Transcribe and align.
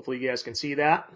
Hopefully 0.00 0.16
you 0.16 0.26
guys 0.26 0.42
can 0.42 0.54
see 0.54 0.72
that. 0.72 1.12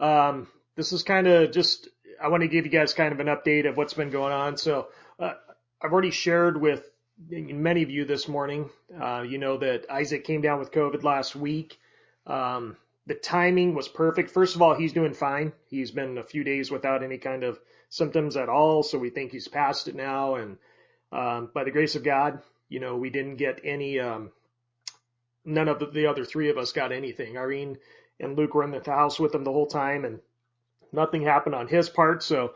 Um, 0.00 0.48
this 0.74 0.92
is 0.92 1.04
kind 1.04 1.28
of 1.28 1.52
just, 1.52 1.86
I 2.20 2.26
want 2.26 2.40
to 2.40 2.48
give 2.48 2.64
you 2.64 2.72
guys 2.72 2.92
kind 2.92 3.12
of 3.12 3.20
an 3.20 3.28
update 3.28 3.68
of 3.68 3.76
what's 3.76 3.94
been 3.94 4.10
going 4.10 4.32
on. 4.32 4.56
So, 4.56 4.88
uh, 5.20 5.34
I've 5.80 5.92
already 5.92 6.10
shared 6.10 6.60
with 6.60 6.90
many 7.28 7.84
of 7.84 7.90
you 7.90 8.04
this 8.04 8.26
morning, 8.26 8.68
uh, 9.00 9.20
you 9.20 9.38
know 9.38 9.58
that 9.58 9.88
Isaac 9.88 10.24
came 10.24 10.40
down 10.40 10.58
with 10.58 10.72
COVID 10.72 11.04
last 11.04 11.36
week. 11.36 11.78
Um, 12.26 12.76
the 13.06 13.14
timing 13.14 13.76
was 13.76 13.86
perfect. 13.86 14.32
First 14.32 14.56
of 14.56 14.62
all, 14.62 14.74
he's 14.74 14.92
doing 14.92 15.14
fine. 15.14 15.52
He's 15.68 15.92
been 15.92 16.18
a 16.18 16.24
few 16.24 16.42
days 16.42 16.68
without 16.68 17.04
any 17.04 17.18
kind 17.18 17.44
of 17.44 17.60
symptoms 17.90 18.36
at 18.36 18.48
all, 18.48 18.82
so 18.82 18.98
we 18.98 19.10
think 19.10 19.30
he's 19.30 19.46
past 19.46 19.86
it 19.86 19.94
now. 19.94 20.34
And 20.34 20.58
um, 21.12 21.50
by 21.54 21.62
the 21.62 21.70
grace 21.70 21.94
of 21.94 22.02
God, 22.02 22.42
you 22.68 22.80
know, 22.80 22.96
we 22.96 23.10
didn't 23.10 23.36
get 23.36 23.60
any. 23.62 24.00
Um, 24.00 24.32
none 25.44 25.68
of 25.68 25.78
the, 25.78 25.86
the 25.86 26.06
other 26.06 26.24
three 26.24 26.50
of 26.50 26.58
us 26.58 26.72
got 26.72 26.92
anything. 26.92 27.36
Irene 27.36 27.78
and 28.20 28.36
Luke 28.36 28.54
were 28.54 28.64
in 28.64 28.70
the 28.70 28.82
house 28.84 29.18
with 29.18 29.34
him 29.34 29.44
the 29.44 29.52
whole 29.52 29.66
time, 29.66 30.04
and 30.04 30.20
nothing 30.92 31.22
happened 31.22 31.54
on 31.54 31.68
his 31.68 31.88
part. 31.88 32.22
So, 32.22 32.54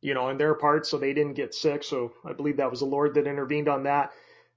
you 0.00 0.14
know, 0.14 0.28
on 0.28 0.38
their 0.38 0.54
part, 0.54 0.86
so 0.86 0.98
they 0.98 1.12
didn't 1.12 1.34
get 1.34 1.54
sick. 1.54 1.84
So 1.84 2.12
I 2.24 2.32
believe 2.32 2.58
that 2.58 2.70
was 2.70 2.80
the 2.80 2.86
Lord 2.86 3.14
that 3.14 3.26
intervened 3.26 3.68
on 3.68 3.84
that. 3.84 4.12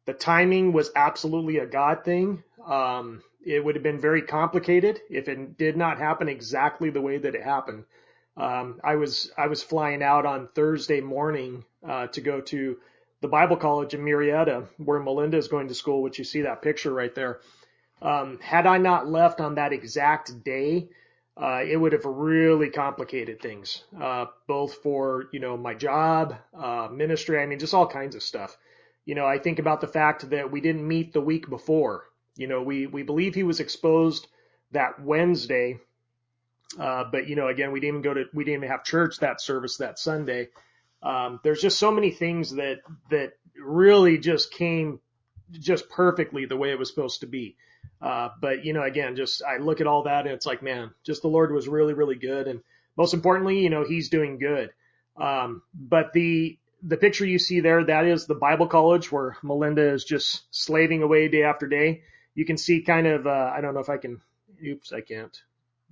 The 0.05 0.13
timing 0.13 0.73
was 0.73 0.91
absolutely 0.95 1.57
a 1.57 1.65
God 1.65 2.03
thing. 2.03 2.43
Um, 2.65 3.21
it 3.45 3.63
would 3.63 3.75
have 3.75 3.83
been 3.83 3.99
very 3.99 4.21
complicated 4.21 4.99
if 5.09 5.27
it 5.27 5.57
did 5.57 5.77
not 5.77 5.99
happen 5.99 6.27
exactly 6.27 6.89
the 6.89 7.01
way 7.01 7.17
that 7.17 7.35
it 7.35 7.43
happened. 7.43 7.85
Um, 8.35 8.79
I 8.83 8.95
was 8.95 9.31
I 9.37 9.47
was 9.47 9.63
flying 9.63 10.03
out 10.03 10.25
on 10.25 10.49
Thursday 10.53 11.01
morning 11.01 11.65
uh, 11.87 12.07
to 12.07 12.21
go 12.21 12.41
to 12.41 12.77
the 13.21 13.27
Bible 13.27 13.57
College 13.57 13.93
in 13.93 14.01
Murrieta, 14.01 14.67
where 14.77 14.99
Melinda 14.99 15.37
is 15.37 15.47
going 15.47 15.69
to 15.69 15.73
school, 15.73 16.03
which 16.03 16.19
you 16.19 16.23
see 16.23 16.41
that 16.41 16.61
picture 16.61 16.93
right 16.93 17.13
there. 17.15 17.39
Um, 18.01 18.39
had 18.41 18.67
I 18.67 18.77
not 18.77 19.07
left 19.07 19.41
on 19.41 19.55
that 19.55 19.73
exact 19.73 20.43
day, 20.43 20.89
uh, 21.35 21.61
it 21.67 21.77
would 21.77 21.93
have 21.93 22.05
really 22.05 22.69
complicated 22.69 23.41
things, 23.41 23.83
uh, 23.99 24.25
both 24.47 24.75
for 24.75 25.25
you 25.31 25.39
know 25.39 25.57
my 25.57 25.73
job, 25.73 26.35
uh, 26.57 26.89
ministry. 26.91 27.39
I 27.39 27.45
mean, 27.45 27.59
just 27.59 27.73
all 27.73 27.87
kinds 27.87 28.15
of 28.15 28.23
stuff. 28.23 28.57
You 29.05 29.15
know, 29.15 29.25
I 29.25 29.39
think 29.39 29.59
about 29.59 29.81
the 29.81 29.87
fact 29.87 30.29
that 30.31 30.51
we 30.51 30.61
didn't 30.61 30.87
meet 30.87 31.13
the 31.13 31.21
week 31.21 31.49
before. 31.49 32.05
You 32.35 32.47
know, 32.47 32.61
we 32.63 32.87
we 32.87 33.03
believe 33.03 33.35
he 33.35 33.43
was 33.43 33.59
exposed 33.59 34.27
that 34.71 35.01
Wednesday, 35.01 35.79
uh, 36.79 37.05
but 37.11 37.27
you 37.27 37.35
know, 37.35 37.47
again, 37.47 37.71
we 37.71 37.79
didn't 37.79 37.95
even 37.95 38.01
go 38.01 38.13
to 38.13 38.25
we 38.33 38.43
didn't 38.43 38.63
even 38.63 38.69
have 38.69 38.83
church 38.83 39.19
that 39.19 39.41
service 39.41 39.77
that 39.77 39.99
Sunday. 39.99 40.49
Um, 41.03 41.39
there's 41.43 41.61
just 41.61 41.79
so 41.79 41.91
many 41.91 42.11
things 42.11 42.55
that 42.55 42.79
that 43.11 43.33
really 43.59 44.17
just 44.17 44.51
came 44.51 44.99
just 45.51 45.89
perfectly 45.89 46.45
the 46.45 46.57
way 46.57 46.71
it 46.71 46.79
was 46.79 46.89
supposed 46.89 47.21
to 47.21 47.27
be. 47.27 47.55
Uh, 48.01 48.29
but 48.39 48.63
you 48.65 48.73
know, 48.73 48.83
again, 48.83 49.15
just 49.15 49.43
I 49.43 49.57
look 49.57 49.81
at 49.81 49.87
all 49.87 50.03
that 50.03 50.25
and 50.25 50.33
it's 50.33 50.45
like, 50.45 50.61
man, 50.61 50.91
just 51.03 51.21
the 51.21 51.27
Lord 51.27 51.51
was 51.51 51.67
really, 51.67 51.93
really 51.93 52.15
good, 52.15 52.47
and 52.47 52.61
most 52.95 53.13
importantly, 53.13 53.59
you 53.59 53.69
know, 53.69 53.83
He's 53.83 54.09
doing 54.09 54.39
good. 54.39 54.71
Um, 55.15 55.61
but 55.73 56.13
the 56.13 56.57
the 56.83 56.97
picture 56.97 57.25
you 57.25 57.39
see 57.39 57.59
there, 57.59 57.83
that 57.83 58.05
is 58.05 58.25
the 58.25 58.35
Bible 58.35 58.67
College 58.67 59.11
where 59.11 59.37
Melinda 59.43 59.93
is 59.93 60.03
just 60.03 60.43
slaving 60.51 61.01
away 61.01 61.27
day 61.27 61.43
after 61.43 61.67
day. 61.67 62.03
You 62.35 62.45
can 62.45 62.57
see 62.57 62.81
kind 62.81 63.07
of, 63.07 63.25
uh, 63.25 63.51
I 63.55 63.61
don't 63.61 63.73
know 63.73 63.79
if 63.79 63.89
I 63.89 63.97
can, 63.97 64.21
oops, 64.63 64.93
I 64.93 65.01
can't. 65.01 65.35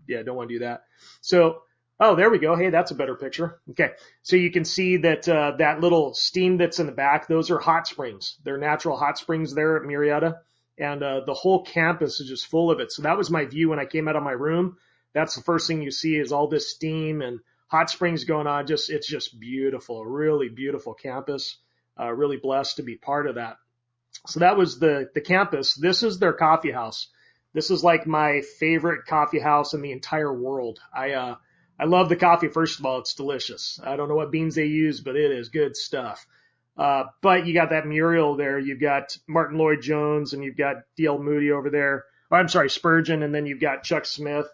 Yeah, 0.07 0.21
don't 0.21 0.35
want 0.35 0.49
to 0.49 0.55
do 0.55 0.59
that. 0.59 0.83
So, 1.21 1.63
oh, 1.99 2.16
there 2.16 2.29
we 2.29 2.38
go. 2.38 2.55
Hey, 2.55 2.69
that's 2.69 2.91
a 2.91 2.95
better 2.95 3.16
picture. 3.16 3.59
Okay. 3.71 3.91
So 4.21 4.35
you 4.35 4.51
can 4.51 4.63
see 4.63 4.97
that, 4.97 5.27
uh, 5.27 5.53
that 5.57 5.81
little 5.81 6.13
steam 6.13 6.57
that's 6.57 6.79
in 6.79 6.85
the 6.85 6.91
back, 6.91 7.27
those 7.27 7.49
are 7.49 7.57
hot 7.57 7.88
springs. 7.88 8.38
They're 8.43 8.59
natural 8.59 8.95
hot 8.95 9.17
springs 9.17 9.55
there 9.55 9.77
at 9.77 9.83
Murrieta. 9.83 10.38
And, 10.78 11.02
uh, 11.04 11.22
the 11.26 11.34
whole 11.34 11.64
campus 11.64 12.20
is 12.20 12.28
just 12.28 12.48
full 12.48 12.70
of 12.70 12.80
it. 12.80 12.92
So 12.92 13.04
that 13.04 13.18
was 13.18 13.31
my 13.31 13.45
view 13.45 13.70
when 13.70 13.80
I 13.80 13.86
came 13.86 14.08
out 14.08 14.16
of 14.16 14.23
my 14.23 14.31
room. 14.31 14.78
That's 15.14 15.36
the 15.36 15.44
first 15.44 15.68
thing 15.68 15.81
you 15.81 15.92
see 15.92 16.18
is 16.18 16.31
all 16.31 16.48
this 16.48 16.70
steam 16.70 17.22
and 17.22 17.40
hot 17.68 17.90
springs 17.90 18.26
going 18.26 18.48
on. 18.48 18.68
Just 18.68 18.90
it's 18.90 19.08
just 19.08 19.40
beautiful, 19.40 20.02
a 20.02 20.08
really 20.08 20.50
beautiful 20.50 20.94
campus. 20.94 21.58
Uh, 21.97 22.12
really 22.12 22.38
blessed 22.38 22.75
to 22.78 22.84
be 22.84 22.97
part 22.97 23.25
of 23.28 23.35
that. 23.35 23.56
So 24.28 24.41
that 24.41 24.58
was 24.58 24.80
the 24.80 25.09
the 25.14 25.22
campus. 25.22 25.75
This 25.75 26.03
is 26.03 26.19
their 26.19 26.34
coffee 26.34 26.72
house. 26.72 27.08
This 27.53 27.72
is 27.72 27.84
like 27.84 28.06
my 28.06 28.41
favorite 28.59 29.06
coffee 29.06 29.40
house 29.40 29.74
in 29.74 29.81
the 29.81 29.94
entire 29.94 30.34
world. 30.34 30.80
I 30.94 31.12
uh 31.12 31.35
I 31.80 31.85
love 31.85 32.09
the 32.09 32.16
coffee. 32.16 32.50
First 32.50 32.80
of 32.80 32.85
all, 32.85 33.00
it's 33.00 33.16
delicious. 33.16 33.80
I 33.84 33.96
don't 33.96 34.09
know 34.09 34.16
what 34.16 34.31
beans 34.31 34.56
they 34.56 34.66
use, 34.66 35.02
but 35.02 35.16
it 35.16 35.31
is 35.31 35.50
good 35.50 35.75
stuff. 35.75 36.25
Uh, 36.78 37.03
but 37.22 37.46
you 37.46 37.53
got 37.53 37.69
that 37.69 37.88
Muriel 37.88 38.36
there. 38.36 38.59
You've 38.59 38.81
got 38.81 39.18
Martyn 39.28 39.58
Lloyd-Jones 39.58 40.34
and 40.34 40.44
you've 40.44 40.58
got 40.58 40.78
D.L. 40.97 41.19
Moody 41.19 41.52
over 41.52 41.69
there. 41.69 42.03
Oh, 42.31 42.36
I'm 42.36 42.50
sorry, 42.50 42.69
Spurgeon, 42.69 43.24
and 43.24 43.34
then 43.34 43.46
you've 43.46 43.62
got 43.62 43.84
Chuck 43.84 44.06
Smith. 44.06 44.47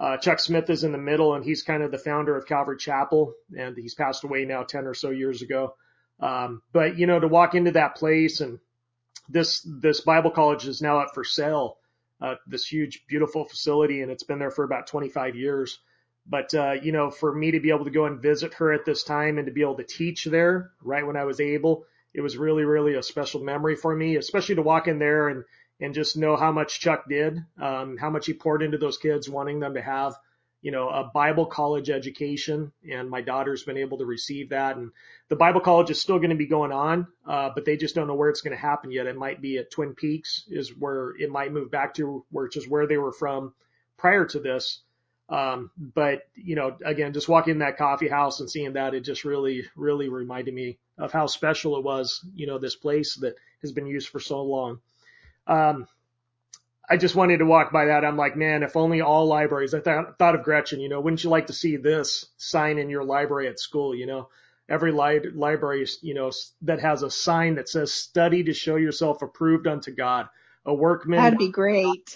Uh, 0.00 0.16
Chuck 0.16 0.38
Smith 0.38 0.70
is 0.70 0.84
in 0.84 0.92
the 0.92 0.98
middle, 0.98 1.34
and 1.34 1.44
he's 1.44 1.62
kind 1.62 1.82
of 1.82 1.90
the 1.90 1.98
founder 1.98 2.36
of 2.36 2.46
Calvary 2.46 2.76
Chapel, 2.78 3.34
and 3.58 3.76
he's 3.76 3.94
passed 3.94 4.24
away 4.24 4.44
now 4.44 4.62
10 4.62 4.86
or 4.86 4.94
so 4.94 5.10
years 5.10 5.42
ago. 5.42 5.74
Um, 6.20 6.62
but 6.72 6.98
you 6.98 7.06
know, 7.06 7.18
to 7.20 7.28
walk 7.28 7.54
into 7.54 7.72
that 7.72 7.96
place 7.96 8.40
and 8.40 8.58
this 9.28 9.66
this 9.80 10.00
Bible 10.00 10.30
college 10.30 10.66
is 10.66 10.80
now 10.82 10.98
up 10.98 11.10
for 11.14 11.24
sale. 11.24 11.78
Uh, 12.20 12.34
this 12.48 12.66
huge, 12.66 13.04
beautiful 13.08 13.44
facility, 13.44 14.02
and 14.02 14.10
it's 14.10 14.24
been 14.24 14.40
there 14.40 14.50
for 14.50 14.64
about 14.64 14.88
25 14.88 15.36
years. 15.36 15.78
But 16.28 16.54
uh, 16.54 16.72
you 16.82 16.92
know, 16.92 17.10
for 17.10 17.34
me 17.34 17.52
to 17.52 17.60
be 17.60 17.70
able 17.70 17.84
to 17.86 17.90
go 17.90 18.04
and 18.04 18.20
visit 18.20 18.54
her 18.54 18.72
at 18.72 18.84
this 18.84 19.02
time 19.02 19.38
and 19.38 19.46
to 19.46 19.52
be 19.52 19.62
able 19.62 19.76
to 19.76 19.84
teach 19.84 20.24
there 20.24 20.72
right 20.82 21.06
when 21.06 21.16
I 21.16 21.24
was 21.24 21.40
able, 21.40 21.86
it 22.12 22.20
was 22.20 22.36
really, 22.36 22.64
really 22.64 22.94
a 22.94 23.02
special 23.02 23.42
memory 23.42 23.76
for 23.76 23.94
me, 23.94 24.16
especially 24.16 24.56
to 24.56 24.62
walk 24.62 24.88
in 24.88 24.98
there 24.98 25.28
and 25.28 25.44
and 25.80 25.94
just 25.94 26.16
know 26.16 26.36
how 26.36 26.50
much 26.52 26.80
Chuck 26.80 27.04
did, 27.08 27.44
um, 27.60 27.96
how 27.96 28.10
much 28.10 28.26
he 28.26 28.34
poured 28.34 28.62
into 28.62 28.78
those 28.78 28.98
kids, 28.98 29.28
wanting 29.28 29.60
them 29.60 29.74
to 29.74 29.80
have, 29.80 30.16
you 30.60 30.72
know, 30.72 30.88
a 30.88 31.04
Bible 31.14 31.46
college 31.46 31.88
education. 31.88 32.72
And 32.90 33.08
my 33.08 33.20
daughter's 33.20 33.62
been 33.62 33.76
able 33.76 33.98
to 33.98 34.04
receive 34.04 34.50
that. 34.50 34.76
And 34.76 34.90
the 35.28 35.36
Bible 35.36 35.60
college 35.60 35.90
is 35.90 36.00
still 36.00 36.18
going 36.18 36.30
to 36.30 36.36
be 36.36 36.46
going 36.46 36.72
on, 36.72 37.06
uh, 37.24 37.50
but 37.54 37.64
they 37.64 37.76
just 37.76 37.94
don't 37.94 38.08
know 38.08 38.16
where 38.16 38.28
it's 38.28 38.40
going 38.40 38.56
to 38.56 38.60
happen 38.60 38.90
yet. 38.90 39.06
It 39.06 39.16
might 39.16 39.40
be 39.40 39.58
at 39.58 39.70
Twin 39.70 39.94
Peaks 39.94 40.44
is 40.48 40.76
where 40.76 41.14
it 41.16 41.30
might 41.30 41.52
move 41.52 41.70
back 41.70 41.94
to, 41.94 42.24
which 42.32 42.56
is 42.56 42.68
where 42.68 42.88
they 42.88 42.98
were 42.98 43.12
from 43.12 43.54
prior 43.96 44.24
to 44.26 44.40
this. 44.40 44.82
Um, 45.28 45.70
but 45.76 46.22
you 46.34 46.56
know, 46.56 46.76
again, 46.84 47.12
just 47.12 47.28
walking 47.28 47.52
in 47.52 47.58
that 47.58 47.76
coffee 47.76 48.08
house 48.08 48.40
and 48.40 48.50
seeing 48.50 48.72
that, 48.74 48.94
it 48.94 49.00
just 49.00 49.24
really, 49.24 49.64
really 49.76 50.08
reminded 50.08 50.54
me 50.54 50.78
of 50.96 51.12
how 51.12 51.26
special 51.26 51.76
it 51.76 51.84
was, 51.84 52.24
you 52.34 52.46
know, 52.46 52.58
this 52.58 52.76
place 52.76 53.16
that 53.16 53.36
has 53.60 53.72
been 53.72 53.86
used 53.86 54.08
for 54.08 54.20
so 54.20 54.42
long. 54.42 54.80
Um, 55.46 55.86
I 56.90 56.96
just 56.96 57.14
wanted 57.14 57.38
to 57.38 57.44
walk 57.44 57.70
by 57.70 57.86
that. 57.86 58.04
I'm 58.04 58.16
like, 58.16 58.36
man, 58.36 58.62
if 58.62 58.74
only 58.74 59.02
all 59.02 59.26
libraries, 59.26 59.74
I 59.74 59.80
th- 59.80 60.06
thought 60.18 60.34
of 60.34 60.42
Gretchen, 60.42 60.80
you 60.80 60.88
know, 60.88 61.00
wouldn't 61.00 61.22
you 61.22 61.28
like 61.28 61.48
to 61.48 61.52
see 61.52 61.76
this 61.76 62.26
sign 62.38 62.78
in 62.78 62.88
your 62.88 63.04
library 63.04 63.48
at 63.48 63.60
school? 63.60 63.94
You 63.94 64.06
know, 64.06 64.28
every 64.70 64.92
li- 64.92 65.30
library, 65.34 65.86
you 66.00 66.14
know, 66.14 66.32
that 66.62 66.80
has 66.80 67.02
a 67.02 67.10
sign 67.10 67.56
that 67.56 67.68
says 67.68 67.92
study 67.92 68.44
to 68.44 68.54
show 68.54 68.76
yourself 68.76 69.20
approved 69.20 69.66
unto 69.66 69.90
God. 69.90 70.28
A 70.64 70.74
workman. 70.74 71.18
That'd 71.18 71.38
be 71.38 71.50
great. 71.50 72.14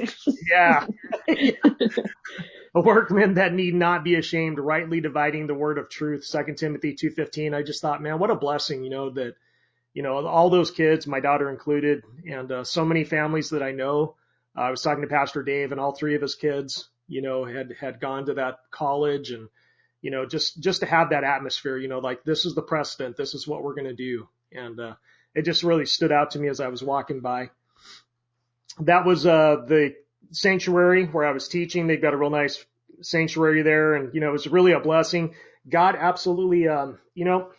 yeah. 0.51 0.87
a 2.75 2.81
workman 2.81 3.35
that 3.35 3.53
need 3.53 3.75
not 3.75 4.05
be 4.05 4.15
ashamed, 4.15 4.59
rightly 4.59 5.01
dividing 5.01 5.47
the 5.47 5.55
word 5.55 5.79
of 5.79 5.89
truth. 5.89 6.25
Second 6.25 6.57
Timothy 6.57 6.95
2.15. 6.95 7.55
I 7.55 7.63
just 7.63 7.83
thought, 7.83 8.03
man, 8.03 8.19
what 8.19 8.31
a 8.31 8.35
blessing, 8.35 8.83
you 8.83 8.91
know, 8.91 9.11
that 9.11 9.35
you 9.95 10.03
know, 10.03 10.27
all 10.27 10.51
those 10.51 10.71
kids, 10.71 11.07
my 11.07 11.21
daughter 11.21 11.51
included, 11.51 12.03
and 12.27 12.51
uh, 12.51 12.65
so 12.65 12.85
many 12.85 13.05
families 13.05 13.51
that 13.51 13.63
I 13.63 13.73
know. 13.73 14.15
Uh, 14.57 14.63
I 14.63 14.71
was 14.71 14.83
talking 14.83 15.03
to 15.03 15.09
Pastor 15.09 15.43
Dave, 15.43 15.71
and 15.71 15.81
all 15.81 15.93
three 15.95 16.15
of 16.15 16.23
his 16.23 16.35
kids, 16.35 16.89
you 17.09 17.23
know, 17.23 17.45
had 17.45 17.75
had 17.79 18.01
gone 18.01 18.27
to 18.27 18.35
that 18.35 18.59
college, 18.71 19.31
and 19.31 19.49
you 20.01 20.11
know, 20.11 20.25
just 20.25 20.61
just 20.61 20.81
to 20.81 20.87
have 20.87 21.11
that 21.11 21.25
atmosphere, 21.25 21.77
you 21.77 21.89
know, 21.89 21.99
like 21.99 22.25
this 22.25 22.47
is 22.47 22.55
the 22.55 22.63
precedent, 22.63 23.17
this 23.17 23.35
is 23.35 23.47
what 23.47 23.63
we're 23.63 23.75
going 23.75 23.87
to 23.87 23.95
do, 23.95 24.29
and 24.51 24.81
uh, 24.81 24.95
it 25.35 25.43
just 25.43 25.63
really 25.63 25.87
stood 25.87 26.13
out 26.13 26.31
to 26.33 26.39
me 26.39 26.49
as 26.49 26.61
I 26.61 26.69
was 26.69 26.83
walking 26.83 27.21
by. 27.21 27.51
That 28.81 29.05
was 29.05 29.27
uh, 29.27 29.57
the 29.67 29.95
sanctuary 30.33 31.07
where 31.07 31.27
I 31.27 31.33
was 31.33 31.49
teaching. 31.49 31.87
They've 31.87 32.03
got 32.03 32.15
a 32.15 32.17
real 32.17 32.31
nice 32.31 32.65
sanctuary 33.01 33.63
there, 33.63 33.95
and 33.95 34.13
you 34.15 34.21
know, 34.21 34.29
it 34.29 34.33
was 34.33 34.49
really 34.49 34.73
a 34.73 34.81
blessing. 34.81 35.35
God 35.69 35.97
absolutely, 35.97 36.67
um, 36.67 36.99
you 37.15 37.25
know, 37.25 37.51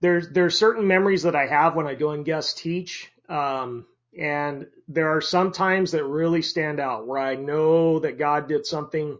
there's 0.00 0.30
there's 0.30 0.56
certain 0.56 0.86
memories 0.86 1.24
that 1.24 1.36
I 1.36 1.46
have 1.46 1.74
when 1.74 1.86
I 1.86 1.94
go 1.94 2.10
and 2.10 2.24
guest 2.24 2.58
teach, 2.58 3.10
um, 3.28 3.86
and 4.18 4.66
there 4.88 5.10
are 5.10 5.20
some 5.20 5.52
times 5.52 5.92
that 5.92 6.04
really 6.04 6.42
stand 6.42 6.80
out 6.80 7.06
where 7.06 7.20
I 7.20 7.34
know 7.34 7.98
that 8.00 8.18
God 8.18 8.48
did 8.48 8.64
something 8.64 9.18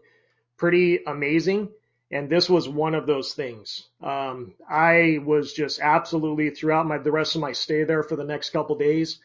pretty 0.57 0.99
amazing, 1.05 1.69
and 2.11 2.29
this 2.29 2.49
was 2.49 2.67
one 2.67 2.95
of 2.95 3.05
those 3.05 3.33
things. 3.33 3.87
Um, 4.01 4.53
I 4.67 5.19
was 5.23 5.53
just 5.53 5.79
absolutely 5.79 6.49
throughout 6.49 6.87
my 6.87 6.97
the 6.97 7.11
rest 7.11 7.35
of 7.35 7.41
my 7.41 7.51
stay 7.51 7.83
there 7.83 8.03
for 8.03 8.15
the 8.15 8.23
next 8.23 8.51
couple 8.51 8.77
days. 8.77 9.19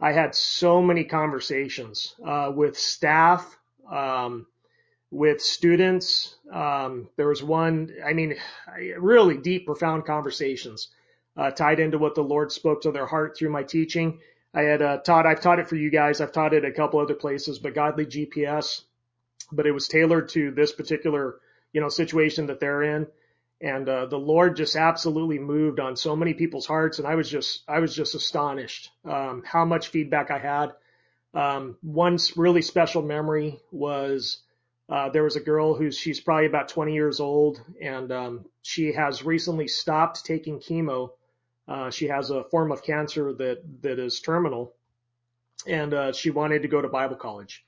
I 0.00 0.12
had 0.12 0.34
so 0.34 0.80
many 0.82 1.04
conversations 1.04 2.14
uh, 2.24 2.52
with 2.54 2.78
staff, 2.78 3.58
um, 3.90 4.46
with 5.10 5.40
students. 5.42 6.36
Um, 6.52 7.08
there 7.16 7.28
was 7.28 7.42
one, 7.42 7.92
I 8.04 8.12
mean, 8.12 8.36
really 8.98 9.36
deep, 9.36 9.66
profound 9.66 10.06
conversations 10.06 10.88
uh, 11.36 11.50
tied 11.50 11.80
into 11.80 11.98
what 11.98 12.14
the 12.14 12.22
Lord 12.22 12.52
spoke 12.52 12.82
to 12.82 12.92
their 12.92 13.06
heart 13.06 13.36
through 13.36 13.50
my 13.50 13.62
teaching. 13.62 14.20
I 14.54 14.62
had 14.62 14.82
uh, 14.82 14.98
taught, 14.98 15.26
I've 15.26 15.40
taught 15.40 15.58
it 15.58 15.68
for 15.68 15.76
you 15.76 15.90
guys. 15.90 16.20
I've 16.20 16.32
taught 16.32 16.54
it 16.54 16.64
a 16.64 16.72
couple 16.72 17.00
other 17.00 17.14
places, 17.14 17.58
but 17.58 17.74
Godly 17.74 18.06
GPS 18.06 18.82
but 19.52 19.66
it 19.66 19.72
was 19.72 19.88
tailored 19.88 20.28
to 20.30 20.50
this 20.50 20.72
particular, 20.72 21.36
you 21.72 21.80
know, 21.80 21.88
situation 21.88 22.46
that 22.46 22.60
they're 22.60 22.82
in. 22.82 23.06
And, 23.60 23.88
uh, 23.88 24.06
the 24.06 24.18
Lord 24.18 24.56
just 24.56 24.74
absolutely 24.74 25.38
moved 25.38 25.80
on 25.80 25.96
so 25.96 26.16
many 26.16 26.32
people's 26.34 26.66
hearts. 26.66 26.98
And 26.98 27.06
I 27.06 27.14
was 27.14 27.28
just, 27.28 27.62
I 27.68 27.80
was 27.80 27.94
just 27.94 28.14
astonished, 28.14 28.90
um, 29.04 29.42
how 29.44 29.64
much 29.64 29.88
feedback 29.88 30.30
I 30.30 30.38
had. 30.38 30.72
Um, 31.34 31.76
one 31.82 32.18
really 32.36 32.62
special 32.62 33.02
memory 33.02 33.60
was, 33.70 34.38
uh, 34.88 35.10
there 35.10 35.22
was 35.22 35.36
a 35.36 35.40
girl 35.40 35.74
who's, 35.74 35.98
she's 35.98 36.20
probably 36.20 36.46
about 36.46 36.68
20 36.68 36.94
years 36.94 37.20
old 37.20 37.60
and, 37.80 38.10
um, 38.10 38.46
she 38.62 38.92
has 38.92 39.24
recently 39.24 39.68
stopped 39.68 40.24
taking 40.24 40.58
chemo. 40.58 41.10
Uh, 41.68 41.90
she 41.90 42.08
has 42.08 42.30
a 42.30 42.44
form 42.44 42.72
of 42.72 42.82
cancer 42.82 43.32
that, 43.34 43.62
that 43.82 43.98
is 43.98 44.20
terminal 44.20 44.74
and, 45.66 45.94
uh, 45.94 46.12
she 46.12 46.30
wanted 46.30 46.62
to 46.62 46.68
go 46.68 46.80
to 46.80 46.88
Bible 46.88 47.16
college 47.16 47.64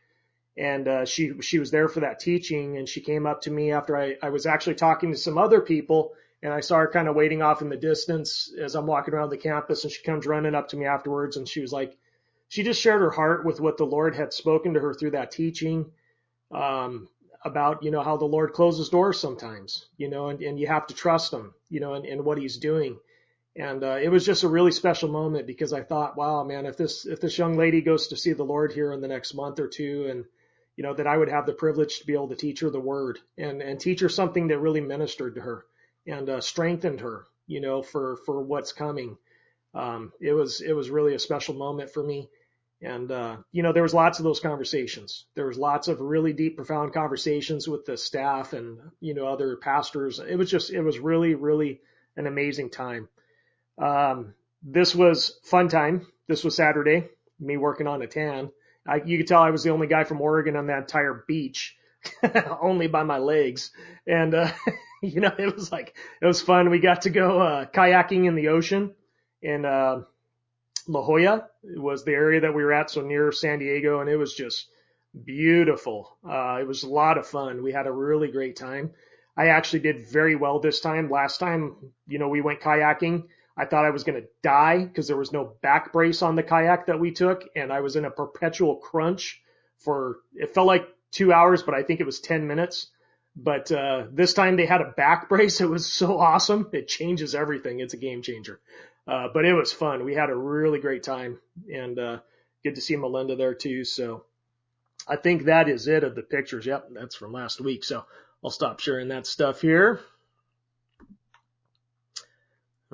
and 0.57 0.87
uh, 0.87 1.05
she 1.05 1.33
she 1.41 1.59
was 1.59 1.71
there 1.71 1.89
for 1.89 2.01
that 2.01 2.21
teaching 2.21 2.77
and 2.77 2.89
she 2.89 3.01
came 3.01 3.27
up 3.27 3.43
to 3.43 3.51
me 3.51 3.73
after 3.73 3.97
I, 3.97 4.17
I 4.23 4.29
was 4.29 4.47
actually 4.47 4.75
talking 4.75 5.13
to 5.13 5.17
some 5.19 5.39
other 5.39 5.61
people 5.61 6.13
and 6.43 6.53
I 6.53 6.61
saw 6.61 6.79
her 6.79 6.89
kind 6.89 7.09
of 7.09 7.15
waiting 7.15 7.41
off 7.41 7.63
in 7.63 7.69
the 7.69 7.77
distance 7.77 8.53
as 8.61 8.75
I'm 8.75 8.87
walking 8.87 9.15
around 9.15 9.31
the 9.31 9.39
campus 9.39 9.85
and 9.85 9.93
she 9.93 10.03
comes 10.03 10.27
running 10.27 10.55
up 10.55 10.69
to 10.69 10.77
me 10.77 10.85
afterwards 10.85 11.37
and 11.37 11.49
she 11.49 11.61
was 11.61 11.73
like 11.73 11.97
she 12.49 12.63
just 12.63 12.83
shared 12.83 13.01
her 13.01 13.11
heart 13.11 13.47
with 13.47 13.61
what 13.61 13.79
the 13.79 13.87
Lord 13.87 14.15
had 14.15 14.35
spoken 14.35 14.75
to 14.75 14.81
her 14.81 14.93
through 14.93 15.13
that 15.13 15.31
teaching 15.31 15.91
um, 16.53 17.09
about 17.45 17.83
you 17.83 17.91
know 17.91 18.03
how 18.03 18.19
the 18.19 18.27
Lord 18.27 18.53
closes 18.53 18.91
doors 18.91 19.19
sometimes 19.19 19.87
you 19.97 20.11
know 20.11 20.29
and, 20.29 20.43
and 20.43 20.61
you 20.61 20.67
have 20.67 20.87
to 20.89 20.95
trust 20.95 21.33
him 21.33 21.55
you 21.71 21.81
know 21.81 21.95
and, 21.95 22.05
and 22.05 22.25
what 22.25 22.39
he's 22.39 22.59
doing. 22.59 22.99
And 23.55 23.85
uh, 23.85 23.99
it 24.03 24.09
was 24.09 24.25
just 24.25 24.45
a 24.45 24.49
really 24.49 24.73
special 24.73 25.11
moment 25.11 25.47
because 25.47 25.73
I 25.73 25.83
thought 25.83 26.19
wow 26.19 26.45
man 26.45 26.67
if 26.67 26.77
this 26.77 27.07
if 27.07 27.23
this 27.23 27.39
young 27.39 27.57
lady 27.57 27.81
goes 27.81 28.09
to 28.09 28.19
see 28.19 28.35
the 28.35 28.45
Lord 28.45 28.73
here 28.73 28.93
in 28.93 29.01
the 29.01 29.09
next 29.09 29.33
month 29.33 29.59
or 29.59 29.69
two 29.69 30.09
and 30.11 30.25
you 30.77 30.83
know, 30.83 30.95
that 30.95 31.07
I 31.07 31.17
would 31.17 31.29
have 31.29 31.47
the 31.47 31.53
privilege 31.53 32.01
to 32.01 32.07
be 32.07 32.15
able 32.15 32.29
to 32.29 32.37
teach 32.37 32.61
her 32.61 32.71
the 32.71 32.81
word 32.81 33.19
and, 33.37 33.61
and 33.61 33.79
teach 33.79 34.01
her 34.01 34.09
something 34.09 34.49
that 34.49 34.59
really 34.59 34.81
ministered 34.81 35.35
to 35.35 35.41
her 35.41 35.65
and 36.07 36.29
uh, 36.29 36.41
strengthened 36.41 37.01
her, 37.01 37.25
you 37.47 37.61
know, 37.61 37.83
for, 37.83 38.17
for 38.25 38.43
what's 38.43 38.73
coming. 38.73 39.17
Um, 39.75 40.13
it 40.21 40.33
was, 40.33 40.61
it 40.61 40.73
was 40.73 40.91
really 40.91 41.15
a 41.15 41.19
special 41.19 41.55
moment 41.55 41.91
for 41.91 42.03
me. 42.03 42.29
And, 42.81 43.13
uh, 43.13 43.37
you 43.53 43.63
know, 43.63 43.73
there 43.73 43.85
was 43.85 43.95
lots 43.95 44.19
of 44.19 44.25
those 44.25 44.41
conversations. 44.41 45.27
There 45.37 45.47
was 45.47 45.57
lots 45.57 45.87
of 45.87 46.01
really 46.01 46.33
deep, 46.33 46.57
profound 46.57 46.93
conversations 46.93 47.69
with 47.69 47.85
the 47.85 47.97
staff 47.97 48.55
and, 48.55 48.79
you 49.01 49.15
know, 49.15 49.29
other 49.29 49.57
pastors. 49.57 50.19
It 50.19 50.35
was 50.37 50.51
just, 50.51 50.71
it 50.71 50.83
was 50.83 50.99
really, 50.99 51.35
really 51.35 51.81
an 52.17 52.27
amazing 52.27 52.71
time. 52.71 53.09
Um, 53.79 54.35
this 54.65 54.95
was 54.95 55.39
fun 55.45 55.69
time. 55.69 56.09
This 56.27 56.43
was 56.43 56.57
Saturday, 56.57 57.09
me 57.39 57.57
working 57.57 57.87
on 57.87 58.03
a 58.03 58.07
tan. 58.07 58.51
I, 58.87 59.02
you 59.05 59.19
could 59.19 59.26
tell 59.29 59.43
I 59.43 59.50
was 59.50 59.62
the 59.62 59.70
only 59.70 59.87
guy 59.87 60.05
from 60.05 60.20
Oregon 60.20 60.56
on 60.56 60.67
that 60.67 60.79
entire 60.79 61.25
beach, 61.26 61.76
only 62.61 62.88
by 62.88 63.02
my 63.05 63.19
legs. 63.19 63.70
And, 64.06 64.34
uh, 64.34 64.50
you 65.02 65.20
know, 65.20 65.34
it 65.38 65.55
was 65.55 65.70
like, 65.70 65.94
it 66.20 66.26
was 66.26 66.43
fun. 66.43 66.70
We 66.70 66.81
got 66.81 67.02
to 67.02 67.11
go, 67.11 67.40
uh, 67.40 67.67
kayaking 67.67 68.26
in 68.26 68.34
the 68.34 68.49
ocean 68.49 68.94
in, 69.40 69.64
uh, 69.64 70.02
La 70.88 71.02
Jolla 71.02 71.49
was 71.62 72.05
the 72.05 72.12
area 72.12 72.40
that 72.40 72.55
we 72.55 72.64
were 72.64 72.73
at. 72.73 72.90
So 72.90 73.02
near 73.02 73.31
San 73.32 73.61
Diego 73.61 74.00
and 74.00 74.11
it 74.11 74.17
was 74.17 74.34
just 74.34 74.67
beautiful. 75.25 76.17
Uh, 76.29 76.58
it 76.61 76.67
was 76.67 76.82
a 76.82 76.88
lot 76.88 77.19
of 77.19 77.26
fun. 77.26 77.62
We 77.62 77.73
had 77.73 77.87
a 77.87 77.93
really 77.93 78.31
great 78.31 78.56
time. 78.56 78.90
I 79.37 79.49
actually 79.49 79.81
did 79.81 80.06
very 80.08 80.37
well 80.37 80.58
this 80.61 80.81
time. 80.81 81.11
Last 81.11 81.38
time, 81.38 81.76
you 82.06 82.19
know, 82.19 82.29
we 82.29 82.40
went 82.40 82.61
kayaking. 82.61 83.25
I 83.57 83.67
thought 83.67 83.85
I 83.85 83.91
was 83.91 84.05
going 84.05 84.21
to 84.21 84.29
die 84.43 84.85
because 84.85 85.09
there 85.09 85.17
was 85.17 85.33
no 85.33 85.45
back 85.63 85.93
brace 85.93 86.23
on 86.23 86.37
the 86.37 86.43
kayak 86.43 86.87
that 86.87 87.01
we 87.01 87.13
took. 87.13 87.45
And 87.55 87.73
I 87.73 87.81
was 87.81 87.97
in 87.97 88.05
a 88.05 88.11
perpetual 88.11 88.77
crunch 88.77 89.41
for, 89.79 90.19
it 90.35 90.55
felt 90.55 90.67
like 90.67 90.89
two 91.11 91.33
hours, 91.33 91.63
but 91.63 91.75
I 91.75 91.83
think 91.83 92.01
it 92.01 92.07
was 92.07 92.21
10 92.21 92.47
minutes. 92.47 92.89
But, 93.37 93.71
uh, 93.73 94.07
this 94.11 94.35
time 94.35 94.57
they 94.57 94.67
had 94.67 94.81
a 94.81 94.93
back 94.97 95.29
brace. 95.29 95.61
It 95.61 95.69
was 95.69 95.91
so 95.91 96.19
awesome. 96.19 96.69
It 96.73 96.89
changes 96.89 97.35
everything. 97.35 97.81
It's 97.81 97.95
a 97.95 97.99
game 97.99 98.23
changer. 98.23 98.61
Uh, 99.07 99.29
but 99.33 99.45
it 99.45 99.53
was 99.53 99.73
fun. 99.73 100.05
We 100.05 100.15
had 100.15 100.31
a 100.31 100.37
really 100.37 100.79
great 100.79 101.03
time 101.03 101.39
and, 101.73 101.99
uh, 101.99 102.19
good 102.63 102.77
to 102.77 102.81
see 102.81 102.97
Melinda 102.97 103.37
there 103.37 103.55
too. 103.55 103.85
So 103.85 104.25
I 105.09 105.17
think 105.17 105.45
that 105.45 105.69
is 105.69 105.89
it 105.89 106.05
of 106.05 106.15
the 106.15 106.23
pictures. 106.23 106.65
Yep. 106.65 106.91
That's 106.93 107.17
from 107.17 107.33
last 107.33 107.61
week. 107.61 107.85
So 107.85 108.05
I'll 108.45 108.51
stop 108.51 108.81
sharing 108.81 109.09
that 109.09 109.27
stuff 109.27 109.61
here. 109.61 110.01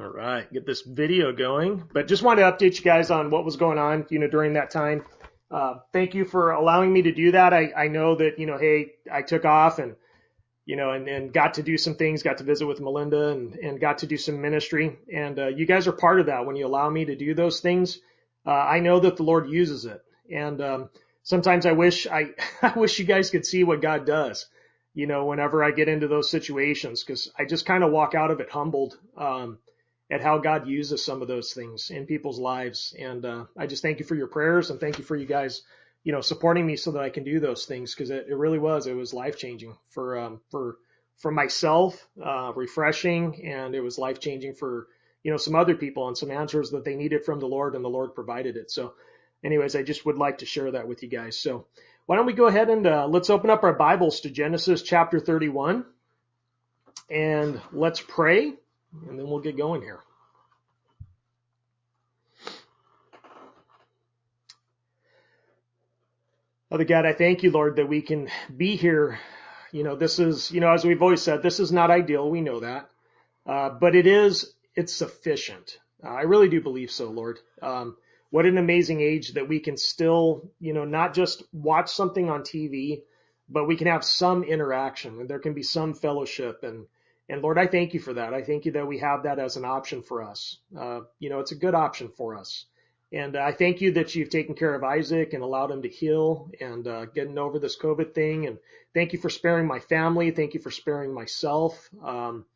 All 0.00 0.06
right, 0.06 0.50
get 0.52 0.64
this 0.64 0.82
video 0.82 1.32
going. 1.32 1.82
But 1.92 2.06
just 2.06 2.22
wanted 2.22 2.42
to 2.42 2.52
update 2.52 2.78
you 2.78 2.84
guys 2.84 3.10
on 3.10 3.30
what 3.30 3.44
was 3.44 3.56
going 3.56 3.78
on, 3.78 4.06
you 4.10 4.20
know, 4.20 4.28
during 4.28 4.52
that 4.52 4.70
time. 4.70 5.04
Uh, 5.50 5.78
thank 5.92 6.14
you 6.14 6.24
for 6.24 6.52
allowing 6.52 6.92
me 6.92 7.02
to 7.02 7.12
do 7.12 7.32
that. 7.32 7.52
I, 7.52 7.72
I 7.76 7.88
know 7.88 8.14
that, 8.14 8.38
you 8.38 8.46
know, 8.46 8.58
hey, 8.58 8.92
I 9.10 9.22
took 9.22 9.44
off 9.44 9.80
and, 9.80 9.96
you 10.66 10.76
know, 10.76 10.92
and, 10.92 11.08
and 11.08 11.32
got 11.32 11.54
to 11.54 11.64
do 11.64 11.76
some 11.76 11.96
things, 11.96 12.22
got 12.22 12.38
to 12.38 12.44
visit 12.44 12.66
with 12.66 12.80
Melinda 12.80 13.30
and, 13.30 13.54
and 13.56 13.80
got 13.80 13.98
to 13.98 14.06
do 14.06 14.16
some 14.16 14.40
ministry. 14.40 14.96
And, 15.12 15.36
uh, 15.36 15.48
you 15.48 15.66
guys 15.66 15.88
are 15.88 15.92
part 15.92 16.20
of 16.20 16.26
that 16.26 16.46
when 16.46 16.54
you 16.54 16.66
allow 16.66 16.88
me 16.88 17.06
to 17.06 17.16
do 17.16 17.34
those 17.34 17.58
things. 17.58 17.98
Uh, 18.46 18.52
I 18.52 18.78
know 18.78 19.00
that 19.00 19.16
the 19.16 19.24
Lord 19.24 19.48
uses 19.50 19.84
it. 19.84 20.00
And, 20.32 20.60
um, 20.60 20.90
sometimes 21.24 21.66
I 21.66 21.72
wish 21.72 22.06
I, 22.06 22.34
I 22.62 22.78
wish 22.78 23.00
you 23.00 23.04
guys 23.04 23.30
could 23.30 23.44
see 23.44 23.64
what 23.64 23.82
God 23.82 24.06
does, 24.06 24.46
you 24.94 25.08
know, 25.08 25.24
whenever 25.24 25.64
I 25.64 25.72
get 25.72 25.88
into 25.88 26.06
those 26.06 26.30
situations, 26.30 27.02
cause 27.02 27.32
I 27.36 27.46
just 27.46 27.66
kind 27.66 27.82
of 27.82 27.90
walk 27.90 28.14
out 28.14 28.30
of 28.30 28.38
it 28.38 28.50
humbled. 28.50 28.96
Um, 29.16 29.58
at 30.10 30.22
how 30.22 30.38
God 30.38 30.66
uses 30.66 31.04
some 31.04 31.20
of 31.22 31.28
those 31.28 31.52
things 31.52 31.90
in 31.90 32.06
people's 32.06 32.38
lives. 32.38 32.94
And 32.98 33.24
uh, 33.24 33.44
I 33.56 33.66
just 33.66 33.82
thank 33.82 33.98
you 33.98 34.06
for 34.06 34.14
your 34.14 34.26
prayers 34.26 34.70
and 34.70 34.80
thank 34.80 34.98
you 34.98 35.04
for 35.04 35.16
you 35.16 35.26
guys, 35.26 35.62
you 36.02 36.12
know, 36.12 36.22
supporting 36.22 36.66
me 36.66 36.76
so 36.76 36.92
that 36.92 37.02
I 37.02 37.10
can 37.10 37.24
do 37.24 37.40
those 37.40 37.66
things 37.66 37.94
because 37.94 38.10
it, 38.10 38.26
it 38.28 38.36
really 38.36 38.58
was 38.58 38.86
it 38.86 38.94
was 38.94 39.12
life 39.12 39.36
changing 39.36 39.76
for 39.90 40.18
um, 40.18 40.40
for 40.50 40.78
for 41.18 41.30
myself, 41.32 42.06
uh, 42.24 42.52
refreshing, 42.54 43.44
and 43.44 43.74
it 43.74 43.80
was 43.80 43.98
life 43.98 44.20
changing 44.20 44.54
for 44.54 44.86
you 45.22 45.30
know 45.30 45.36
some 45.36 45.56
other 45.56 45.74
people 45.74 46.08
and 46.08 46.16
some 46.16 46.30
answers 46.30 46.70
that 46.70 46.84
they 46.84 46.94
needed 46.94 47.24
from 47.24 47.40
the 47.40 47.46
Lord, 47.46 47.74
and 47.74 47.84
the 47.84 47.90
Lord 47.90 48.14
provided 48.14 48.56
it. 48.56 48.70
So, 48.70 48.94
anyways, 49.44 49.76
I 49.76 49.82
just 49.82 50.06
would 50.06 50.16
like 50.16 50.38
to 50.38 50.46
share 50.46 50.70
that 50.70 50.88
with 50.88 51.02
you 51.02 51.08
guys. 51.08 51.38
So, 51.38 51.66
why 52.06 52.16
don't 52.16 52.26
we 52.26 52.32
go 52.32 52.46
ahead 52.46 52.70
and 52.70 52.86
uh, 52.86 53.06
let's 53.08 53.30
open 53.30 53.50
up 53.50 53.64
our 53.64 53.74
Bibles 53.74 54.20
to 54.20 54.30
Genesis 54.30 54.80
chapter 54.82 55.18
31, 55.18 55.84
and 57.10 57.60
let's 57.72 58.00
pray 58.00 58.54
and 59.08 59.18
then 59.18 59.28
we'll 59.28 59.40
get 59.40 59.56
going 59.56 59.82
here. 59.82 60.00
Father 66.70 66.84
God, 66.84 67.06
I 67.06 67.14
thank 67.14 67.42
you, 67.42 67.50
Lord, 67.50 67.76
that 67.76 67.88
we 67.88 68.02
can 68.02 68.28
be 68.54 68.76
here. 68.76 69.18
You 69.72 69.84
know, 69.84 69.96
this 69.96 70.18
is, 70.18 70.50
you 70.50 70.60
know, 70.60 70.70
as 70.70 70.84
we've 70.84 71.02
always 71.02 71.22
said, 71.22 71.42
this 71.42 71.60
is 71.60 71.72
not 71.72 71.90
ideal. 71.90 72.30
We 72.30 72.42
know 72.42 72.60
that. 72.60 72.90
Uh, 73.46 73.70
but 73.70 73.94
it 73.94 74.06
is, 74.06 74.54
it's 74.74 74.92
sufficient. 74.92 75.78
Uh, 76.04 76.10
I 76.10 76.22
really 76.22 76.48
do 76.50 76.60
believe 76.60 76.90
so, 76.90 77.10
Lord. 77.10 77.38
Um, 77.62 77.96
what 78.30 78.44
an 78.44 78.58
amazing 78.58 79.00
age 79.00 79.32
that 79.32 79.48
we 79.48 79.60
can 79.60 79.78
still, 79.78 80.50
you 80.60 80.74
know, 80.74 80.84
not 80.84 81.14
just 81.14 81.42
watch 81.52 81.90
something 81.90 82.28
on 82.28 82.42
TV, 82.42 83.00
but 83.48 83.66
we 83.66 83.76
can 83.76 83.86
have 83.86 84.04
some 84.04 84.44
interaction 84.44 85.20
and 85.20 85.28
there 85.28 85.38
can 85.38 85.54
be 85.54 85.62
some 85.62 85.94
fellowship 85.94 86.60
and, 86.62 86.86
and 87.28 87.42
Lord, 87.42 87.58
I 87.58 87.66
thank 87.66 87.92
you 87.92 88.00
for 88.00 88.14
that. 88.14 88.32
I 88.32 88.42
thank 88.42 88.64
you 88.64 88.72
that 88.72 88.86
we 88.86 88.98
have 88.98 89.24
that 89.24 89.38
as 89.38 89.56
an 89.56 89.64
option 89.64 90.02
for 90.02 90.22
us. 90.22 90.58
Uh, 90.78 91.00
you 91.18 91.28
know, 91.28 91.40
it's 91.40 91.52
a 91.52 91.56
good 91.56 91.74
option 91.74 92.08
for 92.16 92.36
us. 92.36 92.64
And 93.12 93.36
I 93.36 93.52
thank 93.52 93.80
you 93.80 93.92
that 93.92 94.14
you've 94.14 94.30
taken 94.30 94.54
care 94.54 94.74
of 94.74 94.84
Isaac 94.84 95.32
and 95.32 95.42
allowed 95.42 95.70
him 95.70 95.82
to 95.82 95.88
heal 95.88 96.50
and 96.60 96.86
uh, 96.86 97.06
getting 97.06 97.38
over 97.38 97.58
this 97.58 97.78
COVID 97.78 98.14
thing. 98.14 98.46
And 98.46 98.58
thank 98.94 99.12
you 99.12 99.18
for 99.18 99.30
sparing 99.30 99.66
my 99.66 99.78
family. 99.78 100.30
Thank 100.30 100.54
you 100.54 100.60
for 100.60 100.70
sparing 100.70 101.14
myself. 101.14 101.88
Um, 102.02 102.46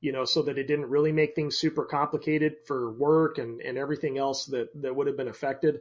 you 0.00 0.12
know, 0.12 0.24
so 0.24 0.42
that 0.42 0.58
it 0.58 0.66
didn't 0.66 0.88
really 0.88 1.12
make 1.12 1.34
things 1.34 1.58
super 1.58 1.84
complicated 1.84 2.56
for 2.66 2.90
work 2.90 3.38
and, 3.38 3.60
and 3.60 3.76
everything 3.76 4.16
else 4.16 4.46
that, 4.46 4.68
that 4.80 4.96
would 4.96 5.06
have 5.06 5.16
been 5.16 5.28
affected. 5.28 5.80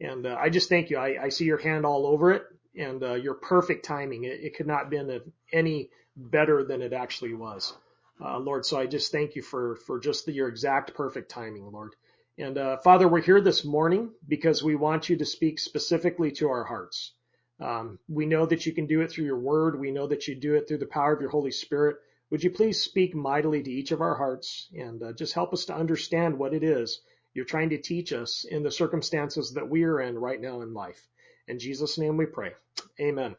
And 0.00 0.26
uh, 0.26 0.36
I 0.38 0.48
just 0.48 0.68
thank 0.68 0.90
you. 0.90 0.98
I, 0.98 1.24
I 1.24 1.28
see 1.28 1.44
your 1.44 1.58
hand 1.58 1.86
all 1.86 2.06
over 2.06 2.32
it 2.32 2.42
and 2.76 3.02
uh, 3.02 3.14
your 3.14 3.34
perfect 3.34 3.84
timing. 3.84 4.24
It, 4.24 4.40
it 4.42 4.56
could 4.56 4.66
not 4.66 4.80
have 4.80 4.90
been 4.90 5.20
any 5.52 5.90
better 6.16 6.64
than 6.64 6.82
it 6.82 6.92
actually 6.92 7.34
was 7.34 7.74
uh, 8.22 8.38
Lord. 8.38 8.66
So 8.66 8.78
I 8.78 8.86
just 8.86 9.12
thank 9.12 9.36
you 9.36 9.42
for, 9.42 9.76
for 9.86 9.98
just 9.98 10.26
the, 10.26 10.32
your 10.32 10.48
exact 10.48 10.94
perfect 10.94 11.30
timing, 11.30 11.70
Lord. 11.70 11.94
And 12.38 12.56
uh, 12.56 12.78
Father, 12.78 13.08
we're 13.08 13.20
here 13.20 13.40
this 13.40 13.64
morning 13.64 14.10
because 14.26 14.62
we 14.62 14.74
want 14.74 15.08
you 15.08 15.16
to 15.18 15.26
speak 15.26 15.58
specifically 15.58 16.32
to 16.32 16.48
our 16.48 16.64
hearts. 16.64 17.12
Um, 17.60 17.98
we 18.08 18.24
know 18.26 18.46
that 18.46 18.64
you 18.64 18.72
can 18.72 18.86
do 18.86 19.02
it 19.02 19.10
through 19.10 19.26
your 19.26 19.38
word. 19.38 19.78
We 19.78 19.90
know 19.90 20.06
that 20.06 20.26
you 20.26 20.34
do 20.34 20.54
it 20.54 20.66
through 20.66 20.78
the 20.78 20.86
power 20.86 21.12
of 21.12 21.20
your 21.20 21.30
Holy 21.30 21.50
Spirit. 21.50 21.96
Would 22.30 22.42
you 22.42 22.50
please 22.50 22.80
speak 22.80 23.14
mightily 23.14 23.62
to 23.62 23.70
each 23.70 23.90
of 23.90 24.00
our 24.00 24.14
hearts 24.14 24.68
and 24.74 25.02
uh, 25.02 25.12
just 25.12 25.34
help 25.34 25.52
us 25.52 25.66
to 25.66 25.74
understand 25.74 26.38
what 26.38 26.54
it 26.54 26.62
is 26.62 27.00
you're 27.34 27.44
trying 27.44 27.70
to 27.70 27.78
teach 27.78 28.12
us 28.12 28.44
in 28.44 28.62
the 28.62 28.70
circumstances 28.70 29.52
that 29.54 29.68
we 29.68 29.84
are 29.84 30.00
in 30.00 30.18
right 30.18 30.40
now 30.40 30.62
in 30.62 30.74
life. 30.74 31.00
In 31.46 31.58
Jesus' 31.58 31.98
name 31.98 32.16
we 32.16 32.26
pray. 32.26 32.52
Amen. 33.00 33.36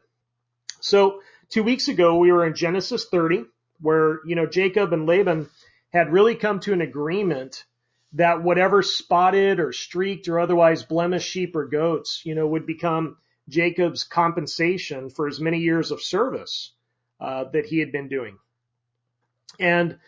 So 0.80 1.20
two 1.50 1.62
weeks 1.62 1.88
ago, 1.88 2.16
we 2.16 2.32
were 2.32 2.46
in 2.46 2.54
Genesis 2.54 3.06
30 3.10 3.44
where, 3.82 4.20
you 4.24 4.34
know, 4.34 4.46
Jacob 4.46 4.92
and 4.92 5.06
Laban 5.06 5.50
had 5.92 6.12
really 6.12 6.34
come 6.34 6.60
to 6.60 6.72
an 6.72 6.80
agreement 6.80 7.64
that 8.14 8.42
whatever 8.42 8.82
spotted 8.82 9.58
or 9.58 9.72
streaked 9.72 10.28
or 10.28 10.38
otherwise 10.38 10.82
blemished 10.82 11.28
sheep 11.28 11.56
or 11.56 11.66
goats, 11.66 12.22
you 12.24 12.34
know, 12.34 12.46
would 12.46 12.66
become 12.66 13.16
Jacob's 13.48 14.04
compensation 14.04 15.10
for 15.10 15.26
his 15.26 15.40
many 15.40 15.58
years 15.58 15.90
of 15.90 16.02
service 16.02 16.72
uh, 17.20 17.44
that 17.52 17.66
he 17.66 17.78
had 17.78 17.92
been 17.92 18.08
doing. 18.08 18.38
And 19.58 19.98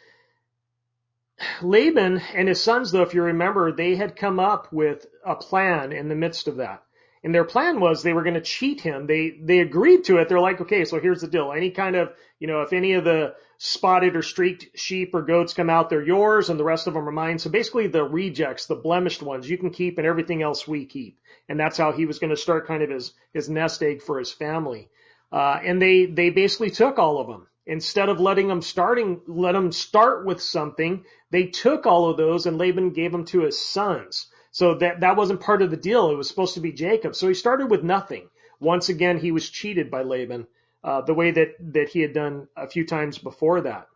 Laban 1.62 2.18
and 2.34 2.48
his 2.48 2.62
sons, 2.62 2.92
though, 2.92 3.02
if 3.02 3.14
you 3.14 3.22
remember, 3.22 3.72
they 3.72 3.96
had 3.96 4.16
come 4.16 4.38
up 4.38 4.72
with 4.72 5.06
a 5.24 5.34
plan 5.34 5.92
in 5.92 6.08
the 6.08 6.14
midst 6.14 6.46
of 6.48 6.56
that. 6.56 6.83
And 7.24 7.34
their 7.34 7.44
plan 7.44 7.80
was 7.80 8.02
they 8.02 8.12
were 8.12 8.22
going 8.22 8.34
to 8.34 8.42
cheat 8.42 8.82
him. 8.82 9.06
They 9.06 9.38
they 9.42 9.60
agreed 9.60 10.04
to 10.04 10.18
it. 10.18 10.28
They're 10.28 10.40
like, 10.40 10.60
okay, 10.60 10.84
so 10.84 11.00
here's 11.00 11.22
the 11.22 11.26
deal. 11.26 11.52
Any 11.52 11.70
kind 11.70 11.96
of, 11.96 12.12
you 12.38 12.46
know, 12.46 12.60
if 12.60 12.74
any 12.74 12.92
of 12.92 13.04
the 13.04 13.34
spotted 13.56 14.14
or 14.14 14.20
streaked 14.20 14.78
sheep 14.78 15.14
or 15.14 15.22
goats 15.22 15.54
come 15.54 15.70
out, 15.70 15.88
they're 15.88 16.04
yours, 16.04 16.50
and 16.50 16.60
the 16.60 16.64
rest 16.64 16.86
of 16.86 16.92
them 16.92 17.08
are 17.08 17.12
mine. 17.12 17.38
So 17.38 17.48
basically, 17.48 17.86
the 17.86 18.04
rejects, 18.04 18.66
the 18.66 18.74
blemished 18.74 19.22
ones, 19.22 19.48
you 19.48 19.56
can 19.56 19.70
keep, 19.70 19.96
and 19.96 20.06
everything 20.06 20.42
else 20.42 20.68
we 20.68 20.84
keep. 20.84 21.18
And 21.48 21.58
that's 21.58 21.78
how 21.78 21.92
he 21.92 22.04
was 22.04 22.18
going 22.18 22.28
to 22.28 22.36
start 22.36 22.66
kind 22.66 22.82
of 22.82 22.90
his 22.90 23.14
his 23.32 23.48
nest 23.48 23.82
egg 23.82 24.02
for 24.02 24.18
his 24.18 24.30
family. 24.30 24.90
Uh, 25.32 25.58
and 25.64 25.80
they 25.80 26.04
they 26.04 26.28
basically 26.28 26.70
took 26.70 26.98
all 26.98 27.18
of 27.18 27.26
them 27.26 27.46
instead 27.66 28.10
of 28.10 28.20
letting 28.20 28.48
them 28.48 28.60
starting 28.60 29.22
let 29.26 29.52
them 29.52 29.72
start 29.72 30.26
with 30.26 30.42
something. 30.42 31.06
They 31.30 31.46
took 31.46 31.86
all 31.86 32.10
of 32.10 32.18
those, 32.18 32.44
and 32.44 32.58
Laban 32.58 32.90
gave 32.90 33.12
them 33.12 33.24
to 33.26 33.44
his 33.44 33.58
sons. 33.58 34.26
So 34.54 34.76
that, 34.76 35.00
that 35.00 35.16
wasn't 35.16 35.40
part 35.40 35.62
of 35.62 35.72
the 35.72 35.76
deal. 35.76 36.10
It 36.10 36.16
was 36.16 36.28
supposed 36.28 36.54
to 36.54 36.60
be 36.60 36.70
Jacob. 36.70 37.16
So 37.16 37.26
he 37.26 37.34
started 37.34 37.72
with 37.72 37.82
nothing. 37.82 38.28
Once 38.60 38.88
again, 38.88 39.18
he 39.18 39.32
was 39.32 39.50
cheated 39.50 39.90
by 39.90 40.02
Laban, 40.02 40.46
uh, 40.84 41.00
the 41.00 41.12
way 41.12 41.32
that, 41.32 41.56
that 41.72 41.88
he 41.88 42.02
had 42.02 42.12
done 42.12 42.46
a 42.56 42.68
few 42.68 42.86
times 42.86 43.18
before 43.18 43.62
that. 43.62 43.88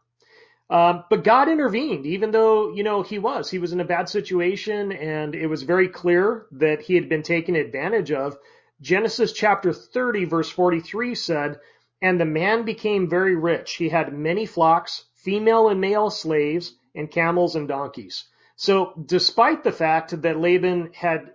Um, 0.68 1.04
but 1.08 1.22
God 1.22 1.48
intervened, 1.48 2.06
even 2.06 2.32
though, 2.32 2.74
you 2.74 2.82
know, 2.82 3.02
he 3.02 3.20
was, 3.20 3.48
he 3.48 3.60
was 3.60 3.72
in 3.72 3.78
a 3.78 3.84
bad 3.84 4.08
situation 4.08 4.90
and 4.90 5.36
it 5.36 5.46
was 5.46 5.62
very 5.62 5.86
clear 5.86 6.46
that 6.50 6.80
he 6.80 6.96
had 6.96 7.08
been 7.08 7.22
taken 7.22 7.54
advantage 7.54 8.10
of. 8.10 8.36
Genesis 8.80 9.32
chapter 9.32 9.72
30 9.72 10.24
verse 10.24 10.50
43 10.50 11.14
said, 11.14 11.60
and 12.02 12.20
the 12.20 12.24
man 12.24 12.64
became 12.64 13.08
very 13.08 13.36
rich. 13.36 13.74
He 13.74 13.90
had 13.90 14.12
many 14.12 14.44
flocks, 14.44 15.04
female 15.14 15.68
and 15.68 15.80
male 15.80 16.10
slaves, 16.10 16.74
and 16.96 17.08
camels 17.08 17.54
and 17.54 17.68
donkeys. 17.68 18.24
So 18.60 18.92
despite 19.06 19.62
the 19.62 19.70
fact 19.70 20.20
that 20.22 20.40
Laban 20.40 20.90
had 20.92 21.30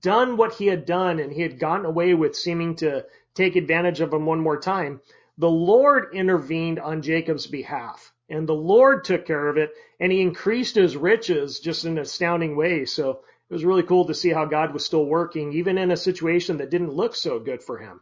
done 0.00 0.38
what 0.38 0.54
he 0.54 0.68
had 0.68 0.86
done 0.86 1.18
and 1.18 1.30
he 1.30 1.42
had 1.42 1.58
gotten 1.58 1.84
away 1.84 2.14
with 2.14 2.34
seeming 2.34 2.76
to 2.76 3.04
take 3.34 3.56
advantage 3.56 4.00
of 4.00 4.10
him 4.10 4.24
one 4.24 4.40
more 4.40 4.58
time, 4.58 5.02
the 5.36 5.50
Lord 5.50 6.14
intervened 6.14 6.78
on 6.78 7.02
Jacob's 7.02 7.46
behalf 7.46 8.14
and 8.30 8.48
the 8.48 8.54
Lord 8.54 9.04
took 9.04 9.26
care 9.26 9.48
of 9.48 9.58
it 9.58 9.74
and 10.00 10.10
he 10.10 10.22
increased 10.22 10.74
his 10.74 10.96
riches 10.96 11.60
just 11.60 11.84
in 11.84 11.92
an 11.92 11.98
astounding 11.98 12.56
way. 12.56 12.86
So 12.86 13.20
it 13.50 13.52
was 13.52 13.66
really 13.66 13.82
cool 13.82 14.06
to 14.06 14.14
see 14.14 14.30
how 14.30 14.46
God 14.46 14.72
was 14.72 14.82
still 14.82 15.04
working 15.04 15.52
even 15.52 15.76
in 15.76 15.90
a 15.90 15.96
situation 15.98 16.56
that 16.56 16.70
didn't 16.70 16.94
look 16.94 17.14
so 17.14 17.38
good 17.38 17.62
for 17.62 17.76
him. 17.76 18.00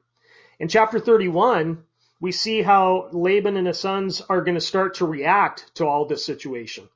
In 0.61 0.69
chapter 0.69 1.01
31, 1.01 1.83
we 2.21 2.31
see 2.31 2.63
how 2.63 3.09
Laban 3.11 3.57
and 3.57 3.67
his 3.67 3.81
sons 3.81 4.21
are 4.21 4.43
going 4.43 4.55
to 4.55 4.61
start 4.61 4.95
to 4.95 5.07
react 5.07 5.75
to 5.75 5.87
all 5.89 6.05
this 6.05 6.25
situation. 6.25 6.89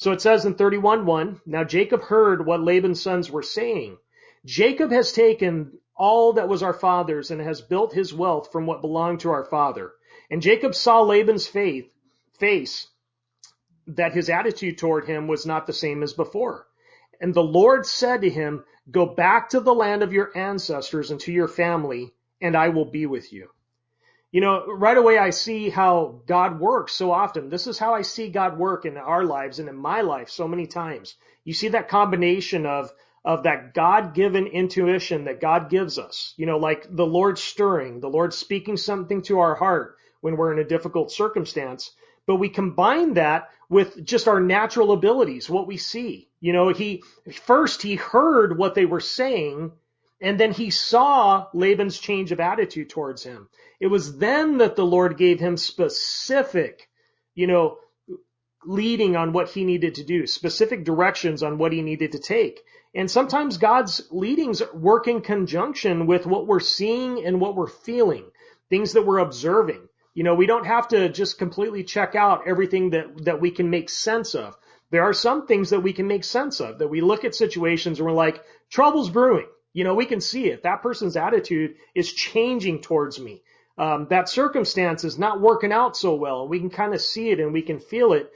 So 0.00 0.12
it 0.12 0.22
says 0.22 0.46
in 0.46 0.54
31:1, 0.54 1.42
now 1.44 1.62
Jacob 1.62 2.00
heard 2.00 2.46
what 2.46 2.62
Laban's 2.62 3.02
sons 3.02 3.30
were 3.30 3.42
saying. 3.42 3.98
Jacob 4.46 4.90
has 4.90 5.12
taken 5.12 5.78
all 5.94 6.32
that 6.32 6.48
was 6.48 6.62
our 6.62 6.72
father's 6.72 7.30
and 7.30 7.38
has 7.38 7.60
built 7.60 7.92
his 7.92 8.14
wealth 8.14 8.50
from 8.50 8.64
what 8.64 8.80
belonged 8.80 9.20
to 9.20 9.30
our 9.30 9.44
father. 9.44 9.92
And 10.30 10.40
Jacob 10.40 10.74
saw 10.74 11.02
Laban's 11.02 11.46
faith, 11.46 11.92
face 12.38 12.86
that 13.88 14.14
his 14.14 14.30
attitude 14.30 14.78
toward 14.78 15.04
him 15.04 15.28
was 15.28 15.44
not 15.44 15.66
the 15.66 15.74
same 15.74 16.02
as 16.02 16.14
before. 16.14 16.66
And 17.20 17.34
the 17.34 17.42
Lord 17.42 17.84
said 17.84 18.22
to 18.22 18.30
him, 18.30 18.64
go 18.90 19.04
back 19.04 19.50
to 19.50 19.60
the 19.60 19.74
land 19.74 20.02
of 20.02 20.14
your 20.14 20.34
ancestors 20.34 21.10
and 21.10 21.20
to 21.20 21.32
your 21.32 21.48
family, 21.48 22.14
and 22.40 22.56
I 22.56 22.70
will 22.70 22.86
be 22.86 23.04
with 23.04 23.34
you. 23.34 23.50
You 24.32 24.40
know, 24.40 24.66
right 24.66 24.96
away 24.96 25.18
I 25.18 25.30
see 25.30 25.70
how 25.70 26.20
God 26.26 26.60
works 26.60 26.92
so 26.92 27.10
often. 27.10 27.50
This 27.50 27.66
is 27.66 27.78
how 27.78 27.94
I 27.94 28.02
see 28.02 28.28
God 28.28 28.58
work 28.58 28.84
in 28.84 28.96
our 28.96 29.24
lives 29.24 29.58
and 29.58 29.68
in 29.68 29.76
my 29.76 30.02
life 30.02 30.30
so 30.30 30.46
many 30.46 30.66
times. 30.66 31.16
You 31.44 31.52
see 31.52 31.68
that 31.68 31.88
combination 31.88 32.66
of 32.66 32.92
of 33.24 33.42
that 33.42 33.74
God-given 33.74 34.46
intuition 34.46 35.24
that 35.24 35.40
God 35.40 35.68
gives 35.68 35.98
us. 35.98 36.32
You 36.36 36.46
know, 36.46 36.58
like 36.58 36.86
the 36.88 37.06
Lord 37.06 37.38
stirring, 37.38 38.00
the 38.00 38.08
Lord 38.08 38.32
speaking 38.32 38.76
something 38.76 39.22
to 39.22 39.40
our 39.40 39.54
heart 39.54 39.96
when 40.20 40.36
we're 40.36 40.52
in 40.52 40.58
a 40.58 40.68
difficult 40.68 41.12
circumstance. 41.12 41.90
But 42.26 42.36
we 42.36 42.48
combine 42.48 43.14
that 43.14 43.50
with 43.68 44.04
just 44.04 44.28
our 44.28 44.40
natural 44.40 44.92
abilities, 44.92 45.50
what 45.50 45.66
we 45.66 45.76
see. 45.76 46.28
You 46.40 46.52
know, 46.52 46.70
he 46.70 47.02
first 47.44 47.82
he 47.82 47.96
heard 47.96 48.56
what 48.56 48.74
they 48.74 48.86
were 48.86 49.00
saying 49.00 49.72
and 50.20 50.38
then 50.38 50.52
he 50.52 50.70
saw 50.70 51.46
Laban's 51.54 51.98
change 51.98 52.30
of 52.32 52.40
attitude 52.40 52.90
towards 52.90 53.22
him. 53.22 53.48
It 53.80 53.86
was 53.86 54.18
then 54.18 54.58
that 54.58 54.76
the 54.76 54.84
Lord 54.84 55.16
gave 55.16 55.40
him 55.40 55.56
specific, 55.56 56.88
you 57.34 57.46
know, 57.46 57.78
leading 58.66 59.16
on 59.16 59.32
what 59.32 59.48
he 59.48 59.64
needed 59.64 59.94
to 59.94 60.04
do, 60.04 60.26
specific 60.26 60.84
directions 60.84 61.42
on 61.42 61.56
what 61.56 61.72
he 61.72 61.80
needed 61.80 62.12
to 62.12 62.18
take. 62.18 62.60
And 62.94 63.10
sometimes 63.10 63.56
God's 63.56 64.02
leadings 64.10 64.62
work 64.74 65.08
in 65.08 65.22
conjunction 65.22 66.06
with 66.06 66.26
what 66.26 66.46
we're 66.46 66.60
seeing 66.60 67.24
and 67.24 67.40
what 67.40 67.56
we're 67.56 67.68
feeling, 67.68 68.24
things 68.68 68.92
that 68.92 69.06
we're 69.06 69.18
observing. 69.18 69.88
You 70.12 70.24
know, 70.24 70.34
we 70.34 70.46
don't 70.46 70.66
have 70.66 70.88
to 70.88 71.08
just 71.08 71.38
completely 71.38 71.84
check 71.84 72.14
out 72.14 72.46
everything 72.46 72.90
that, 72.90 73.24
that 73.24 73.40
we 73.40 73.52
can 73.52 73.70
make 73.70 73.88
sense 73.88 74.34
of. 74.34 74.56
There 74.90 75.04
are 75.04 75.12
some 75.12 75.46
things 75.46 75.70
that 75.70 75.80
we 75.80 75.92
can 75.92 76.08
make 76.08 76.24
sense 76.24 76.60
of, 76.60 76.80
that 76.80 76.88
we 76.88 77.00
look 77.00 77.24
at 77.24 77.34
situations 77.34 78.00
and 78.00 78.06
we're 78.06 78.12
like, 78.12 78.42
trouble's 78.68 79.08
brewing. 79.08 79.46
You 79.72 79.84
know, 79.84 79.94
we 79.94 80.06
can 80.06 80.20
see 80.20 80.46
it. 80.48 80.62
That 80.64 80.82
person's 80.82 81.16
attitude 81.16 81.76
is 81.94 82.12
changing 82.12 82.82
towards 82.82 83.20
me. 83.20 83.42
Um, 83.78 84.08
that 84.10 84.28
circumstance 84.28 85.04
is 85.04 85.18
not 85.18 85.40
working 85.40 85.72
out 85.72 85.96
so 85.96 86.14
well. 86.14 86.48
We 86.48 86.58
can 86.58 86.70
kind 86.70 86.92
of 86.92 87.00
see 87.00 87.30
it 87.30 87.40
and 87.40 87.52
we 87.52 87.62
can 87.62 87.78
feel 87.78 88.12
it, 88.12 88.30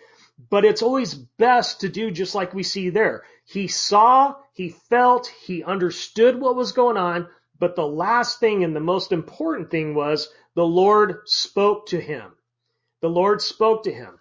but 0.48 0.64
it's 0.64 0.82
always 0.82 1.14
best 1.14 1.80
to 1.80 1.88
do 1.88 2.10
just 2.10 2.34
like 2.34 2.54
we 2.54 2.62
see 2.62 2.90
there. 2.90 3.24
He 3.44 3.68
saw, 3.68 4.36
he 4.52 4.70
felt, 4.70 5.26
he 5.26 5.62
understood 5.62 6.40
what 6.40 6.56
was 6.56 6.72
going 6.72 6.96
on, 6.96 7.28
but 7.58 7.76
the 7.76 7.86
last 7.86 8.40
thing 8.40 8.64
and 8.64 8.74
the 8.74 8.80
most 8.80 9.12
important 9.12 9.70
thing 9.70 9.94
was 9.94 10.28
the 10.54 10.64
Lord 10.64 11.20
spoke 11.26 11.88
to 11.88 12.00
him. 12.00 12.32
The 13.00 13.10
Lord 13.10 13.42
spoke 13.42 13.84
to 13.84 13.92
him. 13.92 14.18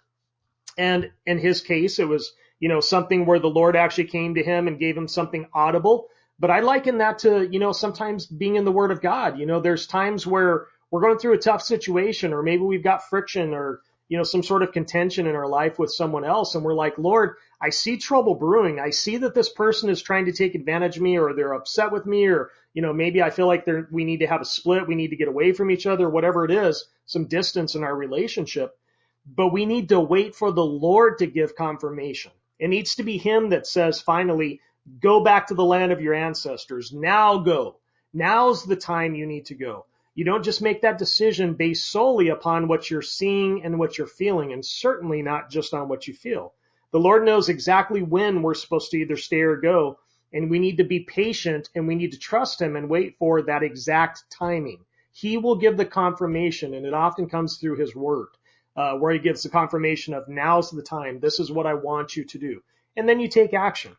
And 0.76 1.10
in 1.24 1.38
his 1.38 1.62
case, 1.62 1.98
it 1.98 2.08
was, 2.08 2.32
you 2.58 2.68
know, 2.68 2.80
something 2.80 3.24
where 3.24 3.38
the 3.38 3.48
Lord 3.48 3.76
actually 3.76 4.08
came 4.08 4.34
to 4.34 4.42
him 4.42 4.68
and 4.68 4.78
gave 4.78 4.96
him 4.96 5.08
something 5.08 5.46
audible. 5.54 6.08
But 6.44 6.50
I 6.50 6.60
liken 6.60 6.98
that 6.98 7.20
to, 7.20 7.48
you 7.50 7.58
know, 7.58 7.72
sometimes 7.72 8.26
being 8.26 8.56
in 8.56 8.66
the 8.66 8.70
Word 8.70 8.90
of 8.90 9.00
God. 9.00 9.38
You 9.38 9.46
know, 9.46 9.60
there's 9.60 9.86
times 9.86 10.26
where 10.26 10.66
we're 10.90 11.00
going 11.00 11.16
through 11.16 11.32
a 11.32 11.38
tough 11.38 11.62
situation, 11.62 12.34
or 12.34 12.42
maybe 12.42 12.62
we've 12.62 12.84
got 12.84 13.08
friction 13.08 13.54
or, 13.54 13.80
you 14.10 14.18
know, 14.18 14.24
some 14.24 14.42
sort 14.42 14.62
of 14.62 14.70
contention 14.70 15.26
in 15.26 15.36
our 15.36 15.48
life 15.48 15.78
with 15.78 15.90
someone 15.90 16.22
else. 16.22 16.54
And 16.54 16.62
we're 16.62 16.74
like, 16.74 16.98
Lord, 16.98 17.36
I 17.62 17.70
see 17.70 17.96
trouble 17.96 18.34
brewing. 18.34 18.78
I 18.78 18.90
see 18.90 19.16
that 19.16 19.34
this 19.34 19.48
person 19.48 19.88
is 19.88 20.02
trying 20.02 20.26
to 20.26 20.32
take 20.32 20.54
advantage 20.54 20.98
of 20.98 21.02
me 21.02 21.16
or 21.16 21.32
they're 21.32 21.54
upset 21.54 21.92
with 21.92 22.04
me 22.04 22.26
or, 22.26 22.50
you 22.74 22.82
know, 22.82 22.92
maybe 22.92 23.22
I 23.22 23.30
feel 23.30 23.46
like 23.46 23.64
they're, 23.64 23.88
we 23.90 24.04
need 24.04 24.20
to 24.20 24.26
have 24.26 24.42
a 24.42 24.44
split. 24.44 24.86
We 24.86 24.96
need 24.96 25.12
to 25.12 25.16
get 25.16 25.28
away 25.28 25.54
from 25.54 25.70
each 25.70 25.86
other, 25.86 26.10
whatever 26.10 26.44
it 26.44 26.50
is, 26.50 26.84
some 27.06 27.24
distance 27.24 27.74
in 27.74 27.84
our 27.84 27.96
relationship. 27.96 28.76
But 29.24 29.48
we 29.54 29.64
need 29.64 29.88
to 29.88 29.98
wait 29.98 30.34
for 30.34 30.52
the 30.52 30.62
Lord 30.62 31.20
to 31.20 31.26
give 31.26 31.56
confirmation. 31.56 32.32
It 32.58 32.68
needs 32.68 32.96
to 32.96 33.02
be 33.02 33.16
Him 33.16 33.48
that 33.48 33.66
says 33.66 34.02
finally, 34.02 34.60
Go 35.00 35.24
back 35.24 35.46
to 35.46 35.54
the 35.54 35.64
land 35.64 35.92
of 35.92 36.02
your 36.02 36.14
ancestors. 36.14 36.92
Now 36.92 37.38
go. 37.38 37.78
Now's 38.12 38.64
the 38.64 38.76
time 38.76 39.14
you 39.14 39.26
need 39.26 39.46
to 39.46 39.54
go. 39.54 39.86
You 40.14 40.24
don't 40.24 40.44
just 40.44 40.62
make 40.62 40.82
that 40.82 40.98
decision 40.98 41.54
based 41.54 41.90
solely 41.90 42.28
upon 42.28 42.68
what 42.68 42.90
you're 42.90 43.02
seeing 43.02 43.64
and 43.64 43.78
what 43.78 43.98
you're 43.98 44.06
feeling, 44.06 44.52
and 44.52 44.64
certainly 44.64 45.22
not 45.22 45.50
just 45.50 45.74
on 45.74 45.88
what 45.88 46.06
you 46.06 46.14
feel. 46.14 46.52
The 46.92 47.00
Lord 47.00 47.24
knows 47.24 47.48
exactly 47.48 48.02
when 48.02 48.42
we're 48.42 48.54
supposed 48.54 48.92
to 48.92 48.98
either 48.98 49.16
stay 49.16 49.40
or 49.40 49.56
go, 49.56 49.98
and 50.32 50.50
we 50.50 50.60
need 50.60 50.76
to 50.76 50.84
be 50.84 51.00
patient 51.00 51.68
and 51.74 51.88
we 51.88 51.96
need 51.96 52.12
to 52.12 52.18
trust 52.18 52.60
Him 52.60 52.76
and 52.76 52.88
wait 52.88 53.16
for 53.18 53.42
that 53.42 53.64
exact 53.64 54.24
timing. 54.30 54.84
He 55.10 55.36
will 55.36 55.56
give 55.56 55.76
the 55.76 55.86
confirmation, 55.86 56.74
and 56.74 56.86
it 56.86 56.94
often 56.94 57.28
comes 57.28 57.56
through 57.56 57.78
His 57.78 57.96
Word, 57.96 58.28
uh, 58.76 58.94
where 58.98 59.12
He 59.12 59.18
gives 59.18 59.42
the 59.42 59.48
confirmation 59.48 60.14
of 60.14 60.28
now's 60.28 60.70
the 60.70 60.82
time. 60.82 61.18
This 61.18 61.40
is 61.40 61.50
what 61.50 61.66
I 61.66 61.74
want 61.74 62.16
you 62.16 62.24
to 62.24 62.38
do. 62.38 62.62
And 62.96 63.08
then 63.08 63.18
you 63.18 63.28
take 63.28 63.54
action. 63.54 63.96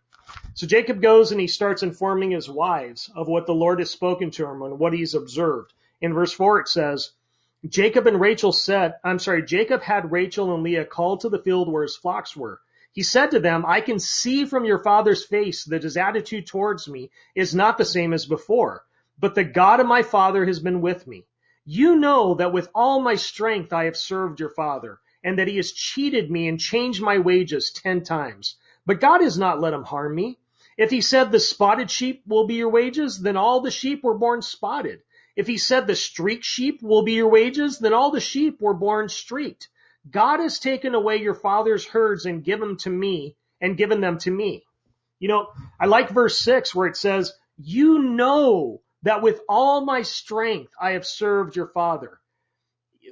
So 0.53 0.67
Jacob 0.67 1.01
goes 1.01 1.31
and 1.31 1.41
he 1.41 1.47
starts 1.47 1.83
informing 1.83 2.31
his 2.31 2.49
wives 2.49 3.11
of 3.15 3.27
what 3.27 3.45
the 3.45 3.53
Lord 3.53 3.79
has 3.79 3.91
spoken 3.91 4.31
to 4.31 4.45
him 4.45 4.61
and 4.61 4.79
what 4.79 4.93
he's 4.93 5.13
observed. 5.13 5.73
In 6.01 6.13
verse 6.13 6.31
4 6.33 6.61
it 6.61 6.67
says, 6.67 7.11
Jacob 7.67 8.07
and 8.07 8.21
Rachel 8.21 8.51
said, 8.51 8.95
I'm 9.03 9.19
sorry, 9.19 9.43
Jacob 9.43 9.81
had 9.81 10.11
Rachel 10.11 10.53
and 10.53 10.63
Leah 10.63 10.85
called 10.85 11.21
to 11.21 11.29
the 11.29 11.41
field 11.41 11.71
where 11.71 11.83
his 11.83 11.97
flocks 11.97 12.35
were. 12.35 12.59
He 12.93 13.03
said 13.03 13.31
to 13.31 13.39
them, 13.39 13.65
I 13.67 13.81
can 13.81 13.99
see 13.99 14.45
from 14.45 14.63
your 14.63 14.79
father's 14.79 15.25
face 15.25 15.65
that 15.65 15.83
his 15.83 15.97
attitude 15.97 16.47
towards 16.47 16.87
me 16.87 17.11
is 17.35 17.53
not 17.53 17.77
the 17.77 17.83
same 17.83 18.13
as 18.13 18.25
before, 18.25 18.85
but 19.19 19.35
the 19.35 19.43
God 19.43 19.79
of 19.79 19.87
my 19.87 20.03
father 20.03 20.45
has 20.45 20.59
been 20.59 20.79
with 20.79 21.05
me. 21.05 21.25
You 21.65 21.97
know 21.97 22.35
that 22.35 22.53
with 22.53 22.69
all 22.73 23.01
my 23.01 23.15
strength 23.15 23.73
I 23.73 23.85
have 23.85 23.97
served 23.97 24.39
your 24.39 24.51
father, 24.51 24.99
and 25.23 25.39
that 25.39 25.47
he 25.47 25.57
has 25.57 25.71
cheated 25.71 26.31
me 26.31 26.47
and 26.47 26.59
changed 26.59 27.01
my 27.01 27.17
wages 27.17 27.71
ten 27.71 28.03
times. 28.03 28.55
But 28.85 28.99
God 28.99 29.21
has 29.21 29.37
not 29.37 29.59
let 29.59 29.73
him 29.73 29.83
harm 29.83 30.15
me. 30.15 30.37
If 30.77 30.91
he 30.91 31.01
said 31.01 31.31
the 31.31 31.39
spotted 31.39 31.89
sheep 31.89 32.23
will 32.27 32.45
be 32.45 32.55
your 32.55 32.69
wages, 32.69 33.19
then 33.19 33.37
all 33.37 33.61
the 33.61 33.71
sheep 33.71 34.03
were 34.03 34.17
born 34.17 34.41
spotted. 34.41 35.01
If 35.35 35.47
he 35.47 35.57
said 35.57 35.87
the 35.87 35.95
streak 35.95 36.43
sheep 36.43 36.81
will 36.81 37.03
be 37.03 37.13
your 37.13 37.29
wages, 37.29 37.79
then 37.79 37.93
all 37.93 38.11
the 38.11 38.19
sheep 38.19 38.61
were 38.61 38.73
born 38.73 39.09
streaked. 39.09 39.69
God 40.09 40.39
has 40.39 40.59
taken 40.59 40.93
away 40.93 41.17
your 41.17 41.33
father's 41.33 41.85
herds 41.85 42.25
and 42.25 42.43
given 42.43 42.69
them 42.69 42.77
to 42.79 42.89
me 42.89 43.35
and 43.59 43.77
given 43.77 44.01
them 44.01 44.17
to 44.19 44.31
me. 44.31 44.63
You 45.19 45.29
know, 45.29 45.47
I 45.79 45.87
like 45.87 46.09
verse 46.09 46.39
six 46.39 46.75
where 46.75 46.87
it 46.87 46.97
says, 46.97 47.33
you 47.57 47.99
know 47.99 48.81
that 49.03 49.21
with 49.21 49.41
all 49.47 49.83
my 49.85 50.01
strength 50.03 50.71
I 50.79 50.91
have 50.91 51.07
served 51.07 51.55
your 51.55 51.67
father. 51.67 52.19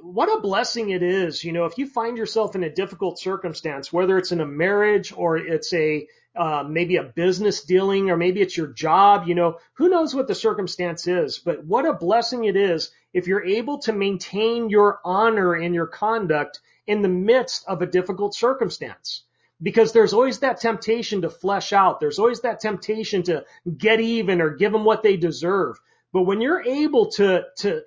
What 0.02 0.36
a 0.36 0.42
blessing 0.42 0.90
it 0.90 1.04
is, 1.04 1.44
you 1.44 1.52
know, 1.52 1.66
if 1.66 1.78
you 1.78 1.88
find 1.88 2.18
yourself 2.18 2.56
in 2.56 2.64
a 2.64 2.70
difficult 2.70 3.20
circumstance, 3.20 3.94
whether 3.94 4.18
it's 4.18 4.32
in 4.32 4.42
a 4.42 4.46
marriage 4.46 5.14
or 5.16 5.38
it's 5.38 5.74
a 5.74 6.08
uh, 6.36 6.64
maybe 6.68 6.96
a 6.96 7.04
business 7.04 7.64
dealing 7.64 8.10
or 8.10 8.18
maybe 8.18 8.42
it's 8.42 8.58
your 8.58 8.68
job, 8.68 9.28
you 9.28 9.36
know, 9.36 9.60
who 9.74 9.90
knows 9.90 10.16
what 10.16 10.28
the 10.28 10.36
circumstance 10.36 11.08
is, 11.08 11.38
but 11.38 11.64
what 11.64 11.86
a 11.86 11.94
blessing 11.94 12.46
it 12.46 12.56
is 12.56 12.92
if 13.14 13.28
you're 13.28 13.46
able 13.46 13.78
to 13.80 13.94
maintain 13.94 14.70
your 14.70 15.00
honor 15.06 15.54
and 15.54 15.76
your 15.76 15.86
conduct 15.86 16.60
in 16.88 17.02
the 17.02 17.10
midst 17.10 17.64
of 17.68 17.82
a 17.82 17.88
difficult 17.88 18.34
circumstance. 18.34 19.24
Because 19.62 19.94
there's 19.94 20.14
always 20.14 20.40
that 20.40 20.60
temptation 20.60 21.22
to 21.22 21.30
flesh 21.30 21.72
out. 21.72 22.00
There's 22.00 22.20
always 22.20 22.42
that 22.42 22.60
temptation 22.60 23.24
to 23.24 23.46
get 23.78 24.02
even 24.02 24.42
or 24.42 24.50
give 24.50 24.72
them 24.72 24.84
what 24.84 25.04
they 25.04 25.16
deserve. 25.16 25.80
But 26.12 26.24
when 26.24 26.42
you're 26.42 26.64
able 26.64 27.12
to, 27.12 27.44
to 27.60 27.84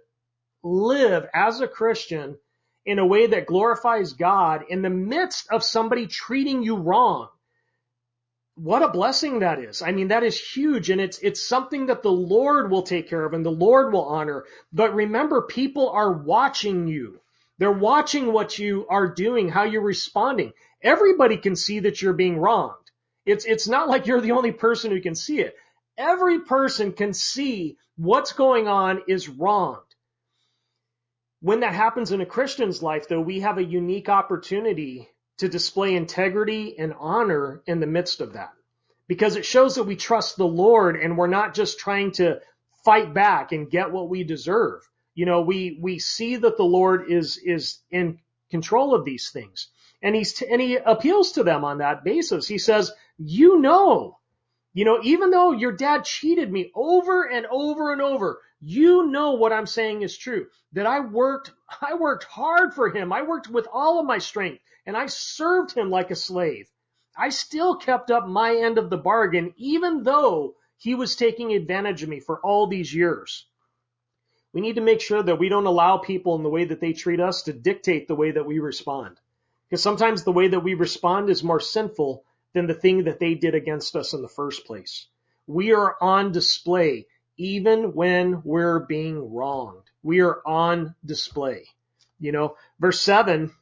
live 0.67 1.27
as 1.33 1.61
a 1.61 1.69
Christian 1.69 2.37
in 2.85 2.99
a 2.99 3.07
way 3.07 3.27
that 3.27 3.47
glorifies 3.47 4.13
God 4.13 4.65
in 4.69 4.83
the 4.83 4.91
midst 4.91 5.49
of 5.51 5.63
somebody 5.63 6.07
treating 6.07 6.63
you 6.63 6.77
wrong, 6.77 7.29
what 8.57 8.83
a 8.83 8.89
blessing 8.89 9.41
that 9.41 9.59
is. 9.59 9.83
I 9.83 9.93
mean, 9.93 10.09
that 10.09 10.23
is 10.23 10.41
huge 10.41 10.89
and 10.91 11.01
it's, 11.01 11.19
it's 11.19 11.47
something 11.47 11.87
that 11.87 12.03
the 12.03 12.13
Lord 12.13 12.71
will 12.71 12.83
take 12.83 13.09
care 13.09 13.25
of 13.25 13.35
and 13.35 13.45
the 13.45 13.51
Lord 13.51 13.93
will 13.93 14.07
honor. 14.07 14.45
But 14.73 14.95
remember, 14.95 15.43
people 15.43 15.91
are 15.91 16.13
watching 16.13 16.87
you. 16.87 17.21
They're 17.59 17.71
watching 17.73 18.33
what 18.33 18.59
you 18.59 18.87
are 18.89 19.09
doing, 19.09 19.49
how 19.49 19.65
you're 19.65 19.83
responding. 19.83 20.53
Everybody 20.83 21.37
can 21.37 21.57
see 21.57 21.81
that 21.81 22.01
you're 22.01 22.13
being 22.13 22.39
wronged. 22.39 22.75
It's, 23.27 23.45
it's 23.45 23.69
not 23.69 23.89
like 23.89 24.07
you're 24.07 24.21
the 24.21 24.33
only 24.33 24.53
person 24.53 24.91
who 24.91 25.01
can 25.01 25.15
see 25.15 25.41
it. 25.41 25.55
Every 25.99 26.41
person 26.41 26.93
can 26.93 27.13
see 27.13 27.77
what's 27.97 28.33
going 28.33 28.69
on 28.69 29.03
is 29.09 29.29
wronged. 29.29 29.86
When 31.41 31.61
that 31.61 31.75
happens 31.75 32.13
in 32.13 32.21
a 32.21 32.27
Christian's 32.27 32.83
life, 32.83 33.09
though, 33.09 33.21
we 33.21 33.41
have 33.41 33.59
a 33.59 33.65
unique 33.65 34.09
opportunity 34.09 35.09
to 35.39 35.49
display 35.49 35.95
integrity 35.95 36.79
and 36.79 36.95
honor 36.99 37.63
in 37.67 37.81
the 37.81 37.87
midst 37.87 38.21
of 38.21 38.33
that. 38.33 38.53
Because 39.07 39.37
it 39.37 39.45
shows 39.45 39.77
that 39.77 39.85
we 39.85 39.97
trust 39.97 40.37
the 40.37 40.47
Lord 40.47 40.97
and 40.97 41.17
we're 41.17 41.27
not 41.27 41.55
just 41.55 41.79
trying 41.79 42.13
to 42.13 42.41
fight 42.85 43.13
back 43.13 43.53
and 43.53 43.71
get 43.71 43.93
what 43.93 44.09
we 44.09 44.25
deserve. 44.25 44.81
You 45.15 45.27
know, 45.27 45.43
we, 45.43 45.79
we 45.81 45.99
see 45.99 46.37
that 46.37 46.57
the 46.57 46.65
Lord 46.65 47.11
is, 47.11 47.39
is 47.43 47.81
in 47.91 48.19
control 48.51 48.95
of 48.95 49.05
these 49.05 49.31
things. 49.31 49.69
And 50.03 50.15
he's, 50.15 50.43
and 50.43 50.61
he 50.61 50.77
appeals 50.77 51.33
to 51.33 51.43
them 51.43 51.65
on 51.65 51.79
that 51.79 52.05
basis. 52.05 52.49
He 52.49 52.59
says, 52.59 52.93
you 53.19 53.61
know, 53.61 54.19
you 54.77 54.85
know, 54.85 55.01
even 55.03 55.31
though 55.31 55.53
your 55.53 55.73
dad 55.73 56.05
cheated 56.05 56.53
me 56.53 56.71
over 56.75 57.25
and 57.25 57.47
over 57.47 57.95
and 57.95 58.03
over, 58.03 58.43
you 58.61 59.07
know 59.07 59.33
what 59.33 59.51
I'm 59.51 59.67
saying 59.67 60.03
is 60.03 60.19
true. 60.19 60.49
That 60.75 60.85
I 60.87 61.01
worked, 61.01 61.51
I 61.81 61.95
worked 61.95 62.25
hard 62.25 62.75
for 62.75 62.91
him. 62.91 63.11
I 63.11 63.23
worked 63.23 63.49
with 63.49 63.67
all 63.73 63.99
of 63.99 64.05
my 64.05 64.19
strength 64.19 64.63
and 64.85 64.95
I 64.95 65.07
served 65.07 65.73
him 65.73 65.89
like 65.89 66.11
a 66.11 66.15
slave. 66.15 66.69
I 67.17 67.31
still 67.31 67.77
kept 67.77 68.11
up 68.11 68.29
my 68.29 68.55
end 68.55 68.77
of 68.77 68.91
the 68.91 68.99
bargain, 68.99 69.55
even 69.57 70.03
though 70.03 70.57
he 70.77 70.95
was 70.95 71.17
taking 71.17 71.55
advantage 71.55 72.03
of 72.03 72.11
me 72.11 72.21
for 72.21 72.39
all 72.41 72.67
these 72.67 72.95
years. 72.95 73.47
We 74.53 74.61
need 74.61 74.75
to 74.75 74.83
make 74.83 75.01
sure 75.01 75.23
that 75.23 75.39
we 75.39 75.49
don't 75.49 75.65
allow 75.65 75.97
people 75.97 76.37
in 76.37 76.43
the 76.43 76.51
way 76.51 76.67
that 76.67 76.81
they 76.81 76.93
treat 76.93 77.19
us 77.19 77.45
to 77.45 77.55
dictate 77.55 78.09
the 78.09 78.15
way 78.15 78.33
that 78.33 78.45
we 78.45 78.59
respond. 78.59 79.19
Because 79.71 79.83
sometimes 79.83 80.23
the 80.23 80.33
way 80.33 80.49
that 80.49 80.61
we 80.61 80.75
respond 80.75 81.31
is 81.31 81.43
more 81.43 81.61
sinful 81.61 82.26
than 82.57 82.67
the 82.67 82.75
thing 82.75 83.05
that 83.05 83.21
they 83.21 83.35
did 83.35 83.55
against 83.55 83.95
us 83.97 84.15
in 84.15 84.23
the 84.23 84.29
first 84.29 84.67
place. 84.67 85.07
We 85.47 85.73
are 85.75 85.97
on 86.01 86.33
display 86.33 87.07
even 87.37 87.95
when 87.95 88.43
we're 88.45 88.81
being 88.81 89.33
wronged. 89.33 89.85
We 90.03 90.21
are 90.23 90.41
on 90.47 90.95
display. 91.05 91.67
You 92.19 92.33
know, 92.33 92.57
verse 92.81 93.01
seven 93.01 93.53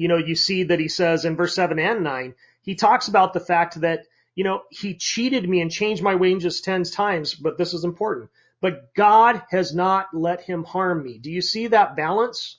you 0.00 0.08
know, 0.08 0.16
you 0.16 0.34
see 0.34 0.64
that 0.64 0.80
he 0.80 0.88
says 0.88 1.26
in 1.26 1.36
verse 1.36 1.54
seven 1.54 1.78
and 1.78 2.02
nine, 2.02 2.34
he 2.62 2.74
talks 2.74 3.08
about 3.08 3.34
the 3.34 3.40
fact 3.40 3.82
that, 3.82 4.06
you 4.34 4.44
know, 4.44 4.62
he 4.70 4.94
cheated 4.94 5.48
me 5.48 5.60
and 5.60 5.70
changed 5.70 6.02
my 6.02 6.14
wages 6.14 6.62
10 6.62 6.84
times, 6.84 7.34
but 7.34 7.58
this 7.58 7.74
is 7.74 7.84
important. 7.84 8.30
But 8.62 8.94
God 8.94 9.42
has 9.50 9.74
not 9.74 10.08
let 10.14 10.40
him 10.40 10.64
harm 10.64 11.02
me. 11.02 11.18
Do 11.18 11.30
you 11.30 11.42
see 11.42 11.66
that 11.66 11.96
balance? 11.96 12.56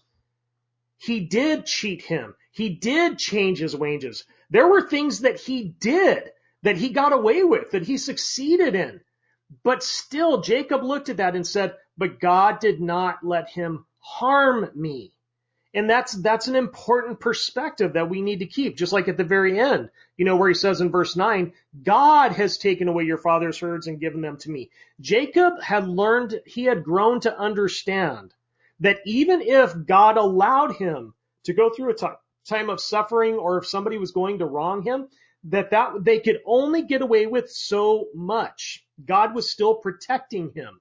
He 0.97 1.21
did 1.21 1.65
cheat 1.65 2.03
him. 2.03 2.35
He 2.51 2.69
did 2.69 3.17
change 3.17 3.59
his 3.59 3.75
wages. 3.75 4.23
There 4.51 4.67
were 4.67 4.87
things 4.87 5.21
that 5.21 5.39
he 5.39 5.63
did 5.63 6.31
that 6.63 6.77
he 6.77 6.89
got 6.89 7.13
away 7.13 7.43
with, 7.43 7.71
that 7.71 7.85
he 7.85 7.97
succeeded 7.97 8.75
in. 8.75 9.01
But 9.63 9.83
still, 9.83 10.41
Jacob 10.41 10.83
looked 10.83 11.09
at 11.09 11.17
that 11.17 11.35
and 11.35 11.47
said, 11.47 11.75
but 11.97 12.19
God 12.19 12.59
did 12.59 12.79
not 12.79 13.23
let 13.23 13.49
him 13.49 13.85
harm 13.99 14.69
me. 14.75 15.13
And 15.73 15.89
that's, 15.89 16.11
that's 16.13 16.49
an 16.49 16.55
important 16.55 17.21
perspective 17.21 17.93
that 17.93 18.09
we 18.09 18.21
need 18.21 18.39
to 18.39 18.45
keep, 18.45 18.75
just 18.75 18.91
like 18.91 19.07
at 19.07 19.15
the 19.15 19.23
very 19.23 19.57
end, 19.57 19.89
you 20.17 20.25
know, 20.25 20.35
where 20.35 20.49
he 20.49 20.53
says 20.53 20.81
in 20.81 20.91
verse 20.91 21.15
nine, 21.15 21.53
God 21.81 22.33
has 22.33 22.57
taken 22.57 22.89
away 22.89 23.05
your 23.05 23.17
father's 23.17 23.59
herds 23.59 23.87
and 23.87 23.99
given 23.99 24.21
them 24.21 24.37
to 24.37 24.51
me. 24.51 24.69
Jacob 24.99 25.61
had 25.61 25.87
learned, 25.87 26.41
he 26.45 26.65
had 26.65 26.83
grown 26.83 27.21
to 27.21 27.37
understand 27.37 28.33
that 28.81 28.99
even 29.05 29.41
if 29.41 29.85
God 29.85 30.17
allowed 30.17 30.75
him 30.75 31.13
to 31.45 31.53
go 31.53 31.69
through 31.69 31.91
a 31.91 31.95
t- 31.95 32.07
time 32.47 32.69
of 32.69 32.81
suffering 32.81 33.35
or 33.35 33.57
if 33.57 33.67
somebody 33.67 33.97
was 33.97 34.11
going 34.11 34.39
to 34.39 34.45
wrong 34.45 34.83
him, 34.83 35.07
that 35.45 35.71
that 35.71 36.03
they 36.03 36.19
could 36.19 36.39
only 36.45 36.83
get 36.83 37.01
away 37.01 37.25
with 37.25 37.49
so 37.49 38.07
much. 38.13 38.85
God 39.03 39.33
was 39.33 39.49
still 39.49 39.75
protecting 39.75 40.51
him 40.53 40.79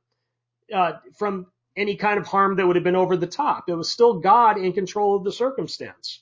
uh, 0.75 0.92
from 1.18 1.46
any 1.77 1.96
kind 1.96 2.18
of 2.18 2.27
harm 2.27 2.57
that 2.57 2.66
would 2.66 2.77
have 2.77 2.85
been 2.85 2.96
over 2.96 3.16
the 3.16 3.27
top. 3.27 3.64
It 3.68 3.75
was 3.75 3.88
still 3.88 4.20
God 4.20 4.59
in 4.59 4.73
control 4.73 5.16
of 5.16 5.25
the 5.25 5.33
circumstance. 5.33 6.20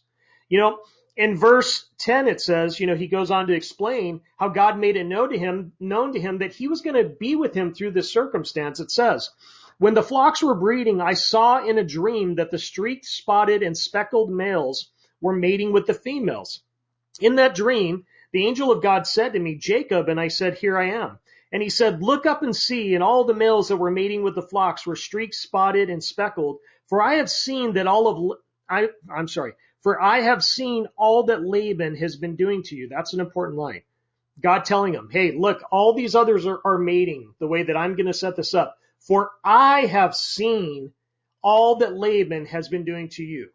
You 0.49 0.59
know, 0.59 0.79
in 1.17 1.37
verse 1.37 1.87
10 1.99 2.29
it 2.29 2.41
says, 2.41 2.79
you 2.79 2.87
know, 2.87 2.95
he 2.95 3.09
goes 3.09 3.31
on 3.31 3.49
to 3.49 3.55
explain 3.55 4.21
how 4.37 4.49
God 4.49 4.79
made 4.79 4.97
it 4.97 5.05
known 5.05 5.31
to 5.31 5.39
him, 5.39 5.73
known 5.81 6.13
to 6.13 6.21
him 6.21 6.39
that 6.39 6.53
he 6.53 6.69
was 6.69 6.81
going 6.81 6.97
to 6.97 7.09
be 7.09 7.35
with 7.35 7.55
him 7.55 7.75
through 7.75 7.91
this 7.91 8.13
circumstance. 8.13 8.79
It 8.79 8.91
says, 8.91 9.31
when 9.79 9.95
the 9.95 10.03
flocks 10.03 10.43
were 10.43 10.55
breeding, 10.55 11.01
I 11.01 11.15
saw 11.15 11.65
in 11.65 11.79
a 11.79 11.85
dream 11.85 12.37
that 12.37 12.51
the 12.51 12.59
streaked, 12.59 13.07
spotted, 13.07 13.63
and 13.63 13.77
speckled 13.77 14.31
males 14.31 14.91
were 15.21 15.33
mating 15.33 15.73
with 15.73 15.87
the 15.87 15.95
females. 15.95 16.63
In 17.21 17.37
that 17.37 17.55
dream, 17.55 18.05
the 18.33 18.47
angel 18.47 18.71
of 18.71 18.83
God 18.83 19.07
said 19.07 19.33
to 19.33 19.39
me, 19.39 19.57
Jacob, 19.57 20.09
and 20.09 20.21
I 20.21 20.29
said, 20.29 20.59
here 20.59 20.79
I 20.79 20.91
am. 20.91 21.19
And 21.51 21.63
he 21.63 21.71
said, 21.71 22.03
look 22.03 22.27
up 22.27 22.43
and 22.43 22.55
see, 22.55 22.95
and 22.95 23.03
all 23.03 23.25
the 23.25 23.35
males 23.35 23.69
that 23.69 23.79
were 23.79 23.91
mating 23.91 24.23
with 24.23 24.35
the 24.35 24.43
flocks 24.43 24.87
were 24.87 24.97
streaked, 24.97 25.35
spotted, 25.35 25.89
and 25.89 26.05
speckled. 26.05 26.59
For 26.89 27.03
I 27.03 27.15
have 27.15 27.31
seen 27.31 27.73
that 27.75 27.87
all 27.87 28.07
of, 28.07 28.39
I, 28.69 28.89
I'm 29.11 29.29
sorry, 29.29 29.55
for 29.83 30.01
I 30.01 30.21
have 30.21 30.45
seen 30.45 30.87
all 30.97 31.25
that 31.25 31.43
Laban 31.43 31.97
has 31.97 32.17
been 32.17 32.37
doing 32.37 32.63
to 32.65 32.77
you. 32.77 32.89
That's 32.89 33.15
an 33.15 33.21
important 33.21 33.59
line. 33.59 33.83
God 34.41 34.65
telling 34.65 34.93
him, 34.95 35.09
hey, 35.11 35.33
look, 35.33 35.63
all 35.73 35.95
these 35.95 36.15
others 36.15 36.47
are, 36.47 36.61
are 36.65 36.79
mating 36.79 37.35
the 37.39 37.49
way 37.49 37.65
that 37.65 37.77
I'm 37.77 37.97
going 37.97 38.07
to 38.07 38.13
set 38.13 38.37
this 38.37 38.55
up. 38.55 38.79
For 39.01 39.31
I 39.43 39.87
have 39.87 40.15
seen 40.15 40.93
all 41.43 41.77
that 41.77 41.97
Laban 41.97 42.47
has 42.47 42.69
been 42.69 42.85
doing 42.85 43.09
to 43.11 43.23
you. 43.25 43.49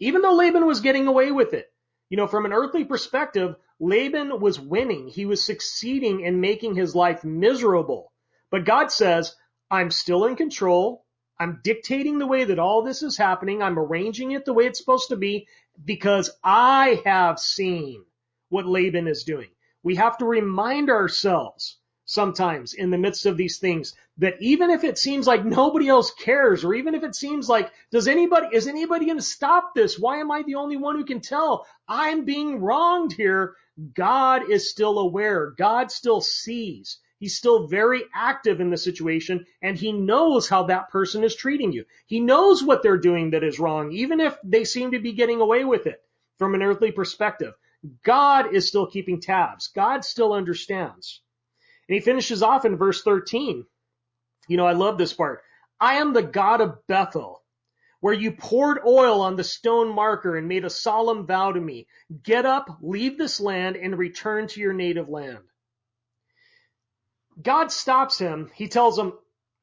Even 0.00 0.22
though 0.22 0.34
Laban 0.34 0.66
was 0.66 0.80
getting 0.80 1.06
away 1.06 1.30
with 1.30 1.54
it. 1.54 1.66
You 2.08 2.16
know, 2.16 2.26
from 2.26 2.44
an 2.44 2.52
earthly 2.52 2.84
perspective, 2.84 3.54
Laban 3.78 4.40
was 4.40 4.58
winning. 4.58 5.08
He 5.08 5.26
was 5.26 5.44
succeeding 5.44 6.20
in 6.20 6.40
making 6.40 6.74
his 6.74 6.94
life 6.94 7.22
miserable. 7.22 8.12
But 8.50 8.64
God 8.64 8.90
says, 8.90 9.34
I'm 9.70 9.90
still 9.90 10.26
in 10.26 10.36
control. 10.36 11.04
I'm 11.38 11.60
dictating 11.64 12.18
the 12.18 12.26
way 12.26 12.44
that 12.44 12.58
all 12.58 12.82
this 12.82 13.02
is 13.02 13.16
happening. 13.16 13.62
I'm 13.62 13.78
arranging 13.78 14.32
it 14.32 14.44
the 14.44 14.52
way 14.52 14.66
it's 14.66 14.78
supposed 14.78 15.08
to 15.10 15.16
be 15.16 15.46
because 15.82 16.30
I 16.44 17.02
have 17.06 17.38
seen 17.38 18.04
what 18.48 18.66
Laban 18.66 19.06
is 19.08 19.24
doing. 19.24 19.48
We 19.82 19.94
have 19.96 20.18
to 20.18 20.26
remind 20.26 20.90
ourselves 20.90 21.78
sometimes 22.10 22.74
in 22.74 22.90
the 22.90 22.98
midst 22.98 23.24
of 23.24 23.36
these 23.36 23.58
things 23.58 23.94
that 24.18 24.34
even 24.42 24.68
if 24.68 24.82
it 24.82 24.98
seems 24.98 25.28
like 25.28 25.44
nobody 25.44 25.88
else 25.88 26.10
cares 26.10 26.64
or 26.64 26.74
even 26.74 26.96
if 26.96 27.04
it 27.04 27.14
seems 27.14 27.48
like 27.48 27.70
does 27.92 28.08
anybody 28.08 28.48
is 28.52 28.66
anybody 28.66 29.06
going 29.06 29.16
to 29.16 29.22
stop 29.22 29.74
this? 29.76 29.96
Why 29.96 30.18
am 30.18 30.32
i 30.32 30.42
the 30.42 30.56
only 30.56 30.76
one 30.76 30.96
who 30.96 31.04
can 31.04 31.20
tell? 31.20 31.68
I'm 31.86 32.24
being 32.24 32.60
wronged 32.60 33.12
here. 33.12 33.54
God 33.94 34.50
is 34.50 34.68
still 34.68 34.98
aware. 34.98 35.52
God 35.56 35.92
still 35.92 36.20
sees. 36.20 36.98
He's 37.20 37.36
still 37.36 37.68
very 37.68 38.02
active 38.12 38.60
in 38.60 38.70
the 38.70 38.76
situation 38.76 39.46
and 39.62 39.78
he 39.78 39.92
knows 39.92 40.48
how 40.48 40.64
that 40.64 40.90
person 40.90 41.22
is 41.22 41.36
treating 41.36 41.72
you. 41.72 41.84
He 42.06 42.18
knows 42.18 42.60
what 42.60 42.82
they're 42.82 42.98
doing 42.98 43.30
that 43.30 43.44
is 43.44 43.60
wrong 43.60 43.92
even 43.92 44.18
if 44.18 44.36
they 44.42 44.64
seem 44.64 44.90
to 44.90 44.98
be 44.98 45.12
getting 45.12 45.40
away 45.40 45.62
with 45.64 45.86
it 45.86 46.02
from 46.40 46.56
an 46.56 46.62
earthly 46.62 46.90
perspective. 46.90 47.54
God 48.02 48.52
is 48.52 48.66
still 48.66 48.88
keeping 48.88 49.20
tabs. 49.20 49.68
God 49.68 50.04
still 50.04 50.32
understands 50.32 51.20
and 51.90 51.96
he 51.96 52.00
finishes 52.00 52.44
off 52.44 52.64
in 52.64 52.76
verse 52.76 53.02
13. 53.02 53.66
You 54.46 54.56
know, 54.56 54.64
I 54.64 54.74
love 54.74 54.96
this 54.96 55.12
part. 55.12 55.42
I 55.80 55.94
am 55.94 56.12
the 56.12 56.22
God 56.22 56.60
of 56.60 56.86
Bethel, 56.86 57.42
where 57.98 58.14
you 58.14 58.30
poured 58.30 58.78
oil 58.86 59.22
on 59.22 59.34
the 59.34 59.42
stone 59.42 59.92
marker 59.92 60.36
and 60.36 60.46
made 60.46 60.64
a 60.64 60.70
solemn 60.70 61.26
vow 61.26 61.50
to 61.50 61.60
me. 61.60 61.88
Get 62.22 62.46
up, 62.46 62.78
leave 62.80 63.18
this 63.18 63.40
land, 63.40 63.74
and 63.74 63.98
return 63.98 64.46
to 64.46 64.60
your 64.60 64.72
native 64.72 65.08
land. 65.08 65.40
God 67.42 67.72
stops 67.72 68.18
him. 68.18 68.52
He 68.54 68.68
tells 68.68 68.96
him, 68.96 69.14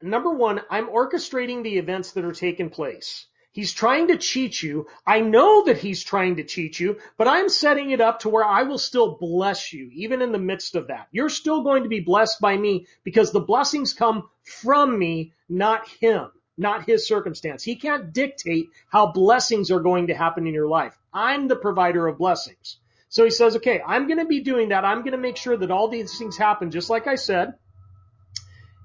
number 0.02 0.32
one, 0.32 0.60
I'm 0.70 0.90
orchestrating 0.90 1.64
the 1.64 1.78
events 1.78 2.12
that 2.12 2.26
are 2.26 2.34
taking 2.34 2.70
place. 2.70 3.27
He's 3.58 3.74
trying 3.74 4.10
to 4.10 4.20
cheat 4.20 4.62
you. 4.62 4.86
I 5.04 5.20
know 5.20 5.66
that 5.66 5.80
he's 5.80 6.04
trying 6.04 6.36
to 6.36 6.44
cheat 6.44 6.80
you, 6.80 7.00
but 7.18 7.28
I'm 7.28 7.50
setting 7.50 7.90
it 7.90 8.00
up 8.00 8.20
to 8.20 8.30
where 8.30 8.46
I 8.46 8.62
will 8.62 8.78
still 8.78 9.18
bless 9.20 9.74
you, 9.74 9.90
even 9.96 10.22
in 10.22 10.32
the 10.32 10.38
midst 10.38 10.76
of 10.76 10.90
that. 10.90 11.08
You're 11.12 11.30
still 11.30 11.64
going 11.64 11.82
to 11.82 11.90
be 11.90 12.00
blessed 12.00 12.40
by 12.40 12.56
me 12.56 12.86
because 13.04 13.32
the 13.32 13.40
blessings 13.40 13.96
come 13.96 14.30
from 14.44 15.00
me, 15.00 15.34
not 15.50 15.88
him, 15.88 16.30
not 16.56 16.86
his 16.86 17.08
circumstance. 17.08 17.64
He 17.64 17.78
can't 17.78 18.14
dictate 18.14 18.68
how 18.92 19.12
blessings 19.12 19.72
are 19.72 19.80
going 19.80 20.06
to 20.06 20.14
happen 20.14 20.46
in 20.46 20.54
your 20.54 20.68
life. 20.68 20.96
I'm 21.12 21.48
the 21.48 21.56
provider 21.56 22.06
of 22.06 22.20
blessings. 22.20 22.78
So 23.10 23.24
he 23.24 23.32
says, 23.32 23.56
okay, 23.56 23.82
I'm 23.84 24.06
going 24.06 24.20
to 24.20 24.26
be 24.26 24.42
doing 24.42 24.70
that. 24.70 24.86
I'm 24.86 25.00
going 25.00 25.14
to 25.14 25.18
make 25.18 25.38
sure 25.38 25.58
that 25.58 25.72
all 25.72 25.88
these 25.88 26.16
things 26.16 26.38
happen, 26.38 26.70
just 26.70 26.92
like 26.92 27.08
I 27.08 27.16
said, 27.16 27.56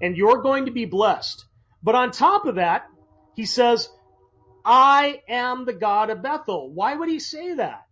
and 0.01 0.17
you're 0.17 0.41
going 0.41 0.65
to 0.65 0.73
be 0.73 0.87
blessed. 0.87 1.45
But 1.83 1.95
on 1.95 2.11
top 2.11 2.47
of 2.47 2.55
that, 2.55 2.87
he 3.37 3.45
says, 3.45 3.91
I 4.65 5.23
am 5.29 5.65
the 5.65 5.73
God 5.73 6.11
of 6.11 6.23
Bethel. 6.23 6.71
Why 6.71 6.95
would 6.95 7.09
he 7.09 7.19
say 7.19 7.55
that? 7.55 7.87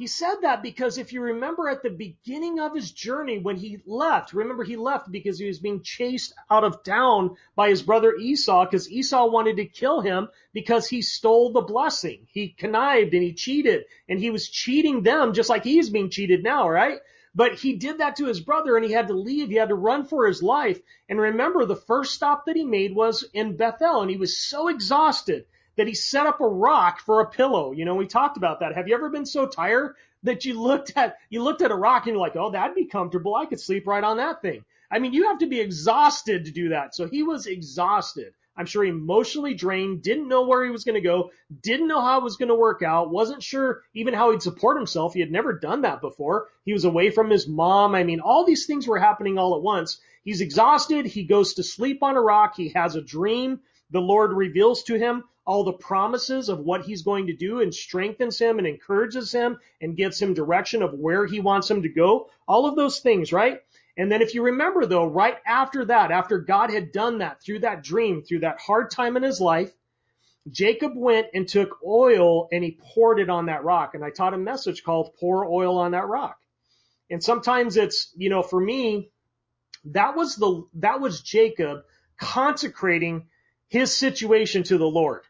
He 0.00 0.06
said 0.06 0.36
that 0.40 0.62
because 0.62 0.96
if 0.96 1.12
you 1.12 1.20
remember 1.20 1.68
at 1.68 1.82
the 1.82 1.90
beginning 1.90 2.58
of 2.58 2.74
his 2.74 2.90
journey 2.90 3.38
when 3.38 3.56
he 3.56 3.82
left, 3.84 4.32
remember 4.32 4.64
he 4.64 4.76
left 4.76 5.12
because 5.12 5.38
he 5.38 5.46
was 5.46 5.58
being 5.58 5.82
chased 5.82 6.32
out 6.50 6.64
of 6.64 6.82
town 6.82 7.36
by 7.54 7.68
his 7.68 7.82
brother 7.82 8.16
Esau 8.16 8.64
because 8.64 8.90
Esau 8.90 9.26
wanted 9.26 9.58
to 9.58 9.66
kill 9.66 10.00
him 10.00 10.28
because 10.54 10.88
he 10.88 11.02
stole 11.02 11.52
the 11.52 11.60
blessing. 11.60 12.26
He 12.32 12.48
connived 12.48 13.12
and 13.12 13.22
he 13.22 13.34
cheated 13.34 13.84
and 14.08 14.18
he 14.18 14.30
was 14.30 14.48
cheating 14.48 15.02
them 15.02 15.34
just 15.34 15.50
like 15.50 15.64
he's 15.64 15.90
being 15.90 16.08
cheated 16.08 16.42
now, 16.42 16.66
right? 16.66 17.00
But 17.34 17.56
he 17.56 17.76
did 17.76 17.98
that 17.98 18.16
to 18.16 18.24
his 18.24 18.40
brother 18.40 18.76
and 18.76 18.86
he 18.86 18.92
had 18.92 19.08
to 19.08 19.14
leave. 19.14 19.50
He 19.50 19.56
had 19.56 19.68
to 19.68 19.74
run 19.74 20.06
for 20.06 20.26
his 20.26 20.42
life. 20.42 20.80
And 21.10 21.20
remember 21.20 21.66
the 21.66 21.76
first 21.76 22.14
stop 22.14 22.46
that 22.46 22.56
he 22.56 22.64
made 22.64 22.94
was 22.94 23.28
in 23.34 23.58
Bethel 23.58 24.00
and 24.00 24.10
he 24.10 24.16
was 24.16 24.38
so 24.38 24.68
exhausted 24.68 25.44
that 25.80 25.86
he 25.88 25.94
set 25.94 26.26
up 26.26 26.42
a 26.42 26.46
rock 26.46 27.00
for 27.00 27.22
a 27.22 27.30
pillow. 27.30 27.72
You 27.72 27.86
know, 27.86 27.94
we 27.94 28.06
talked 28.06 28.36
about 28.36 28.60
that. 28.60 28.74
Have 28.74 28.86
you 28.86 28.94
ever 28.94 29.08
been 29.08 29.24
so 29.24 29.46
tired 29.46 29.96
that 30.24 30.44
you 30.44 30.60
looked 30.60 30.92
at 30.94 31.16
you 31.30 31.42
looked 31.42 31.62
at 31.62 31.70
a 31.70 31.74
rock 31.74 32.04
and 32.04 32.12
you're 32.12 32.20
like, 32.20 32.36
"Oh, 32.36 32.50
that'd 32.50 32.76
be 32.76 32.84
comfortable. 32.84 33.34
I 33.34 33.46
could 33.46 33.60
sleep 33.60 33.86
right 33.86 34.04
on 34.04 34.18
that 34.18 34.42
thing." 34.42 34.62
I 34.90 34.98
mean, 34.98 35.14
you 35.14 35.28
have 35.28 35.38
to 35.38 35.46
be 35.46 35.58
exhausted 35.58 36.44
to 36.44 36.50
do 36.50 36.68
that. 36.68 36.94
So 36.94 37.08
he 37.08 37.22
was 37.22 37.46
exhausted. 37.46 38.34
I'm 38.58 38.66
sure 38.66 38.84
emotionally 38.84 39.54
drained, 39.54 40.02
didn't 40.02 40.28
know 40.28 40.46
where 40.46 40.62
he 40.62 40.70
was 40.70 40.84
going 40.84 40.96
to 40.96 41.00
go, 41.00 41.30
didn't 41.62 41.88
know 41.88 42.02
how 42.02 42.18
it 42.18 42.24
was 42.24 42.36
going 42.36 42.50
to 42.50 42.54
work 42.54 42.82
out, 42.82 43.10
wasn't 43.10 43.42
sure 43.42 43.80
even 43.94 44.12
how 44.12 44.32
he'd 44.32 44.42
support 44.42 44.76
himself. 44.76 45.14
He 45.14 45.20
had 45.20 45.32
never 45.32 45.54
done 45.54 45.80
that 45.82 46.02
before. 46.02 46.48
He 46.66 46.74
was 46.74 46.84
away 46.84 47.08
from 47.08 47.30
his 47.30 47.48
mom. 47.48 47.94
I 47.94 48.04
mean, 48.04 48.20
all 48.20 48.44
these 48.44 48.66
things 48.66 48.86
were 48.86 48.98
happening 48.98 49.38
all 49.38 49.56
at 49.56 49.62
once. 49.62 49.98
He's 50.24 50.42
exhausted. 50.42 51.06
He 51.06 51.24
goes 51.24 51.54
to 51.54 51.62
sleep 51.62 52.02
on 52.02 52.18
a 52.18 52.20
rock. 52.20 52.54
He 52.54 52.68
has 52.74 52.96
a 52.96 53.00
dream. 53.00 53.60
The 53.92 54.00
Lord 54.00 54.32
reveals 54.32 54.82
to 54.84 54.98
him 54.98 55.24
all 55.50 55.64
the 55.64 55.72
promises 55.72 56.48
of 56.48 56.60
what 56.60 56.82
he's 56.82 57.02
going 57.02 57.26
to 57.26 57.34
do 57.34 57.60
and 57.60 57.74
strengthens 57.74 58.38
him 58.38 58.58
and 58.58 58.68
encourages 58.68 59.32
him 59.32 59.58
and 59.80 59.96
gives 59.96 60.22
him 60.22 60.32
direction 60.32 60.80
of 60.80 60.94
where 60.94 61.26
he 61.26 61.40
wants 61.40 61.68
him 61.68 61.82
to 61.82 61.88
go. 61.88 62.30
All 62.46 62.66
of 62.66 62.76
those 62.76 63.00
things, 63.00 63.32
right? 63.32 63.58
And 63.96 64.12
then 64.12 64.22
if 64.22 64.32
you 64.36 64.44
remember 64.44 64.86
though, 64.86 65.06
right 65.06 65.34
after 65.44 65.86
that, 65.86 66.12
after 66.12 66.38
God 66.38 66.70
had 66.70 66.92
done 66.92 67.18
that 67.18 67.42
through 67.42 67.58
that 67.60 67.82
dream, 67.82 68.22
through 68.22 68.40
that 68.40 68.60
hard 68.60 68.92
time 68.92 69.16
in 69.16 69.24
his 69.24 69.40
life, 69.40 69.72
Jacob 70.48 70.92
went 70.94 71.26
and 71.34 71.48
took 71.48 71.80
oil 71.84 72.46
and 72.52 72.62
he 72.62 72.78
poured 72.94 73.18
it 73.18 73.28
on 73.28 73.46
that 73.46 73.64
rock. 73.64 73.96
And 73.96 74.04
I 74.04 74.10
taught 74.10 74.34
a 74.34 74.38
message 74.38 74.84
called 74.84 75.16
pour 75.18 75.44
oil 75.44 75.78
on 75.78 75.90
that 75.90 76.06
rock. 76.06 76.38
And 77.10 77.20
sometimes 77.20 77.76
it's, 77.76 78.12
you 78.16 78.30
know, 78.30 78.44
for 78.44 78.60
me, 78.60 79.10
that 79.86 80.14
was 80.14 80.36
the, 80.36 80.62
that 80.74 81.00
was 81.00 81.22
Jacob 81.22 81.80
consecrating 82.20 83.26
his 83.66 83.92
situation 83.96 84.62
to 84.62 84.78
the 84.78 84.86
Lord. 84.86 85.22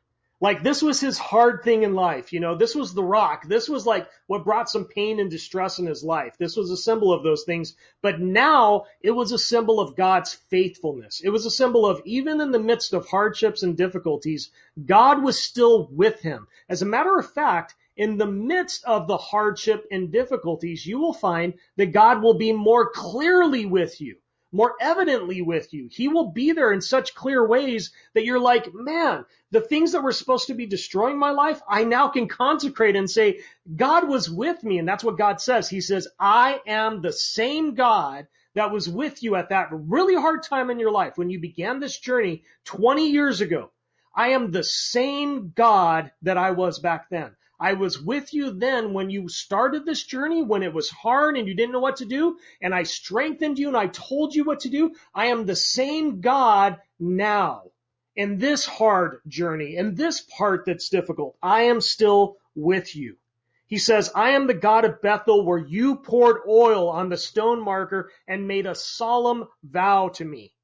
Like 0.42 0.62
this 0.62 0.80
was 0.80 0.98
his 0.98 1.18
hard 1.18 1.62
thing 1.64 1.82
in 1.82 1.94
life. 1.94 2.32
You 2.32 2.40
know, 2.40 2.54
this 2.54 2.74
was 2.74 2.94
the 2.94 3.04
rock. 3.04 3.46
This 3.46 3.68
was 3.68 3.84
like 3.84 4.08
what 4.26 4.44
brought 4.44 4.70
some 4.70 4.86
pain 4.86 5.20
and 5.20 5.30
distress 5.30 5.78
in 5.78 5.84
his 5.84 6.02
life. 6.02 6.36
This 6.38 6.56
was 6.56 6.70
a 6.70 6.78
symbol 6.78 7.12
of 7.12 7.22
those 7.22 7.44
things. 7.44 7.74
But 8.00 8.20
now 8.20 8.86
it 9.02 9.10
was 9.10 9.32
a 9.32 9.38
symbol 9.38 9.80
of 9.80 9.96
God's 9.96 10.32
faithfulness. 10.32 11.20
It 11.22 11.28
was 11.28 11.44
a 11.44 11.50
symbol 11.50 11.84
of 11.84 12.00
even 12.06 12.40
in 12.40 12.52
the 12.52 12.58
midst 12.58 12.94
of 12.94 13.06
hardships 13.06 13.62
and 13.62 13.76
difficulties, 13.76 14.50
God 14.86 15.22
was 15.22 15.38
still 15.38 15.88
with 15.92 16.20
him. 16.20 16.46
As 16.70 16.80
a 16.80 16.86
matter 16.86 17.18
of 17.18 17.30
fact, 17.30 17.74
in 17.94 18.16
the 18.16 18.26
midst 18.26 18.82
of 18.84 19.08
the 19.08 19.18
hardship 19.18 19.86
and 19.90 20.10
difficulties, 20.10 20.86
you 20.86 20.98
will 20.98 21.12
find 21.12 21.52
that 21.76 21.92
God 21.92 22.22
will 22.22 22.34
be 22.34 22.54
more 22.54 22.88
clearly 22.90 23.66
with 23.66 24.00
you 24.00 24.16
more 24.52 24.74
evidently 24.80 25.42
with 25.42 25.72
you. 25.72 25.88
He 25.90 26.08
will 26.08 26.30
be 26.30 26.52
there 26.52 26.72
in 26.72 26.80
such 26.80 27.14
clear 27.14 27.46
ways 27.46 27.92
that 28.14 28.24
you're 28.24 28.40
like, 28.40 28.72
man, 28.74 29.24
the 29.50 29.60
things 29.60 29.92
that 29.92 30.02
were 30.02 30.12
supposed 30.12 30.48
to 30.48 30.54
be 30.54 30.66
destroying 30.66 31.18
my 31.18 31.30
life, 31.30 31.60
I 31.68 31.84
now 31.84 32.08
can 32.08 32.28
consecrate 32.28 32.96
and 32.96 33.10
say, 33.10 33.40
God 33.76 34.08
was 34.08 34.28
with 34.30 34.62
me. 34.64 34.78
And 34.78 34.88
that's 34.88 35.04
what 35.04 35.18
God 35.18 35.40
says. 35.40 35.68
He 35.68 35.80
says, 35.80 36.08
I 36.18 36.60
am 36.66 37.00
the 37.00 37.12
same 37.12 37.74
God 37.74 38.26
that 38.54 38.72
was 38.72 38.88
with 38.88 39.22
you 39.22 39.36
at 39.36 39.50
that 39.50 39.68
really 39.70 40.16
hard 40.16 40.42
time 40.42 40.70
in 40.70 40.80
your 40.80 40.90
life 40.90 41.16
when 41.16 41.30
you 41.30 41.38
began 41.38 41.78
this 41.78 41.98
journey 41.98 42.42
20 42.64 43.10
years 43.10 43.40
ago. 43.40 43.70
I 44.14 44.30
am 44.30 44.50
the 44.50 44.64
same 44.64 45.52
God 45.54 46.10
that 46.22 46.36
I 46.36 46.50
was 46.50 46.80
back 46.80 47.08
then. 47.10 47.30
I 47.60 47.74
was 47.74 48.00
with 48.00 48.32
you 48.32 48.52
then 48.52 48.94
when 48.94 49.10
you 49.10 49.28
started 49.28 49.84
this 49.84 50.02
journey, 50.02 50.42
when 50.42 50.62
it 50.62 50.72
was 50.72 50.88
hard 50.88 51.36
and 51.36 51.46
you 51.46 51.54
didn't 51.54 51.72
know 51.72 51.80
what 51.80 51.96
to 51.96 52.06
do, 52.06 52.38
and 52.62 52.74
I 52.74 52.84
strengthened 52.84 53.58
you 53.58 53.68
and 53.68 53.76
I 53.76 53.88
told 53.88 54.34
you 54.34 54.44
what 54.44 54.60
to 54.60 54.70
do. 54.70 54.94
I 55.14 55.26
am 55.26 55.44
the 55.44 55.56
same 55.56 56.22
God 56.22 56.80
now 56.98 57.64
in 58.16 58.38
this 58.38 58.64
hard 58.64 59.20
journey, 59.28 59.76
in 59.76 59.94
this 59.94 60.20
part 60.20 60.64
that's 60.64 60.88
difficult. 60.88 61.36
I 61.42 61.64
am 61.64 61.80
still 61.82 62.38
with 62.54 62.96
you. 62.96 63.16
He 63.66 63.78
says, 63.78 64.10
I 64.14 64.30
am 64.30 64.46
the 64.46 64.54
God 64.54 64.84
of 64.84 65.00
Bethel 65.00 65.44
where 65.44 65.58
you 65.58 65.96
poured 65.96 66.38
oil 66.48 66.88
on 66.88 67.08
the 67.08 67.16
stone 67.16 67.62
marker 67.62 68.10
and 68.26 68.48
made 68.48 68.66
a 68.66 68.74
solemn 68.74 69.46
vow 69.62 70.08
to 70.14 70.24
me. 70.24 70.54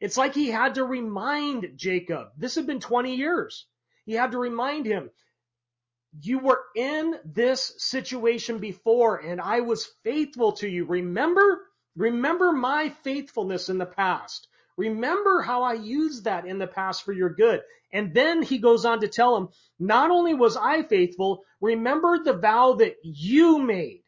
It's 0.00 0.16
like 0.16 0.34
he 0.34 0.50
had 0.50 0.74
to 0.74 0.84
remind 0.84 1.72
Jacob. 1.76 2.28
This 2.36 2.54
had 2.54 2.66
been 2.66 2.80
20 2.80 3.16
years. 3.16 3.66
He 4.04 4.12
had 4.12 4.32
to 4.32 4.38
remind 4.38 4.86
him, 4.86 5.10
you 6.20 6.38
were 6.38 6.62
in 6.74 7.16
this 7.24 7.74
situation 7.78 8.58
before 8.58 9.16
and 9.18 9.40
I 9.40 9.60
was 9.60 9.88
faithful 10.04 10.52
to 10.52 10.68
you. 10.68 10.84
Remember? 10.84 11.62
Remember 11.96 12.52
my 12.52 12.90
faithfulness 13.02 13.68
in 13.68 13.78
the 13.78 13.86
past. 13.86 14.48
Remember 14.76 15.40
how 15.40 15.62
I 15.62 15.74
used 15.74 16.24
that 16.24 16.46
in 16.46 16.58
the 16.58 16.66
past 16.66 17.04
for 17.04 17.12
your 17.12 17.30
good. 17.30 17.62
And 17.92 18.12
then 18.12 18.42
he 18.42 18.58
goes 18.58 18.84
on 18.84 19.00
to 19.00 19.08
tell 19.08 19.36
him, 19.36 19.48
not 19.78 20.10
only 20.10 20.34
was 20.34 20.56
I 20.56 20.82
faithful, 20.82 21.44
remember 21.60 22.18
the 22.22 22.34
vow 22.34 22.74
that 22.74 22.96
you 23.02 23.58
made. 23.58 24.02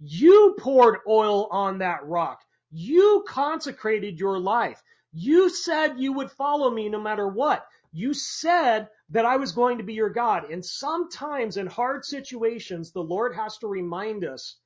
You 0.00 0.56
poured 0.58 1.00
oil 1.06 1.48
on 1.50 1.78
that 1.78 2.06
rock. 2.06 2.40
You 2.70 3.24
consecrated 3.26 4.18
your 4.20 4.38
life. 4.38 4.82
You 5.12 5.50
said 5.50 5.98
you 5.98 6.12
would 6.14 6.30
follow 6.30 6.70
me 6.70 6.88
no 6.88 7.00
matter 7.00 7.28
what. 7.28 7.66
You 7.92 8.14
said 8.14 8.88
that 9.10 9.24
I 9.24 9.36
was 9.36 9.52
going 9.52 9.78
to 9.78 9.84
be 9.84 9.94
your 9.94 10.10
God. 10.10 10.50
And 10.50 10.64
sometimes 10.64 11.56
in 11.56 11.66
hard 11.66 12.04
situations, 12.04 12.92
the 12.92 13.00
Lord 13.00 13.34
has 13.34 13.58
to 13.58 13.66
remind 13.66 14.24
us, 14.24 14.56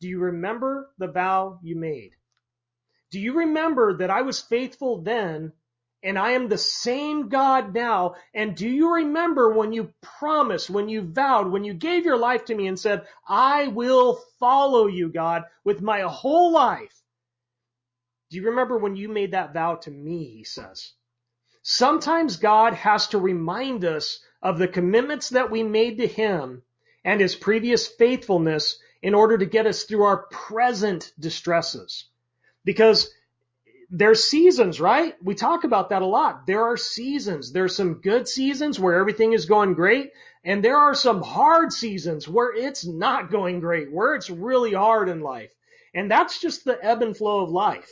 do 0.00 0.08
you 0.08 0.18
remember 0.18 0.90
the 0.98 1.06
vow 1.06 1.60
you 1.62 1.76
made? 1.76 2.10
Do 3.12 3.20
you 3.20 3.34
remember 3.34 3.98
that 3.98 4.10
I 4.10 4.22
was 4.22 4.40
faithful 4.40 5.02
then 5.02 5.52
and 6.02 6.18
I 6.18 6.32
am 6.32 6.48
the 6.48 6.58
same 6.58 7.28
God 7.28 7.72
now? 7.74 8.16
And 8.34 8.56
do 8.56 8.68
you 8.68 8.94
remember 8.94 9.52
when 9.52 9.72
you 9.72 9.92
promised, 10.18 10.68
when 10.68 10.88
you 10.88 11.02
vowed, 11.02 11.52
when 11.52 11.62
you 11.62 11.74
gave 11.74 12.04
your 12.04 12.16
life 12.16 12.46
to 12.46 12.54
me 12.54 12.66
and 12.66 12.78
said, 12.78 13.06
I 13.28 13.68
will 13.68 14.20
follow 14.40 14.88
you, 14.88 15.10
God, 15.10 15.44
with 15.62 15.80
my 15.80 16.00
whole 16.00 16.52
life? 16.52 17.00
Do 18.30 18.38
you 18.38 18.48
remember 18.48 18.78
when 18.78 18.96
you 18.96 19.08
made 19.08 19.32
that 19.32 19.52
vow 19.52 19.76
to 19.76 19.90
me? 19.90 20.24
He 20.38 20.44
says. 20.44 20.92
Sometimes 21.62 22.36
God 22.36 22.74
has 22.74 23.08
to 23.08 23.18
remind 23.18 23.84
us 23.84 24.20
of 24.42 24.58
the 24.58 24.68
commitments 24.68 25.30
that 25.30 25.50
we 25.50 25.62
made 25.62 25.98
to 25.98 26.06
Him 26.06 26.62
and 27.04 27.20
His 27.20 27.36
previous 27.36 27.86
faithfulness 27.86 28.78
in 29.00 29.14
order 29.14 29.38
to 29.38 29.46
get 29.46 29.66
us 29.66 29.84
through 29.84 30.02
our 30.02 30.26
present 30.30 31.12
distresses. 31.18 32.06
Because 32.64 33.10
there's 33.90 34.24
seasons, 34.24 34.80
right? 34.80 35.14
We 35.22 35.34
talk 35.34 35.64
about 35.64 35.90
that 35.90 36.02
a 36.02 36.06
lot. 36.06 36.46
There 36.46 36.64
are 36.64 36.76
seasons. 36.76 37.52
There's 37.52 37.76
some 37.76 37.94
good 37.94 38.26
seasons 38.26 38.80
where 38.80 38.98
everything 38.98 39.32
is 39.32 39.46
going 39.46 39.74
great. 39.74 40.12
And 40.44 40.64
there 40.64 40.78
are 40.78 40.94
some 40.94 41.22
hard 41.22 41.72
seasons 41.72 42.26
where 42.26 42.54
it's 42.54 42.86
not 42.86 43.30
going 43.30 43.60
great, 43.60 43.92
where 43.92 44.14
it's 44.14 44.30
really 44.30 44.72
hard 44.72 45.08
in 45.08 45.20
life. 45.20 45.52
And 45.94 46.10
that's 46.10 46.40
just 46.40 46.64
the 46.64 46.82
ebb 46.82 47.02
and 47.02 47.16
flow 47.16 47.42
of 47.42 47.50
life 47.50 47.90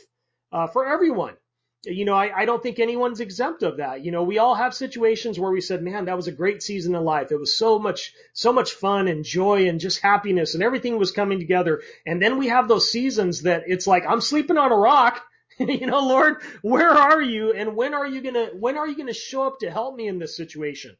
uh, 0.51 0.67
for 0.67 0.87
everyone. 0.87 1.35
You 1.83 2.05
know, 2.05 2.13
I, 2.13 2.41
I 2.41 2.45
don't 2.45 2.61
think 2.61 2.79
anyone's 2.79 3.19
exempt 3.19 3.63
of 3.63 3.77
that. 3.77 4.05
You 4.05 4.11
know, 4.11 4.23
we 4.23 4.37
all 4.37 4.53
have 4.53 4.73
situations 4.73 5.39
where 5.39 5.51
we 5.51 5.61
said, 5.61 5.81
man, 5.81 6.05
that 6.05 6.15
was 6.15 6.27
a 6.27 6.31
great 6.31 6.61
season 6.61 6.93
of 6.93 7.03
life. 7.03 7.31
It 7.31 7.39
was 7.39 7.57
so 7.57 7.79
much, 7.79 8.13
so 8.33 8.53
much 8.53 8.73
fun 8.73 9.07
and 9.07 9.23
joy 9.23 9.67
and 9.67 9.79
just 9.79 10.01
happiness 10.01 10.53
and 10.53 10.63
everything 10.63 10.99
was 10.99 11.11
coming 11.11 11.39
together. 11.39 11.81
And 12.05 12.21
then 12.21 12.37
we 12.37 12.49
have 12.49 12.67
those 12.67 12.91
seasons 12.91 13.43
that 13.43 13.63
it's 13.67 13.87
like, 13.87 14.03
I'm 14.07 14.21
sleeping 14.21 14.57
on 14.57 14.71
a 14.71 14.77
rock. 14.77 15.23
you 15.59 15.87
know, 15.87 15.99
Lord, 15.99 16.37
where 16.61 16.91
are 16.91 17.21
you? 17.21 17.53
And 17.53 17.75
when 17.75 17.93
are 17.93 18.07
you 18.07 18.21
gonna, 18.21 18.49
when 18.53 18.77
are 18.77 18.87
you 18.87 18.95
gonna 18.95 19.13
show 19.13 19.47
up 19.47 19.59
to 19.59 19.71
help 19.71 19.95
me 19.95 20.07
in 20.07 20.19
this 20.19 20.37
situation? 20.37 20.95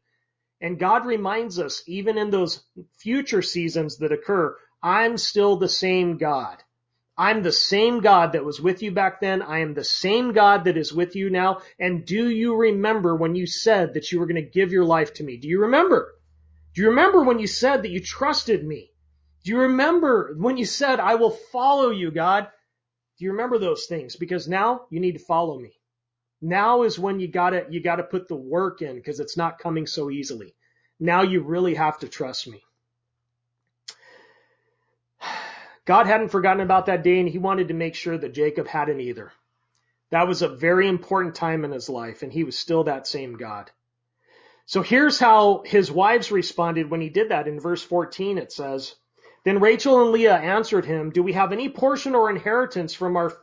And 0.61 0.79
God 0.79 1.05
reminds 1.05 1.59
us, 1.59 1.83
even 1.87 2.17
in 2.17 2.29
those 2.29 2.63
future 2.97 3.41
seasons 3.41 3.97
that 3.97 4.11
occur, 4.11 4.55
I'm 4.81 5.17
still 5.17 5.57
the 5.57 5.69
same 5.69 6.17
God. 6.17 6.57
I'm 7.17 7.43
the 7.43 7.51
same 7.51 7.99
God 7.99 8.33
that 8.33 8.45
was 8.45 8.61
with 8.61 8.81
you 8.81 8.91
back 8.91 9.21
then. 9.21 9.41
I 9.41 9.59
am 9.59 9.73
the 9.73 9.83
same 9.83 10.31
God 10.31 10.65
that 10.65 10.77
is 10.77 10.93
with 10.93 11.15
you 11.15 11.29
now. 11.29 11.61
And 11.79 12.05
do 12.05 12.29
you 12.29 12.55
remember 12.55 13.15
when 13.15 13.35
you 13.35 13.45
said 13.45 13.93
that 13.93 14.11
you 14.11 14.19
were 14.19 14.25
going 14.25 14.43
to 14.43 14.49
give 14.49 14.71
your 14.71 14.85
life 14.85 15.13
to 15.15 15.23
me? 15.23 15.37
Do 15.37 15.47
you 15.47 15.61
remember? 15.61 16.13
Do 16.73 16.81
you 16.81 16.89
remember 16.89 17.21
when 17.23 17.39
you 17.39 17.47
said 17.47 17.83
that 17.83 17.91
you 17.91 17.99
trusted 17.99 18.65
me? 18.65 18.91
Do 19.43 19.51
you 19.51 19.59
remember 19.59 20.33
when 20.37 20.57
you 20.57 20.65
said, 20.65 20.99
I 20.99 21.15
will 21.15 21.31
follow 21.51 21.89
you, 21.89 22.11
God? 22.11 22.47
Do 23.17 23.25
you 23.25 23.31
remember 23.31 23.57
those 23.57 23.85
things? 23.87 24.15
Because 24.15 24.47
now 24.47 24.85
you 24.89 24.99
need 24.99 25.13
to 25.13 25.25
follow 25.25 25.59
me. 25.59 25.73
Now 26.41 26.83
is 26.83 26.97
when 26.97 27.19
you 27.19 27.27
gotta, 27.27 27.65
you 27.69 27.81
gotta 27.81 28.03
put 28.03 28.27
the 28.27 28.35
work 28.35 28.81
in 28.81 28.95
because 28.95 29.19
it's 29.19 29.37
not 29.37 29.59
coming 29.59 29.85
so 29.85 30.09
easily. 30.09 30.55
Now 30.99 31.23
you 31.23 31.41
really 31.41 31.75
have 31.75 31.99
to 31.99 32.07
trust 32.07 32.47
me. 32.47 32.63
God 35.91 36.07
hadn't 36.07 36.29
forgotten 36.29 36.61
about 36.61 36.85
that 36.85 37.03
day 37.03 37.19
and 37.19 37.27
he 37.27 37.37
wanted 37.37 37.67
to 37.67 37.73
make 37.73 37.95
sure 37.95 38.17
that 38.17 38.33
Jacob 38.33 38.65
hadn't 38.65 39.01
either. 39.01 39.33
That 40.09 40.25
was 40.25 40.41
a 40.41 40.47
very 40.47 40.87
important 40.87 41.35
time 41.35 41.65
in 41.65 41.71
his 41.73 41.89
life 41.89 42.23
and 42.23 42.31
he 42.31 42.45
was 42.45 42.57
still 42.57 42.85
that 42.85 43.07
same 43.07 43.33
God. 43.33 43.69
So 44.65 44.83
here's 44.83 45.19
how 45.19 45.63
his 45.65 45.91
wives 45.91 46.31
responded 46.31 46.89
when 46.89 47.01
he 47.01 47.09
did 47.09 47.31
that. 47.31 47.49
In 47.49 47.59
verse 47.59 47.83
14 47.83 48.37
it 48.37 48.53
says, 48.53 48.95
Then 49.43 49.59
Rachel 49.59 50.01
and 50.01 50.13
Leah 50.13 50.37
answered 50.37 50.85
him, 50.85 51.09
Do 51.09 51.23
we 51.23 51.33
have 51.33 51.51
any 51.51 51.67
portion 51.67 52.15
or 52.15 52.29
inheritance 52.29 52.93
from 52.93 53.17
our, 53.17 53.33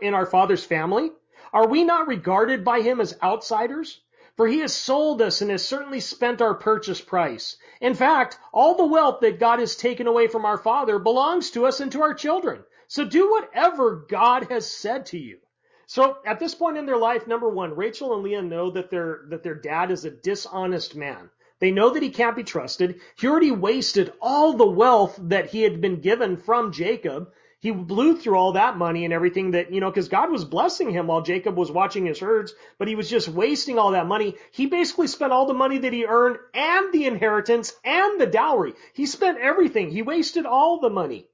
in 0.00 0.14
our 0.14 0.24
father's 0.24 0.64
family? 0.64 1.10
Are 1.52 1.68
we 1.68 1.84
not 1.84 2.08
regarded 2.08 2.64
by 2.64 2.80
him 2.80 3.02
as 3.02 3.18
outsiders? 3.22 4.00
For 4.38 4.46
he 4.46 4.60
has 4.60 4.72
sold 4.72 5.20
us 5.20 5.40
and 5.42 5.50
has 5.50 5.66
certainly 5.66 5.98
spent 5.98 6.40
our 6.40 6.54
purchase 6.54 7.00
price. 7.00 7.56
In 7.80 7.94
fact, 7.94 8.38
all 8.52 8.76
the 8.76 8.86
wealth 8.86 9.18
that 9.22 9.40
God 9.40 9.58
has 9.58 9.74
taken 9.74 10.06
away 10.06 10.28
from 10.28 10.44
our 10.44 10.56
father 10.56 11.00
belongs 11.00 11.50
to 11.50 11.66
us 11.66 11.80
and 11.80 11.90
to 11.90 12.02
our 12.02 12.14
children. 12.14 12.62
So 12.86 13.04
do 13.04 13.28
whatever 13.32 14.06
God 14.08 14.44
has 14.44 14.70
said 14.70 15.06
to 15.06 15.18
you. 15.18 15.38
So 15.86 16.18
at 16.24 16.38
this 16.38 16.54
point 16.54 16.76
in 16.76 16.86
their 16.86 16.96
life, 16.96 17.26
number 17.26 17.48
one, 17.48 17.74
Rachel 17.74 18.14
and 18.14 18.22
Leah 18.22 18.42
know 18.42 18.70
that 18.70 18.90
their, 18.90 19.22
that 19.30 19.42
their 19.42 19.56
dad 19.56 19.90
is 19.90 20.04
a 20.04 20.10
dishonest 20.12 20.94
man. 20.94 21.30
They 21.58 21.72
know 21.72 21.90
that 21.90 22.04
he 22.04 22.10
can't 22.10 22.36
be 22.36 22.44
trusted. 22.44 23.00
He 23.18 23.26
already 23.26 23.50
wasted 23.50 24.12
all 24.22 24.52
the 24.52 24.70
wealth 24.70 25.18
that 25.20 25.46
he 25.46 25.62
had 25.62 25.80
been 25.80 26.00
given 26.00 26.36
from 26.36 26.70
Jacob 26.70 27.32
he 27.60 27.72
blew 27.72 28.16
through 28.16 28.36
all 28.36 28.52
that 28.52 28.76
money 28.76 29.04
and 29.04 29.12
everything 29.12 29.50
that, 29.52 29.72
you 29.72 29.80
know, 29.80 29.90
cause 29.90 30.08
God 30.08 30.30
was 30.30 30.44
blessing 30.44 30.90
him 30.90 31.08
while 31.08 31.22
Jacob 31.22 31.56
was 31.56 31.70
watching 31.70 32.06
his 32.06 32.20
herds, 32.20 32.54
but 32.78 32.86
he 32.86 32.94
was 32.94 33.10
just 33.10 33.28
wasting 33.28 33.78
all 33.78 33.92
that 33.92 34.06
money. 34.06 34.36
He 34.52 34.66
basically 34.66 35.08
spent 35.08 35.32
all 35.32 35.46
the 35.46 35.54
money 35.54 35.78
that 35.78 35.92
he 35.92 36.06
earned 36.06 36.38
and 36.54 36.92
the 36.92 37.06
inheritance 37.06 37.72
and 37.84 38.20
the 38.20 38.26
dowry. 38.26 38.74
He 38.94 39.06
spent 39.06 39.38
everything. 39.38 39.90
He 39.90 40.02
wasted 40.02 40.46
all 40.46 40.80
the 40.80 40.90
money. 40.90 41.26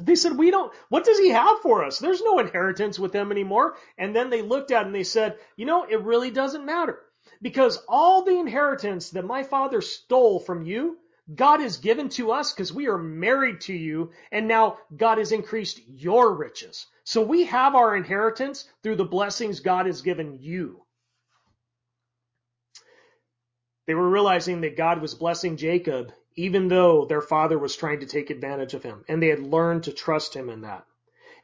They 0.00 0.16
said, 0.16 0.36
we 0.36 0.50
don't, 0.50 0.72
what 0.88 1.04
does 1.04 1.18
he 1.18 1.30
have 1.30 1.60
for 1.60 1.84
us? 1.84 1.98
There's 1.98 2.22
no 2.22 2.40
inheritance 2.40 2.98
with 2.98 3.14
him 3.14 3.30
anymore. 3.30 3.76
And 3.96 4.14
then 4.14 4.28
they 4.28 4.42
looked 4.42 4.70
at 4.70 4.82
it 4.82 4.86
and 4.86 4.94
they 4.94 5.04
said, 5.04 5.38
you 5.56 5.66
know, 5.66 5.84
it 5.84 6.02
really 6.02 6.30
doesn't 6.30 6.66
matter 6.66 6.98
because 7.40 7.82
all 7.88 8.22
the 8.22 8.38
inheritance 8.38 9.10
that 9.10 9.24
my 9.24 9.44
father 9.44 9.80
stole 9.80 10.40
from 10.40 10.62
you, 10.62 10.98
God 11.32 11.60
has 11.60 11.78
given 11.78 12.10
to 12.10 12.32
us 12.32 12.52
because 12.52 12.72
we 12.72 12.86
are 12.88 12.98
married 12.98 13.62
to 13.62 13.72
you 13.72 14.10
and 14.30 14.46
now 14.46 14.78
God 14.94 15.18
has 15.18 15.32
increased 15.32 15.80
your 15.88 16.34
riches. 16.34 16.86
So 17.04 17.22
we 17.22 17.44
have 17.44 17.74
our 17.74 17.96
inheritance 17.96 18.68
through 18.82 18.96
the 18.96 19.04
blessings 19.04 19.60
God 19.60 19.86
has 19.86 20.02
given 20.02 20.38
you. 20.40 20.82
They 23.86 23.94
were 23.94 24.08
realizing 24.08 24.62
that 24.62 24.76
God 24.76 25.00
was 25.00 25.14
blessing 25.14 25.56
Jacob 25.56 26.12
even 26.36 26.68
though 26.68 27.04
their 27.04 27.20
father 27.20 27.58
was 27.58 27.76
trying 27.76 28.00
to 28.00 28.06
take 28.06 28.30
advantage 28.30 28.74
of 28.74 28.82
him 28.82 29.04
and 29.08 29.22
they 29.22 29.28
had 29.28 29.40
learned 29.40 29.84
to 29.84 29.92
trust 29.92 30.34
him 30.34 30.50
in 30.50 30.62
that. 30.62 30.84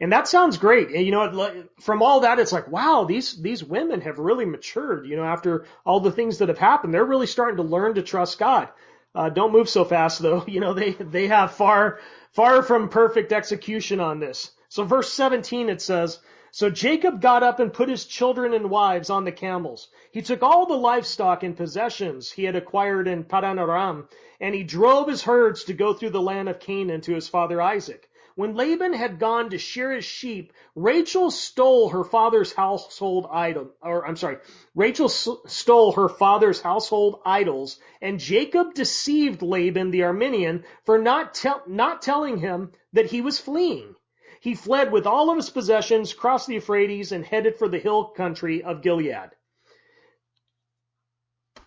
And 0.01 0.12
that 0.12 0.29
sounds 0.29 0.57
great. 0.57 0.88
And 0.88 1.05
you 1.05 1.12
know, 1.12 1.64
from 1.81 2.03
all 2.03 2.21
that, 2.21 2.38
it's 2.38 2.53
like, 2.53 2.69
wow, 2.69 3.05
these, 3.05 3.40
these 3.40 3.62
women 3.62 4.01
have 4.01 4.19
really 4.19 4.47
matured, 4.47 5.07
you 5.07 5.16
know, 5.16 5.25
after 5.25 5.66
all 5.85 6.01
the 6.01 6.11
things 6.11 6.38
that 6.38 6.49
have 6.49 6.59
happened. 6.59 6.95
They're 6.95 7.05
really 7.05 7.27
starting 7.27 7.59
to 7.59 7.62
learn 7.62 7.95
to 7.95 8.03
trust 8.03 8.38
God. 8.38 8.69
Uh, 9.14 9.29
don't 9.29 9.53
move 9.53 9.68
so 9.68 9.85
fast 9.85 10.20
though. 10.20 10.44
You 10.49 10.61
know, 10.61 10.73
they, 10.73 10.92
they 10.92 11.27
have 11.29 11.53
far, 11.53 11.99
far 12.33 12.62
from 12.62 12.88
perfect 12.88 13.33
execution 13.33 14.01
on 14.01 14.20
this. 14.20 14.53
So 14.68 14.85
verse 14.85 15.12
17 15.12 15.68
it 15.68 15.83
says, 15.83 16.20
So 16.53 16.70
Jacob 16.70 17.20
got 17.20 17.42
up 17.42 17.59
and 17.59 17.73
put 17.73 17.88
his 17.88 18.05
children 18.05 18.55
and 18.55 18.70
wives 18.70 19.11
on 19.11 19.25
the 19.25 19.33
camels. 19.33 19.88
He 20.12 20.23
took 20.23 20.42
all 20.42 20.66
the 20.66 20.75
livestock 20.75 21.42
and 21.42 21.57
possessions 21.57 22.31
he 22.31 22.44
had 22.44 22.57
acquired 22.57 23.09
in 23.09 23.25
Paddan 23.25 23.59
Aram, 23.59 24.09
and 24.40 24.55
he 24.55 24.62
drove 24.64 25.09
his 25.09 25.23
herds 25.23 25.64
to 25.64 25.73
go 25.73 25.92
through 25.92 26.11
the 26.11 26.20
land 26.20 26.49
of 26.49 26.61
Canaan 26.61 27.01
to 27.03 27.14
his 27.14 27.29
father 27.29 27.62
Isaac. 27.62 28.10
When 28.40 28.55
Laban 28.55 28.94
had 28.94 29.18
gone 29.18 29.50
to 29.50 29.59
shear 29.59 29.92
his 29.92 30.07
sheep, 30.07 30.55
Rachel 30.74 31.31
stole 31.31 31.90
her 31.90 32.05
father's 32.05 32.55
household 32.55 33.26
idol, 33.31 33.74
or 33.83 34.07
I'm 34.07 34.16
sorry, 34.16 34.38
Rachel 34.74 35.11
stole 35.11 35.92
her 35.92 36.09
father's 36.09 36.62
household 36.62 37.20
idols, 37.26 37.79
and 38.00 38.18
Jacob 38.18 38.72
deceived 38.72 39.42
Laban 39.42 39.90
the 39.90 40.00
Aramean 40.00 40.64
for 40.87 40.96
not, 40.96 41.35
te- 41.35 41.50
not 41.66 42.00
telling 42.00 42.38
him 42.38 42.72
that 42.94 43.11
he 43.11 43.20
was 43.20 43.38
fleeing. 43.38 43.94
He 44.40 44.55
fled 44.55 44.90
with 44.90 45.07
all 45.07 45.29
of 45.29 45.37
his 45.37 45.50
possessions, 45.50 46.14
crossed 46.14 46.46
the 46.46 46.55
Euphrates, 46.55 47.12
and 47.12 47.26
headed 47.26 47.59
for 47.59 47.68
the 47.68 47.79
hill 47.79 48.07
country 48.07 48.62
of 48.62 48.81
Gilead. 48.81 49.33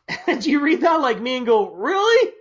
Do 0.25 0.49
you 0.49 0.59
read 0.59 0.81
that 0.81 1.01
like 1.01 1.21
me 1.21 1.37
and 1.37 1.45
go, 1.45 1.69
really? 1.69 2.33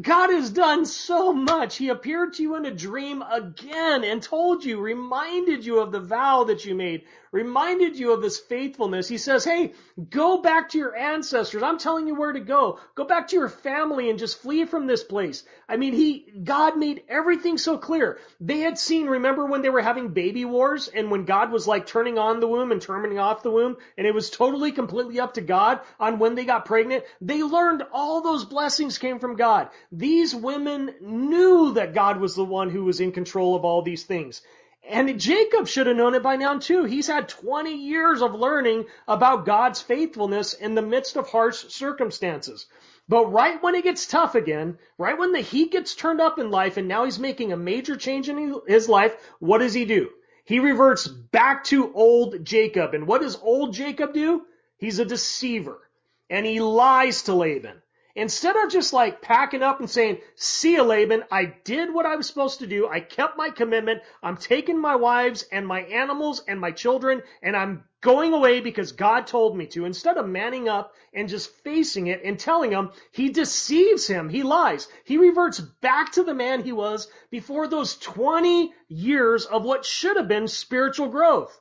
God 0.00 0.30
has 0.30 0.50
done 0.50 0.84
so 0.84 1.32
much. 1.32 1.76
He 1.76 1.88
appeared 1.88 2.34
to 2.34 2.42
you 2.42 2.56
in 2.56 2.66
a 2.66 2.70
dream 2.70 3.22
again 3.22 4.04
and 4.04 4.22
told 4.22 4.62
you, 4.64 4.78
reminded 4.78 5.64
you 5.64 5.80
of 5.80 5.90
the 5.90 6.00
vow 6.00 6.44
that 6.44 6.66
you 6.66 6.74
made, 6.74 7.04
reminded 7.32 7.96
you 7.96 8.12
of 8.12 8.20
this 8.20 8.38
faithfulness. 8.38 9.08
He 9.08 9.16
says, 9.16 9.44
hey, 9.44 9.72
go 10.10 10.42
back 10.42 10.70
to 10.70 10.78
your 10.78 10.94
ancestors. 10.94 11.62
I'm 11.62 11.78
telling 11.78 12.06
you 12.06 12.14
where 12.14 12.32
to 12.32 12.40
go. 12.40 12.78
Go 12.94 13.04
back 13.04 13.28
to 13.28 13.36
your 13.36 13.48
family 13.48 14.10
and 14.10 14.18
just 14.18 14.42
flee 14.42 14.66
from 14.66 14.86
this 14.86 15.02
place. 15.02 15.44
I 15.68 15.76
mean, 15.76 15.94
he, 15.94 16.24
God 16.44 16.78
made 16.78 17.02
everything 17.08 17.58
so 17.58 17.76
clear. 17.76 18.18
They 18.40 18.60
had 18.60 18.78
seen, 18.78 19.08
remember 19.08 19.46
when 19.46 19.62
they 19.62 19.68
were 19.68 19.82
having 19.82 20.08
baby 20.08 20.44
wars 20.44 20.86
and 20.86 21.10
when 21.10 21.24
God 21.24 21.50
was 21.50 21.66
like 21.66 21.86
turning 21.86 22.18
on 22.18 22.38
the 22.38 22.46
womb 22.46 22.70
and 22.70 22.80
turning 22.80 23.18
off 23.18 23.42
the 23.42 23.50
womb 23.50 23.76
and 23.98 24.06
it 24.06 24.14
was 24.14 24.30
totally 24.30 24.70
completely 24.70 25.18
up 25.18 25.34
to 25.34 25.40
God 25.40 25.80
on 25.98 26.20
when 26.20 26.36
they 26.36 26.44
got 26.44 26.66
pregnant? 26.66 27.02
They 27.20 27.42
learned 27.42 27.82
all 27.92 28.20
those 28.20 28.44
blessings 28.44 28.98
came 28.98 29.18
from 29.18 29.34
God. 29.34 29.70
These 29.90 30.36
women 30.36 30.94
knew 31.00 31.72
that 31.74 31.94
God 31.94 32.20
was 32.20 32.36
the 32.36 32.44
one 32.44 32.70
who 32.70 32.84
was 32.84 33.00
in 33.00 33.10
control 33.10 33.56
of 33.56 33.64
all 33.64 33.82
these 33.82 34.04
things. 34.04 34.42
And 34.88 35.18
Jacob 35.18 35.66
should 35.66 35.88
have 35.88 35.96
known 35.96 36.14
it 36.14 36.22
by 36.22 36.36
now 36.36 36.58
too. 36.58 36.84
He's 36.84 37.08
had 37.08 37.28
20 37.28 37.74
years 37.74 38.22
of 38.22 38.36
learning 38.36 38.84
about 39.08 39.44
God's 39.44 39.82
faithfulness 39.82 40.54
in 40.54 40.76
the 40.76 40.82
midst 40.82 41.16
of 41.16 41.28
harsh 41.28 41.64
circumstances. 41.70 42.66
But 43.08 43.32
right 43.32 43.62
when 43.62 43.74
it 43.74 43.84
gets 43.84 44.06
tough 44.06 44.34
again, 44.34 44.78
right 44.98 45.16
when 45.16 45.32
the 45.32 45.40
heat 45.40 45.72
gets 45.72 45.94
turned 45.94 46.20
up 46.20 46.38
in 46.38 46.50
life 46.50 46.76
and 46.76 46.88
now 46.88 47.04
he's 47.04 47.18
making 47.18 47.52
a 47.52 47.56
major 47.56 47.96
change 47.96 48.28
in 48.28 48.60
his 48.66 48.88
life, 48.88 49.14
what 49.38 49.58
does 49.58 49.74
he 49.74 49.84
do? 49.84 50.10
He 50.44 50.58
reverts 50.58 51.06
back 51.06 51.64
to 51.64 51.92
old 51.94 52.44
Jacob. 52.44 52.94
And 52.94 53.06
what 53.06 53.20
does 53.20 53.38
old 53.40 53.74
Jacob 53.74 54.12
do? 54.12 54.42
He's 54.78 54.98
a 54.98 55.04
deceiver. 55.04 55.80
And 56.28 56.44
he 56.44 56.60
lies 56.60 57.22
to 57.22 57.34
Laban. 57.34 57.80
Instead 58.16 58.56
of 58.56 58.70
just 58.70 58.94
like 58.94 59.20
packing 59.20 59.62
up 59.62 59.78
and 59.78 59.90
saying, 59.90 60.18
see 60.36 60.72
you 60.72 60.82
Laban, 60.82 61.22
I 61.30 61.44
did 61.64 61.92
what 61.92 62.06
I 62.06 62.16
was 62.16 62.26
supposed 62.26 62.60
to 62.60 62.66
do. 62.66 62.88
I 62.88 62.98
kept 62.98 63.36
my 63.36 63.50
commitment. 63.50 64.00
I'm 64.22 64.38
taking 64.38 64.80
my 64.80 64.96
wives 64.96 65.44
and 65.52 65.66
my 65.66 65.82
animals 65.82 66.42
and 66.48 66.58
my 66.58 66.70
children 66.70 67.22
and 67.42 67.54
I'm 67.54 67.84
going 68.00 68.32
away 68.32 68.60
because 68.60 68.92
God 68.92 69.26
told 69.26 69.54
me 69.54 69.66
to. 69.66 69.84
Instead 69.84 70.16
of 70.16 70.26
manning 70.26 70.66
up 70.66 70.94
and 71.12 71.28
just 71.28 71.50
facing 71.62 72.06
it 72.06 72.22
and 72.24 72.38
telling 72.38 72.70
him, 72.70 72.90
he 73.12 73.28
deceives 73.28 74.06
him. 74.06 74.30
He 74.30 74.42
lies. 74.42 74.88
He 75.04 75.18
reverts 75.18 75.60
back 75.60 76.12
to 76.12 76.22
the 76.22 76.34
man 76.34 76.64
he 76.64 76.72
was 76.72 77.08
before 77.30 77.68
those 77.68 77.98
20 77.98 78.72
years 78.88 79.44
of 79.44 79.62
what 79.62 79.84
should 79.84 80.16
have 80.16 80.28
been 80.28 80.48
spiritual 80.48 81.08
growth. 81.08 81.60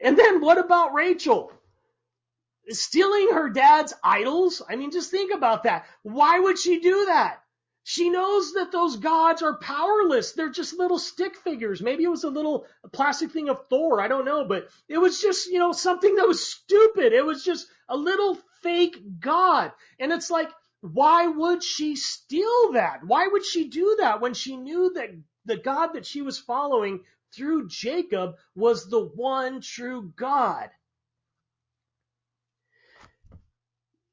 And 0.00 0.18
then 0.18 0.40
what 0.40 0.56
about 0.56 0.94
Rachel? 0.94 1.52
Stealing 2.70 3.32
her 3.32 3.48
dad's 3.48 3.94
idols. 4.02 4.62
I 4.68 4.76
mean, 4.76 4.90
just 4.90 5.10
think 5.10 5.32
about 5.32 5.64
that. 5.64 5.86
Why 6.02 6.38
would 6.38 6.58
she 6.58 6.80
do 6.80 7.06
that? 7.06 7.40
She 7.88 8.10
knows 8.10 8.54
that 8.54 8.72
those 8.72 8.96
gods 8.96 9.42
are 9.42 9.58
powerless. 9.58 10.32
They're 10.32 10.50
just 10.50 10.76
little 10.76 10.98
stick 10.98 11.36
figures. 11.36 11.80
Maybe 11.80 12.02
it 12.02 12.10
was 12.10 12.24
a 12.24 12.28
little 12.30 12.66
plastic 12.92 13.30
thing 13.30 13.48
of 13.48 13.68
Thor. 13.68 14.00
I 14.00 14.08
don't 14.08 14.24
know, 14.24 14.44
but 14.44 14.68
it 14.88 14.98
was 14.98 15.20
just, 15.20 15.46
you 15.46 15.60
know, 15.60 15.70
something 15.70 16.16
that 16.16 16.26
was 16.26 16.44
stupid. 16.44 17.12
It 17.12 17.24
was 17.24 17.44
just 17.44 17.68
a 17.88 17.96
little 17.96 18.38
fake 18.62 19.20
god. 19.20 19.70
And 20.00 20.12
it's 20.12 20.30
like, 20.30 20.50
why 20.80 21.28
would 21.28 21.62
she 21.62 21.94
steal 21.94 22.72
that? 22.72 23.04
Why 23.04 23.28
would 23.28 23.44
she 23.44 23.68
do 23.68 23.96
that 24.00 24.20
when 24.20 24.34
she 24.34 24.56
knew 24.56 24.92
that 24.94 25.10
the 25.44 25.56
God 25.56 25.94
that 25.94 26.06
she 26.06 26.22
was 26.22 26.40
following 26.40 27.04
through 27.32 27.68
Jacob 27.68 28.34
was 28.56 28.90
the 28.90 29.04
one 29.04 29.60
true 29.60 30.12
God? 30.16 30.70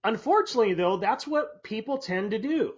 Unfortunately, 0.03 0.73
though, 0.73 0.97
that's 0.97 1.25
what 1.25 1.63
people 1.63 1.97
tend 1.97 2.31
to 2.31 2.39
do. 2.39 2.73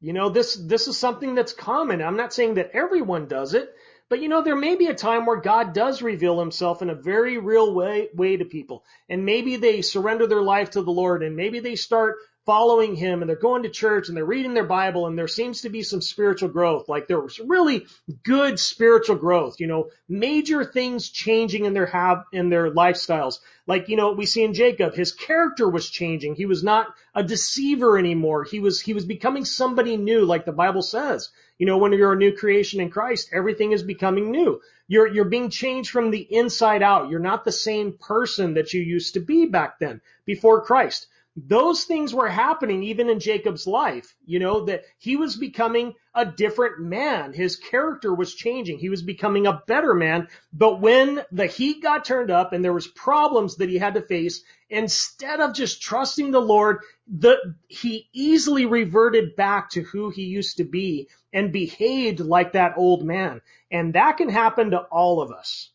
You 0.00 0.12
know, 0.12 0.28
this, 0.28 0.54
this 0.54 0.86
is 0.86 0.98
something 0.98 1.34
that's 1.34 1.52
common. 1.52 2.02
I'm 2.02 2.16
not 2.16 2.34
saying 2.34 2.54
that 2.54 2.70
everyone 2.74 3.26
does 3.26 3.54
it, 3.54 3.74
but 4.08 4.20
you 4.20 4.28
know, 4.28 4.42
there 4.42 4.56
may 4.56 4.76
be 4.76 4.86
a 4.86 4.94
time 4.94 5.24
where 5.26 5.40
God 5.40 5.72
does 5.72 6.02
reveal 6.02 6.38
himself 6.38 6.82
in 6.82 6.90
a 6.90 6.94
very 6.94 7.38
real 7.38 7.74
way, 7.74 8.10
way 8.14 8.36
to 8.36 8.44
people. 8.44 8.84
And 9.08 9.24
maybe 9.24 9.56
they 9.56 9.82
surrender 9.82 10.26
their 10.26 10.42
life 10.42 10.70
to 10.72 10.82
the 10.82 10.92
Lord 10.92 11.22
and 11.22 11.36
maybe 11.36 11.60
they 11.60 11.74
start 11.74 12.16
following 12.46 12.94
him 12.94 13.22
and 13.22 13.28
they're 13.28 13.36
going 13.36 13.62
to 13.62 13.70
church 13.70 14.08
and 14.08 14.16
they're 14.16 14.24
reading 14.24 14.52
their 14.52 14.64
Bible 14.64 15.06
and 15.06 15.16
there 15.18 15.28
seems 15.28 15.62
to 15.62 15.70
be 15.70 15.82
some 15.82 16.02
spiritual 16.02 16.50
growth. 16.50 16.88
Like 16.88 17.08
there 17.08 17.20
was 17.20 17.38
really 17.38 17.86
good 18.22 18.58
spiritual 18.58 19.16
growth, 19.16 19.60
you 19.60 19.66
know, 19.66 19.90
major 20.08 20.64
things 20.64 21.08
changing 21.08 21.64
in 21.64 21.72
their 21.72 21.86
have, 21.86 22.24
in 22.32 22.50
their 22.50 22.70
lifestyles. 22.70 23.38
Like, 23.66 23.88
you 23.88 23.96
know, 23.96 24.12
we 24.12 24.26
see 24.26 24.44
in 24.44 24.52
Jacob, 24.52 24.94
his 24.94 25.12
character 25.12 25.68
was 25.68 25.88
changing. 25.88 26.34
He 26.34 26.44
was 26.44 26.62
not 26.62 26.88
a 27.14 27.22
deceiver 27.22 27.96
anymore. 27.98 28.44
He 28.44 28.60
was, 28.60 28.78
he 28.78 28.92
was 28.92 29.06
becoming 29.06 29.46
somebody 29.46 29.96
new, 29.96 30.26
like 30.26 30.44
the 30.44 30.52
Bible 30.52 30.82
says. 30.82 31.30
You 31.58 31.64
know, 31.64 31.78
when 31.78 31.92
you're 31.92 32.12
a 32.12 32.16
new 32.16 32.36
creation 32.36 32.80
in 32.80 32.90
Christ, 32.90 33.30
everything 33.32 33.72
is 33.72 33.82
becoming 33.82 34.30
new. 34.30 34.60
You're, 34.86 35.06
you're 35.06 35.24
being 35.24 35.48
changed 35.48 35.90
from 35.90 36.10
the 36.10 36.20
inside 36.20 36.82
out. 36.82 37.08
You're 37.08 37.20
not 37.20 37.44
the 37.44 37.52
same 37.52 37.96
person 37.98 38.54
that 38.54 38.74
you 38.74 38.82
used 38.82 39.14
to 39.14 39.20
be 39.20 39.46
back 39.46 39.78
then 39.78 40.02
before 40.26 40.60
Christ 40.60 41.06
those 41.36 41.84
things 41.84 42.14
were 42.14 42.28
happening 42.28 42.84
even 42.84 43.10
in 43.10 43.18
Jacob's 43.18 43.66
life, 43.66 44.14
you 44.24 44.38
know, 44.38 44.66
that 44.66 44.84
he 44.98 45.16
was 45.16 45.36
becoming 45.36 45.94
a 46.14 46.24
different 46.24 46.80
man. 46.80 47.32
His 47.32 47.56
character 47.56 48.14
was 48.14 48.34
changing. 48.34 48.78
He 48.78 48.88
was 48.88 49.02
becoming 49.02 49.46
a 49.46 49.62
better 49.66 49.94
man. 49.94 50.28
But 50.52 50.80
when 50.80 51.24
the 51.32 51.46
heat 51.46 51.82
got 51.82 52.04
turned 52.04 52.30
up 52.30 52.52
and 52.52 52.64
there 52.64 52.72
was 52.72 52.86
problems 52.86 53.56
that 53.56 53.68
he 53.68 53.78
had 53.78 53.94
to 53.94 54.02
face, 54.02 54.44
instead 54.70 55.40
of 55.40 55.54
just 55.54 55.82
trusting 55.82 56.30
the 56.30 56.40
Lord, 56.40 56.78
the, 57.08 57.56
he 57.66 58.08
easily 58.12 58.66
reverted 58.66 59.34
back 59.34 59.70
to 59.70 59.82
who 59.82 60.10
he 60.10 60.22
used 60.22 60.58
to 60.58 60.64
be 60.64 61.08
and 61.32 61.52
behaved 61.52 62.20
like 62.20 62.52
that 62.52 62.74
old 62.76 63.04
man. 63.04 63.40
And 63.72 63.94
that 63.94 64.18
can 64.18 64.28
happen 64.28 64.70
to 64.70 64.82
all 64.82 65.20
of 65.20 65.32
us. 65.32 65.70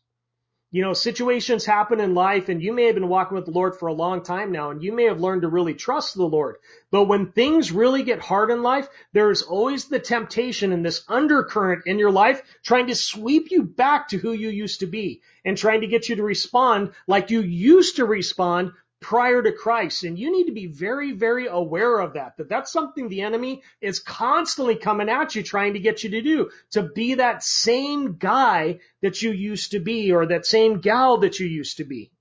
You 0.72 0.82
know, 0.82 0.92
situations 0.92 1.64
happen 1.64 1.98
in 1.98 2.14
life 2.14 2.48
and 2.48 2.62
you 2.62 2.72
may 2.72 2.84
have 2.84 2.94
been 2.94 3.08
walking 3.08 3.34
with 3.34 3.44
the 3.44 3.50
Lord 3.50 3.76
for 3.76 3.88
a 3.88 3.92
long 3.92 4.22
time 4.22 4.52
now 4.52 4.70
and 4.70 4.80
you 4.80 4.92
may 4.92 5.04
have 5.04 5.20
learned 5.20 5.42
to 5.42 5.48
really 5.48 5.74
trust 5.74 6.14
the 6.14 6.24
Lord. 6.24 6.58
But 6.92 7.06
when 7.06 7.32
things 7.32 7.72
really 7.72 8.04
get 8.04 8.20
hard 8.20 8.52
in 8.52 8.62
life, 8.62 8.88
there 9.12 9.32
is 9.32 9.42
always 9.42 9.86
the 9.86 9.98
temptation 9.98 10.70
and 10.70 10.86
this 10.86 11.02
undercurrent 11.08 11.86
in 11.86 11.98
your 11.98 12.12
life 12.12 12.40
trying 12.62 12.86
to 12.86 12.94
sweep 12.94 13.50
you 13.50 13.64
back 13.64 14.08
to 14.08 14.18
who 14.18 14.32
you 14.32 14.48
used 14.48 14.78
to 14.80 14.86
be 14.86 15.22
and 15.44 15.58
trying 15.58 15.80
to 15.80 15.88
get 15.88 16.08
you 16.08 16.14
to 16.16 16.22
respond 16.22 16.92
like 17.08 17.30
you 17.30 17.40
used 17.40 17.96
to 17.96 18.04
respond 18.04 18.70
prior 19.00 19.42
to 19.42 19.52
Christ. 19.52 20.04
And 20.04 20.18
you 20.18 20.30
need 20.30 20.46
to 20.46 20.52
be 20.52 20.66
very, 20.66 21.12
very 21.12 21.46
aware 21.46 21.98
of 21.98 22.14
that, 22.14 22.36
that 22.36 22.48
that's 22.48 22.72
something 22.72 23.08
the 23.08 23.22
enemy 23.22 23.62
is 23.80 23.98
constantly 23.98 24.76
coming 24.76 25.08
at 25.08 25.34
you, 25.34 25.42
trying 25.42 25.74
to 25.74 25.80
get 25.80 26.04
you 26.04 26.10
to 26.10 26.22
do, 26.22 26.50
to 26.72 26.82
be 26.82 27.14
that 27.14 27.42
same 27.42 28.16
guy 28.16 28.80
that 29.02 29.22
you 29.22 29.32
used 29.32 29.72
to 29.72 29.80
be 29.80 30.12
or 30.12 30.26
that 30.26 30.46
same 30.46 30.80
gal 30.80 31.18
that 31.18 31.40
you 31.40 31.46
used 31.46 31.78
to 31.78 31.84
be. 31.84 32.12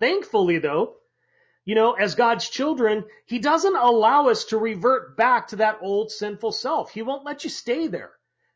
Thankfully 0.00 0.58
though, 0.58 0.96
you 1.64 1.74
know, 1.74 1.92
as 1.92 2.14
God's 2.14 2.48
children, 2.48 3.04
He 3.26 3.38
doesn't 3.38 3.76
allow 3.76 4.28
us 4.28 4.44
to 4.46 4.58
revert 4.58 5.16
back 5.16 5.48
to 5.48 5.56
that 5.56 5.78
old 5.80 6.10
sinful 6.10 6.52
self. 6.52 6.90
He 6.90 7.02
won't 7.02 7.24
let 7.24 7.44
you 7.44 7.50
stay 7.50 7.86
there. 7.86 8.12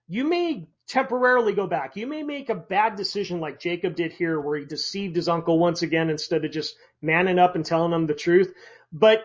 You 0.08 0.24
may 0.24 0.68
temporarily 0.88 1.52
go 1.52 1.66
back. 1.66 1.96
You 1.96 2.06
may 2.06 2.22
make 2.22 2.48
a 2.48 2.54
bad 2.54 2.96
decision 2.96 3.40
like 3.40 3.60
Jacob 3.60 3.94
did 3.94 4.12
here 4.12 4.40
where 4.40 4.58
he 4.58 4.64
deceived 4.64 5.14
his 5.14 5.28
uncle 5.28 5.58
once 5.58 5.82
again 5.82 6.10
instead 6.10 6.44
of 6.44 6.50
just 6.50 6.74
manning 7.02 7.38
up 7.38 7.54
and 7.54 7.64
telling 7.64 7.92
him 7.92 8.06
the 8.06 8.14
truth. 8.14 8.52
But 8.92 9.22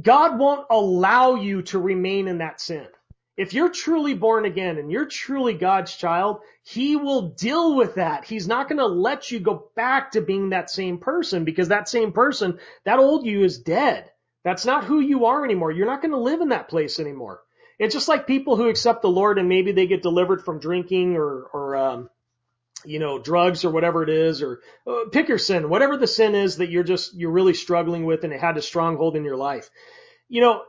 God 0.00 0.38
won't 0.38 0.66
allow 0.70 1.36
you 1.36 1.62
to 1.62 1.78
remain 1.78 2.28
in 2.28 2.38
that 2.38 2.60
sin. 2.60 2.86
If 3.36 3.54
you're 3.54 3.70
truly 3.70 4.12
born 4.14 4.44
again 4.44 4.76
and 4.76 4.92
you're 4.92 5.06
truly 5.06 5.54
God's 5.54 5.96
child, 5.96 6.40
He 6.62 6.96
will 6.96 7.30
deal 7.30 7.74
with 7.74 7.94
that. 7.94 8.24
He's 8.24 8.46
not 8.46 8.68
going 8.68 8.78
to 8.78 8.86
let 8.86 9.30
you 9.30 9.40
go 9.40 9.70
back 9.74 10.10
to 10.12 10.20
being 10.20 10.50
that 10.50 10.70
same 10.70 10.98
person 10.98 11.44
because 11.44 11.68
that 11.68 11.88
same 11.88 12.12
person, 12.12 12.58
that 12.84 12.98
old 12.98 13.24
you 13.24 13.44
is 13.44 13.58
dead. 13.58 14.10
That's 14.44 14.66
not 14.66 14.84
who 14.84 15.00
you 15.00 15.26
are 15.26 15.44
anymore. 15.44 15.70
You're 15.70 15.86
not 15.86 16.02
going 16.02 16.12
to 16.12 16.18
live 16.18 16.40
in 16.40 16.50
that 16.50 16.68
place 16.68 17.00
anymore. 17.00 17.40
It's 17.80 17.94
just 17.94 18.08
like 18.08 18.26
people 18.26 18.56
who 18.56 18.68
accept 18.68 19.00
the 19.00 19.08
Lord 19.08 19.38
and 19.38 19.48
maybe 19.48 19.72
they 19.72 19.86
get 19.86 20.02
delivered 20.02 20.44
from 20.44 20.60
drinking 20.60 21.16
or, 21.16 21.44
or, 21.52 21.76
um, 21.76 22.10
you 22.84 22.98
know, 22.98 23.18
drugs 23.18 23.64
or 23.64 23.70
whatever 23.70 24.02
it 24.02 24.10
is, 24.10 24.42
or 24.42 24.60
uh, 24.86 25.04
pick 25.10 25.28
your 25.28 25.38
sin, 25.38 25.68
whatever 25.70 25.96
the 25.96 26.06
sin 26.06 26.34
is 26.34 26.58
that 26.58 26.70
you're 26.70 26.84
just, 26.84 27.14
you're 27.14 27.30
really 27.30 27.54
struggling 27.54 28.04
with 28.04 28.22
and 28.22 28.32
it 28.32 28.40
had 28.40 28.58
a 28.58 28.62
stronghold 28.62 29.16
in 29.16 29.24
your 29.24 29.36
life. 29.36 29.70
You 30.28 30.42
know, 30.42 30.62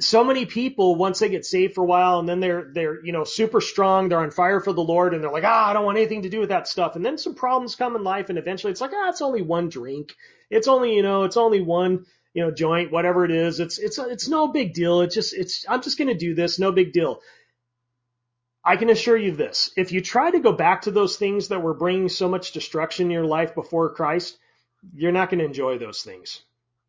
so 0.00 0.24
many 0.24 0.46
people, 0.46 0.96
once 0.96 1.20
they 1.20 1.28
get 1.28 1.44
saved 1.44 1.74
for 1.74 1.84
a 1.84 1.86
while 1.86 2.18
and 2.18 2.28
then 2.28 2.40
they're, 2.40 2.70
they're, 2.72 3.04
you 3.04 3.12
know, 3.12 3.24
super 3.24 3.60
strong, 3.60 4.08
they're 4.08 4.18
on 4.18 4.30
fire 4.32 4.60
for 4.60 4.72
the 4.72 4.82
Lord 4.82 5.14
and 5.14 5.22
they're 5.22 5.30
like, 5.30 5.44
ah, 5.44 5.70
I 5.70 5.72
don't 5.74 5.84
want 5.84 5.98
anything 5.98 6.22
to 6.22 6.28
do 6.28 6.40
with 6.40 6.48
that 6.48 6.66
stuff. 6.66 6.96
And 6.96 7.04
then 7.04 7.18
some 7.18 7.34
problems 7.34 7.76
come 7.76 7.94
in 7.94 8.02
life 8.02 8.30
and 8.30 8.38
eventually 8.38 8.72
it's 8.72 8.80
like, 8.80 8.92
ah, 8.94 9.10
it's 9.10 9.22
only 9.22 9.42
one 9.42 9.68
drink. 9.68 10.16
It's 10.48 10.68
only, 10.68 10.96
you 10.96 11.02
know, 11.02 11.24
it's 11.24 11.36
only 11.36 11.60
one, 11.60 12.06
you 12.34 12.44
know, 12.44 12.50
joint, 12.50 12.92
whatever 12.92 13.24
it 13.24 13.30
is. 13.30 13.60
It's, 13.60 13.78
it's, 13.78 13.98
it's 13.98 14.28
no 14.28 14.48
big 14.48 14.72
deal. 14.72 15.00
It's 15.00 15.14
just, 15.14 15.34
it's, 15.34 15.64
I'm 15.68 15.82
just 15.82 15.98
going 15.98 16.08
to 16.08 16.14
do 16.14 16.34
this. 16.34 16.58
No 16.58 16.72
big 16.72 16.92
deal. 16.92 17.20
I 18.64 18.76
can 18.76 18.90
assure 18.90 19.16
you 19.16 19.32
this. 19.32 19.70
If 19.76 19.92
you 19.92 20.00
try 20.00 20.30
to 20.30 20.40
go 20.40 20.52
back 20.52 20.82
to 20.82 20.90
those 20.90 21.16
things 21.16 21.48
that 21.48 21.62
were 21.62 21.74
bringing 21.74 22.08
so 22.08 22.28
much 22.28 22.52
destruction 22.52 23.06
in 23.06 23.10
your 23.10 23.24
life 23.24 23.54
before 23.54 23.94
Christ, 23.94 24.38
you're 24.94 25.12
not 25.12 25.30
going 25.30 25.40
to 25.40 25.46
enjoy 25.46 25.78
those 25.78 26.02
things. 26.02 26.42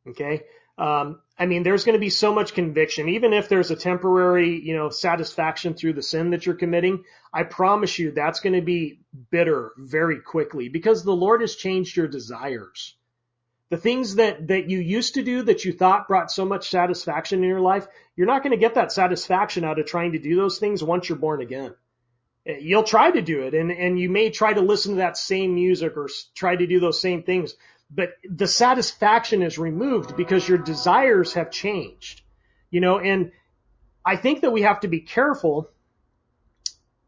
Okay. 0.08 0.44
Um, 0.78 1.20
I 1.38 1.46
mean, 1.46 1.64
there's 1.64 1.84
going 1.84 1.94
to 1.94 2.00
be 2.00 2.10
so 2.10 2.34
much 2.34 2.54
conviction, 2.54 3.10
even 3.10 3.34
if 3.34 3.50
there's 3.50 3.72
a 3.72 3.76
temporary, 3.76 4.60
you 4.60 4.76
know, 4.76 4.90
satisfaction 4.90 5.74
through 5.74 5.94
the 5.94 6.02
sin 6.02 6.32
that 6.32 6.46
you're 6.46 6.56
committing. 6.56 7.04
I 7.34 7.44
promise 7.44 8.00
you 8.00 8.12
that's 8.12 8.40
going 8.40 8.56
to 8.56 8.62
be 8.62 9.00
bitter 9.30 9.72
very 9.78 10.20
quickly 10.20 10.70
because 10.70 11.04
the 11.04 11.16
Lord 11.16 11.42
has 11.42 11.56
changed 11.56 11.96
your 11.96 12.08
desires. 12.08 12.96
The 13.72 13.78
things 13.78 14.16
that, 14.16 14.50
that 14.50 14.70
you 14.70 14.80
used 14.80 15.14
to 15.14 15.24
do 15.24 15.44
that 15.44 15.64
you 15.64 15.72
thought 15.72 16.10
brought 16.10 16.30
so 16.30 16.44
much 16.44 16.70
satisfaction 16.70 17.42
in 17.42 17.50
your 17.50 17.62
life, 17.62 17.88
you're 18.18 18.28
not 18.28 18.44
going 18.44 18.52
to 18.52 18.58
get 18.58 18.76
that 18.76 18.92
satisfaction 18.92 19.64
out 19.64 19.80
of 19.80 19.86
trying 19.86 20.12
to 20.12 20.20
do 20.20 20.36
those 20.36 20.60
things 20.60 20.84
once 20.84 21.08
you're 21.08 21.18
born 21.18 21.42
again. 21.42 21.74
Eh, 22.46 22.58
you'll 22.60 22.84
try 22.84 23.10
to 23.10 23.22
do 23.22 23.44
it 23.44 23.54
and, 23.54 23.72
and 23.72 23.98
you 23.98 24.10
may 24.10 24.30
try 24.30 24.52
to 24.52 24.60
listen 24.60 24.96
to 24.96 24.98
that 24.98 25.16
same 25.16 25.56
music 25.56 25.96
or 25.96 26.10
try 26.36 26.54
to 26.54 26.68
do 26.68 26.82
those 26.82 27.00
same 27.00 27.24
things, 27.24 27.56
but 27.90 28.10
the 28.30 28.46
satisfaction 28.46 29.42
is 29.42 29.58
removed 29.58 30.18
because 30.18 30.50
your 30.50 30.58
desires 30.58 31.32
have 31.36 31.50
changed, 31.50 32.24
you 32.72 32.82
know, 32.82 33.00
and 33.00 33.32
I 34.06 34.18
think 34.18 34.42
that 34.42 34.52
we 34.52 34.64
have 34.64 34.82
to 34.82 34.90
be 34.90 35.00
careful 35.00 35.70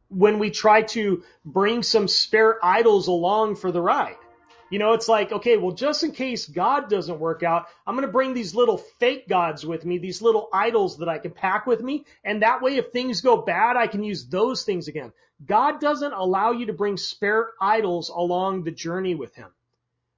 when 0.07 0.39
we 0.39 0.49
try 0.49 0.83
to 0.83 1.23
bring 1.43 1.83
some 1.83 2.07
spare 2.07 2.57
idols 2.63 3.09
along 3.09 3.57
for 3.57 3.69
the 3.69 3.81
ride. 3.81 4.15
You 4.73 4.79
know, 4.79 4.93
it's 4.93 5.07
like, 5.07 5.31
okay, 5.31 5.55
well, 5.57 5.73
just 5.73 6.03
in 6.03 6.13
case 6.13 6.47
God 6.47 6.89
doesn't 6.89 7.19
work 7.19 7.43
out, 7.43 7.67
I'm 7.85 7.93
going 7.93 8.07
to 8.07 8.11
bring 8.11 8.33
these 8.33 8.55
little 8.55 8.79
fake 8.79 9.29
gods 9.29 9.63
with 9.63 9.85
me, 9.85 9.99
these 9.99 10.19
little 10.19 10.49
idols 10.51 10.97
that 10.97 11.07
I 11.07 11.19
can 11.19 11.29
pack 11.29 11.67
with 11.67 11.79
me. 11.79 12.05
And 12.23 12.41
that 12.41 12.63
way, 12.63 12.77
if 12.77 12.87
things 12.87 13.21
go 13.21 13.37
bad, 13.37 13.77
I 13.77 13.85
can 13.85 14.03
use 14.03 14.25
those 14.25 14.63
things 14.63 14.87
again. 14.87 15.13
God 15.45 15.79
doesn't 15.79 16.13
allow 16.13 16.53
you 16.53 16.65
to 16.65 16.73
bring 16.73 16.97
spare 16.97 17.51
idols 17.61 18.09
along 18.09 18.63
the 18.63 18.71
journey 18.71 19.13
with 19.13 19.35
him. 19.35 19.51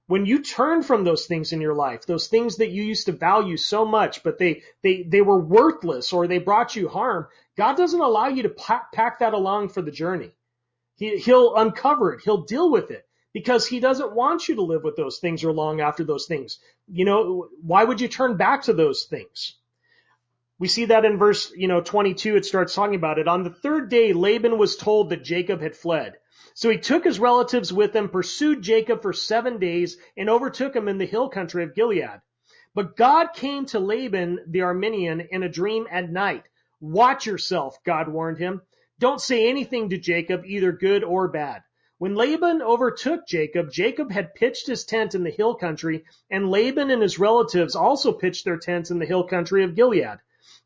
When 0.07 0.25
you 0.25 0.41
turn 0.41 0.83
from 0.83 1.03
those 1.03 1.25
things 1.25 1.51
in 1.51 1.59
your 1.59 1.75
life, 1.75 2.05
those 2.05 2.29
things 2.29 2.55
that 2.55 2.71
you 2.71 2.81
used 2.81 3.07
to 3.07 3.11
value 3.11 3.57
so 3.57 3.83
much, 3.83 4.23
but 4.23 4.37
they, 4.37 4.63
they, 4.81 5.03
they 5.03 5.21
were 5.21 5.37
worthless 5.37 6.13
or 6.13 6.27
they 6.27 6.39
brought 6.39 6.77
you 6.77 6.87
harm, 6.87 7.27
God 7.57 7.75
doesn't 7.75 7.99
allow 7.99 8.27
you 8.27 8.43
to 8.43 8.55
pack, 8.93 9.19
that 9.19 9.33
along 9.33 9.67
for 9.67 9.81
the 9.81 9.91
journey. 9.91 10.31
He, 10.95 11.17
he'll 11.17 11.57
uncover 11.57 12.13
it. 12.13 12.21
He'll 12.23 12.43
deal 12.43 12.71
with 12.71 12.89
it 12.89 13.04
because 13.35 13.67
he 13.67 13.81
doesn't 13.81 14.15
want 14.15 14.47
you 14.47 14.55
to 14.55 14.61
live 14.61 14.85
with 14.85 14.95
those 14.95 15.19
things 15.19 15.43
or 15.43 15.51
long 15.51 15.81
after 15.81 16.05
those 16.05 16.25
things. 16.25 16.57
You 16.87 17.03
know, 17.03 17.49
why 17.61 17.83
would 17.83 17.99
you 17.99 18.07
turn 18.07 18.37
back 18.37 18.61
to 18.63 18.73
those 18.73 19.03
things? 19.03 19.55
We 20.57 20.69
see 20.69 20.85
that 20.85 21.03
in 21.03 21.17
verse, 21.17 21.51
you 21.53 21.67
know, 21.67 21.81
22, 21.81 22.37
it 22.37 22.45
starts 22.45 22.73
talking 22.73 22.95
about 22.95 23.19
it. 23.19 23.27
On 23.27 23.43
the 23.43 23.49
third 23.49 23.89
day, 23.89 24.13
Laban 24.13 24.57
was 24.57 24.77
told 24.77 25.09
that 25.09 25.25
Jacob 25.25 25.59
had 25.59 25.75
fled. 25.75 26.13
So 26.53 26.69
he 26.69 26.77
took 26.77 27.03
his 27.03 27.19
relatives 27.19 27.73
with 27.73 27.93
him, 27.93 28.07
pursued 28.07 28.61
Jacob 28.61 29.01
for 29.01 29.11
seven 29.11 29.59
days, 29.59 29.97
and 30.15 30.29
overtook 30.29 30.73
him 30.73 30.87
in 30.87 30.97
the 30.97 31.05
hill 31.05 31.27
country 31.27 31.65
of 31.65 31.75
Gilead. 31.75 32.21
But 32.73 32.95
God 32.95 33.33
came 33.33 33.65
to 33.65 33.79
Laban 33.79 34.45
the 34.47 34.59
Aramean 34.59 35.27
in 35.29 35.43
a 35.43 35.49
dream 35.49 35.87
at 35.91 36.09
night. 36.09 36.45
Watch 36.79 37.25
yourself, 37.25 37.83
God 37.83 38.07
warned 38.07 38.37
him. 38.37 38.61
Don't 38.97 39.19
say 39.19 39.49
anything 39.49 39.89
to 39.89 39.97
Jacob, 39.97 40.45
either 40.45 40.71
good 40.71 41.03
or 41.03 41.27
bad. 41.27 41.63
When 41.97 42.15
Laban 42.15 42.61
overtook 42.61 43.25
Jacob, 43.25 43.71
Jacob 43.71 44.11
had 44.11 44.35
pitched 44.35 44.67
his 44.67 44.83
tent 44.83 45.15
in 45.15 45.23
the 45.23 45.29
hill 45.29 45.55
country, 45.55 46.03
and 46.29 46.51
Laban 46.51 46.91
and 46.91 47.01
his 47.01 47.19
relatives 47.19 47.73
also 47.73 48.11
pitched 48.11 48.43
their 48.43 48.57
tents 48.57 48.91
in 48.91 48.99
the 48.99 49.05
hill 49.05 49.23
country 49.23 49.63
of 49.63 49.75
Gilead. 49.75 50.17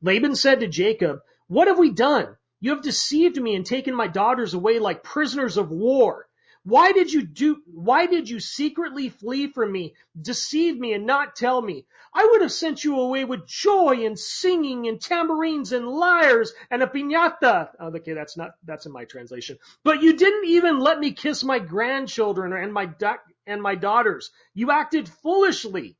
Laban 0.01 0.35
said 0.35 0.61
to 0.61 0.67
Jacob, 0.67 1.19
What 1.47 1.67
have 1.67 1.77
we 1.77 1.91
done? 1.91 2.35
You 2.59 2.71
have 2.71 2.81
deceived 2.81 3.39
me 3.39 3.55
and 3.55 3.65
taken 3.65 3.93
my 3.93 4.07
daughters 4.07 4.55
away 4.55 4.79
like 4.79 5.03
prisoners 5.03 5.57
of 5.57 5.69
war. 5.69 6.27
Why 6.63 6.91
did 6.91 7.11
you 7.11 7.21
do, 7.21 7.61
why 7.65 8.05
did 8.05 8.29
you 8.29 8.39
secretly 8.39 9.09
flee 9.09 9.47
from 9.47 9.71
me, 9.71 9.95
deceive 10.21 10.77
me 10.77 10.93
and 10.93 11.05
not 11.05 11.35
tell 11.35 11.61
me? 11.61 11.85
I 12.13 12.25
would 12.25 12.41
have 12.41 12.51
sent 12.51 12.83
you 12.83 12.99
away 12.99 13.23
with 13.23 13.47
joy 13.47 14.05
and 14.05 14.19
singing 14.19 14.87
and 14.87 15.01
tambourines 15.01 15.71
and 15.71 15.87
lyres 15.87 16.53
and 16.69 16.83
a 16.83 16.87
piñata. 16.87 17.69
Oh, 17.79 17.87
okay, 17.95 18.13
that's 18.13 18.35
not, 18.35 18.51
that's 18.65 18.85
in 18.85 18.91
my 18.91 19.05
translation. 19.05 19.57
But 19.83 20.03
you 20.03 20.17
didn't 20.17 20.45
even 20.45 20.79
let 20.79 20.99
me 20.99 21.13
kiss 21.13 21.43
my 21.43 21.59
grandchildren 21.59 22.51
and 22.51 22.73
my, 22.73 22.85
duck 22.85 23.23
and 23.47 23.61
my 23.61 23.75
daughters. 23.75 24.31
You 24.53 24.69
acted 24.69 25.07
foolishly. 25.07 25.97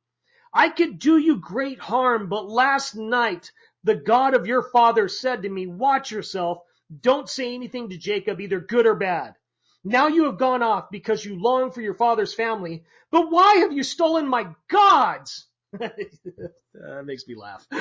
I 0.53 0.70
could 0.70 0.99
do 0.99 1.18
you 1.18 1.38
great 1.38 1.80
harm, 1.80 2.28
but 2.28 2.49
last 2.49 2.95
night 2.95 3.51
the 3.84 3.95
God 3.95 4.34
of 4.34 4.45
your 4.45 4.64
father 4.64 5.07
said 5.07 5.43
to 5.43 5.49
me, 5.49 5.68
watch 5.68 6.12
yourself. 6.12 6.60
Don't 7.01 7.30
say 7.30 7.53
anything 7.55 7.89
to 7.89 7.97
Jacob, 7.97 8.41
either 8.41 8.60
good 8.60 8.86
or 8.86 8.95
bad. 8.95 9.36
Now 9.84 10.08
you 10.08 10.26
have 10.26 10.38
gone 10.38 10.62
off 10.62 10.90
because 10.92 11.24
you 11.24 11.42
long 11.42 11.72
for 11.72 11.82
your 11.82 11.94
father's 11.94 12.34
family, 12.34 12.84
but 13.12 13.32
why 13.32 13.56
have 13.58 13.72
you 13.72 13.84
stolen 13.84 14.28
my 14.28 14.48
gods? 14.70 15.48
that 15.74 17.06
makes 17.06 17.28
me 17.28 17.36
laugh. 17.36 17.66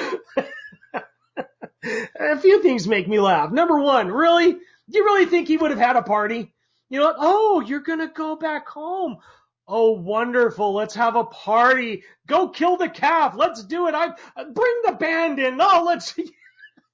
a 1.85 2.39
few 2.39 2.63
things 2.63 2.87
make 2.87 3.09
me 3.09 3.19
laugh. 3.21 3.51
Number 3.51 3.79
one, 3.79 4.09
really? 4.09 4.53
Do 4.53 4.99
you 4.99 5.05
really 5.05 5.27
think 5.27 5.49
he 5.49 5.57
would 5.57 5.71
have 5.71 5.81
had 5.81 5.97
a 5.97 6.03
party? 6.03 6.55
You 6.89 7.01
know? 7.01 7.15
Oh, 7.19 7.61
you're 7.61 7.81
gonna 7.81 8.09
go 8.09 8.37
back 8.37 8.69
home. 8.69 9.19
Oh, 9.67 9.91
wonderful. 9.93 10.73
Let's 10.73 10.95
have 10.95 11.15
a 11.15 11.25
party. 11.25 12.05
Go 12.27 12.49
kill 12.49 12.79
the 12.79 12.89
calf. 12.89 13.35
Let's 13.37 13.63
do 13.65 13.87
it. 13.89 13.95
I 13.95 14.09
bring 14.45 14.83
the 14.87 14.97
band 14.99 15.39
in. 15.39 15.59
Oh, 15.61 15.85
let's. 15.87 16.19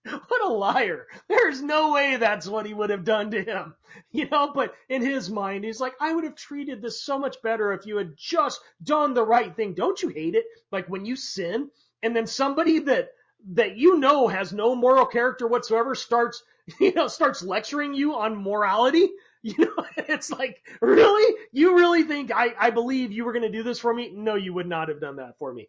what 0.28 0.44
a 0.44 0.48
liar. 0.48 1.06
There's 1.28 1.62
no 1.62 1.92
way 1.92 2.16
that's 2.16 2.46
what 2.46 2.66
he 2.66 2.74
would 2.74 2.90
have 2.90 3.04
done 3.04 3.30
to 3.32 3.42
him. 3.42 3.74
You 4.10 4.28
know, 4.28 4.50
but 4.52 4.74
in 4.88 5.02
his 5.02 5.30
mind, 5.30 5.64
he's 5.64 5.78
like, 5.78 5.94
I 6.00 6.12
would 6.12 6.24
have 6.24 6.34
treated 6.34 6.82
this 6.82 7.00
so 7.04 7.16
much 7.16 7.40
better 7.42 7.72
if 7.72 7.86
you 7.86 7.96
had 7.96 8.16
just 8.16 8.60
done 8.82 9.14
the 9.14 9.24
right 9.24 9.54
thing. 9.54 9.74
Don't 9.74 10.02
you 10.02 10.08
hate 10.08 10.34
it? 10.34 10.46
Like 10.72 10.88
when 10.88 11.04
you 11.04 11.14
sin 11.14 11.70
and 12.02 12.14
then 12.14 12.26
somebody 12.26 12.80
that, 12.80 13.10
that 13.52 13.76
you 13.76 14.00
know 14.00 14.26
has 14.26 14.52
no 14.52 14.74
moral 14.74 15.06
character 15.06 15.46
whatsoever 15.46 15.94
starts, 15.94 16.42
you 16.80 16.92
know, 16.92 17.06
starts 17.06 17.40
lecturing 17.42 17.94
you 17.94 18.16
on 18.16 18.42
morality. 18.42 19.10
You 19.46 19.54
know, 19.58 19.84
it's 19.96 20.30
like, 20.30 20.60
really? 20.80 21.36
You 21.52 21.76
really 21.76 22.02
think 22.04 22.32
I, 22.34 22.54
I 22.58 22.70
believe 22.70 23.12
you 23.12 23.24
were 23.24 23.32
going 23.32 23.42
to 23.42 23.52
do 23.52 23.62
this 23.62 23.78
for 23.78 23.92
me? 23.92 24.10
No, 24.12 24.36
you 24.36 24.54
would 24.54 24.66
not 24.66 24.88
have 24.88 25.00
done 25.02 25.16
that 25.16 25.38
for 25.38 25.52
me 25.52 25.68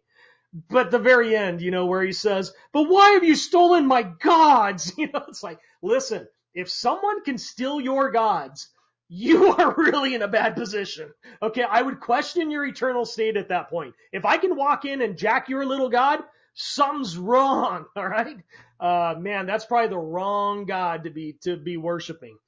but 0.70 0.90
the 0.90 0.98
very 0.98 1.36
end, 1.36 1.60
you 1.60 1.70
know, 1.70 1.86
where 1.86 2.02
he 2.02 2.12
says, 2.12 2.52
but 2.72 2.84
why 2.84 3.10
have 3.10 3.24
you 3.24 3.34
stolen 3.34 3.86
my 3.86 4.02
gods? 4.02 4.92
You 4.98 5.08
know, 5.12 5.24
it's 5.28 5.42
like, 5.42 5.58
listen, 5.82 6.26
if 6.54 6.70
someone 6.70 7.22
can 7.24 7.36
steal 7.38 7.80
your 7.80 8.10
gods, 8.10 8.68
you 9.08 9.48
are 9.58 9.74
really 9.76 10.14
in 10.14 10.22
a 10.22 10.28
bad 10.28 10.56
position. 10.56 11.12
Okay. 11.42 11.62
I 11.62 11.82
would 11.82 12.00
question 12.00 12.50
your 12.50 12.64
eternal 12.64 13.04
state 13.04 13.36
at 13.36 13.50
that 13.50 13.68
point. 13.68 13.94
If 14.12 14.24
I 14.24 14.38
can 14.38 14.56
walk 14.56 14.84
in 14.84 15.02
and 15.02 15.18
jack 15.18 15.48
your 15.48 15.66
little 15.66 15.90
God, 15.90 16.20
something's 16.54 17.18
wrong. 17.18 17.86
All 17.96 18.08
right. 18.08 18.38
Uh, 18.80 19.14
man, 19.18 19.46
that's 19.46 19.66
probably 19.66 19.88
the 19.88 19.98
wrong 19.98 20.64
God 20.64 21.04
to 21.04 21.10
be, 21.10 21.36
to 21.42 21.56
be 21.56 21.76
worshiping. 21.76 22.38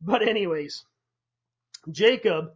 But 0.00 0.26
anyways, 0.26 0.84
Jacob 1.90 2.52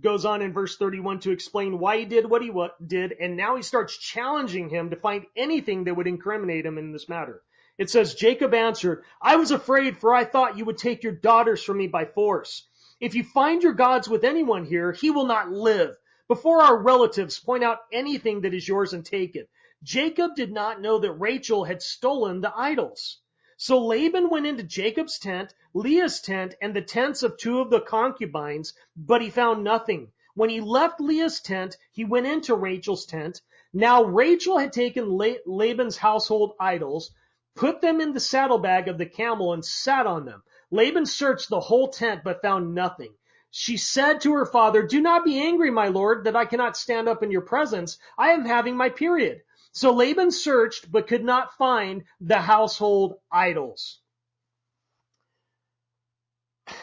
goes 0.00 0.24
on 0.24 0.42
in 0.42 0.52
verse 0.52 0.76
31 0.76 1.20
to 1.20 1.30
explain 1.30 1.78
why 1.78 1.98
he 1.98 2.04
did 2.04 2.28
what 2.28 2.42
he 2.42 2.52
did, 2.84 3.12
and 3.12 3.36
now 3.36 3.56
he 3.56 3.62
starts 3.62 3.96
challenging 3.96 4.68
him 4.68 4.90
to 4.90 4.96
find 4.96 5.26
anything 5.36 5.84
that 5.84 5.94
would 5.94 6.06
incriminate 6.06 6.66
him 6.66 6.78
in 6.78 6.92
this 6.92 7.08
matter. 7.08 7.42
It 7.78 7.90
says, 7.90 8.14
Jacob 8.14 8.54
answered, 8.54 9.04
I 9.20 9.36
was 9.36 9.50
afraid, 9.50 9.98
for 9.98 10.14
I 10.14 10.24
thought 10.24 10.58
you 10.58 10.64
would 10.64 10.78
take 10.78 11.02
your 11.02 11.12
daughters 11.12 11.62
from 11.62 11.78
me 11.78 11.88
by 11.88 12.04
force. 12.04 12.68
If 13.00 13.14
you 13.14 13.24
find 13.24 13.62
your 13.62 13.72
gods 13.72 14.08
with 14.08 14.24
anyone 14.24 14.64
here, 14.64 14.92
he 14.92 15.10
will 15.10 15.26
not 15.26 15.50
live. 15.50 15.96
Before 16.28 16.62
our 16.62 16.76
relatives 16.76 17.38
point 17.38 17.64
out 17.64 17.80
anything 17.92 18.42
that 18.42 18.54
is 18.54 18.66
yours 18.66 18.92
and 18.92 19.04
take 19.04 19.36
it. 19.36 19.50
Jacob 19.82 20.34
did 20.36 20.52
not 20.52 20.80
know 20.80 20.98
that 20.98 21.12
Rachel 21.12 21.64
had 21.64 21.82
stolen 21.82 22.40
the 22.40 22.52
idols. 22.56 23.18
So 23.66 23.78
Laban 23.78 24.28
went 24.28 24.46
into 24.46 24.62
Jacob's 24.62 25.18
tent, 25.18 25.54
Leah's 25.72 26.20
tent, 26.20 26.54
and 26.60 26.76
the 26.76 26.82
tents 26.82 27.22
of 27.22 27.38
two 27.38 27.60
of 27.60 27.70
the 27.70 27.80
concubines, 27.80 28.74
but 28.94 29.22
he 29.22 29.30
found 29.30 29.64
nothing. 29.64 30.12
When 30.34 30.50
he 30.50 30.60
left 30.60 31.00
Leah's 31.00 31.40
tent, 31.40 31.78
he 31.90 32.04
went 32.04 32.26
into 32.26 32.54
Rachel's 32.54 33.06
tent. 33.06 33.40
Now 33.72 34.04
Rachel 34.04 34.58
had 34.58 34.74
taken 34.74 35.18
Laban's 35.46 35.96
household 35.96 36.52
idols, 36.60 37.10
put 37.54 37.80
them 37.80 38.02
in 38.02 38.12
the 38.12 38.20
saddlebag 38.20 38.88
of 38.88 38.98
the 38.98 39.06
camel 39.06 39.54
and 39.54 39.64
sat 39.64 40.06
on 40.06 40.26
them. 40.26 40.42
Laban 40.70 41.06
searched 41.06 41.48
the 41.48 41.60
whole 41.60 41.88
tent 41.88 42.20
but 42.22 42.42
found 42.42 42.74
nothing. 42.74 43.14
She 43.50 43.78
said 43.78 44.20
to 44.20 44.34
her 44.34 44.44
father, 44.44 44.82
do 44.82 45.00
not 45.00 45.24
be 45.24 45.38
angry, 45.38 45.70
my 45.70 45.88
lord, 45.88 46.24
that 46.24 46.36
I 46.36 46.44
cannot 46.44 46.76
stand 46.76 47.08
up 47.08 47.22
in 47.22 47.30
your 47.30 47.40
presence. 47.40 47.96
I 48.18 48.32
am 48.32 48.44
having 48.44 48.76
my 48.76 48.90
period. 48.90 49.40
So 49.74 49.92
Laban 49.92 50.30
searched 50.30 50.90
but 50.90 51.08
could 51.08 51.24
not 51.24 51.56
find 51.58 52.04
the 52.20 52.40
household 52.40 53.16
idols. 53.30 54.00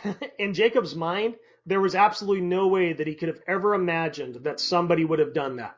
In 0.39 0.53
Jacob's 0.53 0.95
mind, 0.95 1.35
there 1.65 1.81
was 1.81 1.95
absolutely 1.95 2.41
no 2.45 2.67
way 2.67 2.93
that 2.93 3.07
he 3.07 3.15
could 3.15 3.29
have 3.29 3.41
ever 3.47 3.73
imagined 3.73 4.43
that 4.43 4.59
somebody 4.59 5.05
would 5.05 5.19
have 5.19 5.33
done 5.33 5.57
that. 5.57 5.77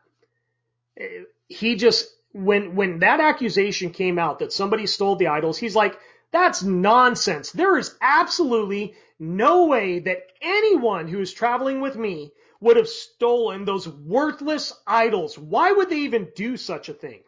He 1.48 1.76
just, 1.76 2.10
when, 2.32 2.76
when 2.76 3.00
that 3.00 3.20
accusation 3.20 3.92
came 3.92 4.20
out 4.20 4.40
that 4.40 4.54
somebody 4.54 4.88
stole 4.88 5.16
the 5.16 5.28
idols, 5.28 5.58
he's 5.58 5.76
like, 5.76 6.00
that's 6.32 6.64
nonsense. 6.64 7.52
There 7.52 7.78
is 7.78 7.96
absolutely 8.02 8.96
no 9.20 9.66
way 9.68 10.00
that 10.00 10.24
anyone 10.42 11.08
who 11.08 11.20
is 11.20 11.32
traveling 11.34 11.82
with 11.82 11.96
me 11.96 12.32
would 12.64 12.78
have 12.78 12.88
stolen 12.88 13.66
those 13.66 13.88
worthless 13.88 14.74
idols. 14.88 15.38
Why 15.38 15.74
would 15.74 15.90
they 15.90 16.00
even 16.00 16.30
do 16.34 16.56
such 16.56 16.88
a 16.88 16.94
thing? 16.94 17.24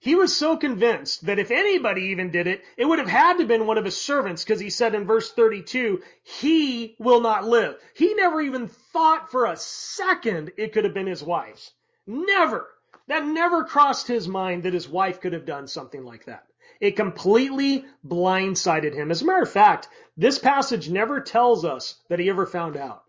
He 0.00 0.16
was 0.16 0.36
so 0.36 0.56
convinced 0.56 1.24
that 1.26 1.38
if 1.38 1.50
anybody 1.50 2.02
even 2.06 2.30
did 2.30 2.48
it, 2.48 2.62
it 2.76 2.86
would 2.86 2.98
have 2.98 3.08
had 3.08 3.34
to 3.34 3.38
have 3.38 3.48
been 3.48 3.66
one 3.66 3.78
of 3.78 3.84
his 3.84 3.98
servants 3.98 4.42
because 4.42 4.60
he 4.60 4.68
said 4.68 4.94
in 4.94 5.06
verse 5.06 5.32
32, 5.32 6.02
he 6.24 6.96
will 6.98 7.20
not 7.20 7.46
live. 7.46 7.76
He 7.94 8.14
never 8.14 8.42
even 8.42 8.66
thought 8.68 9.30
for 9.30 9.46
a 9.46 9.56
second 9.56 10.50
it 10.56 10.72
could 10.72 10.84
have 10.84 10.92
been 10.92 11.06
his 11.06 11.22
wife's. 11.22 11.70
Never. 12.06 12.68
That 13.06 13.24
never 13.24 13.64
crossed 13.64 14.08
his 14.08 14.26
mind 14.26 14.64
that 14.64 14.74
his 14.74 14.88
wife 14.88 15.20
could 15.20 15.32
have 15.32 15.46
done 15.46 15.68
something 15.68 16.04
like 16.04 16.24
that. 16.26 16.44
It 16.80 16.96
completely 16.96 17.84
blindsided 18.06 18.92
him. 18.92 19.12
As 19.12 19.22
a 19.22 19.24
matter 19.24 19.42
of 19.42 19.50
fact, 19.50 19.88
this 20.16 20.38
passage 20.38 20.90
never 20.90 21.20
tells 21.20 21.64
us 21.64 21.94
that 22.08 22.18
he 22.18 22.28
ever 22.28 22.44
found 22.44 22.76
out. 22.76 23.03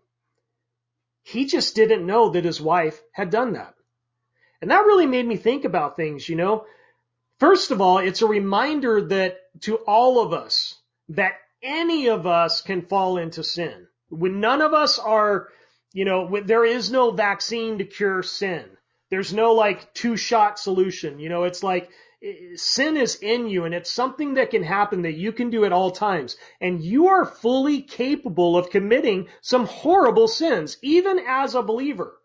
He 1.26 1.46
just 1.46 1.74
didn't 1.74 2.06
know 2.06 2.28
that 2.30 2.44
his 2.44 2.60
wife 2.60 3.02
had 3.10 3.30
done 3.30 3.54
that. 3.54 3.74
And 4.62 4.70
that 4.70 4.86
really 4.86 5.06
made 5.06 5.26
me 5.26 5.36
think 5.36 5.64
about 5.64 5.96
things, 5.96 6.28
you 6.28 6.36
know. 6.36 6.66
First 7.40 7.72
of 7.72 7.80
all, 7.80 7.98
it's 7.98 8.22
a 8.22 8.28
reminder 8.28 9.02
that 9.08 9.38
to 9.62 9.78
all 9.88 10.22
of 10.22 10.32
us, 10.32 10.76
that 11.08 11.32
any 11.64 12.08
of 12.08 12.28
us 12.28 12.60
can 12.60 12.82
fall 12.82 13.18
into 13.18 13.42
sin. 13.42 13.88
When 14.08 14.38
none 14.38 14.62
of 14.62 14.72
us 14.72 15.00
are, 15.00 15.48
you 15.92 16.04
know, 16.04 16.40
there 16.44 16.64
is 16.64 16.92
no 16.92 17.10
vaccine 17.10 17.78
to 17.78 17.84
cure 17.84 18.22
sin. 18.22 18.64
There's 19.10 19.32
no 19.32 19.52
like 19.52 19.92
two 19.94 20.16
shot 20.16 20.60
solution. 20.60 21.18
You 21.18 21.28
know, 21.28 21.42
it's 21.42 21.64
like 21.64 21.90
sin 22.56 22.96
is 22.96 23.16
in 23.16 23.48
you 23.48 23.64
and 23.64 23.74
it's 23.74 23.90
something 23.90 24.34
that 24.34 24.50
can 24.50 24.62
happen 24.62 25.02
that 25.02 25.14
you 25.14 25.32
can 25.32 25.50
do 25.50 25.64
at 25.64 25.72
all 25.72 25.90
times. 25.90 26.36
And 26.60 26.82
you 26.82 27.08
are 27.08 27.24
fully 27.24 27.82
capable 27.82 28.56
of 28.56 28.70
committing 28.70 29.28
some 29.40 29.66
horrible 29.66 30.28
sins, 30.28 30.78
even 30.82 31.18
as 31.18 31.54
a 31.54 31.62
believer. 31.62 32.16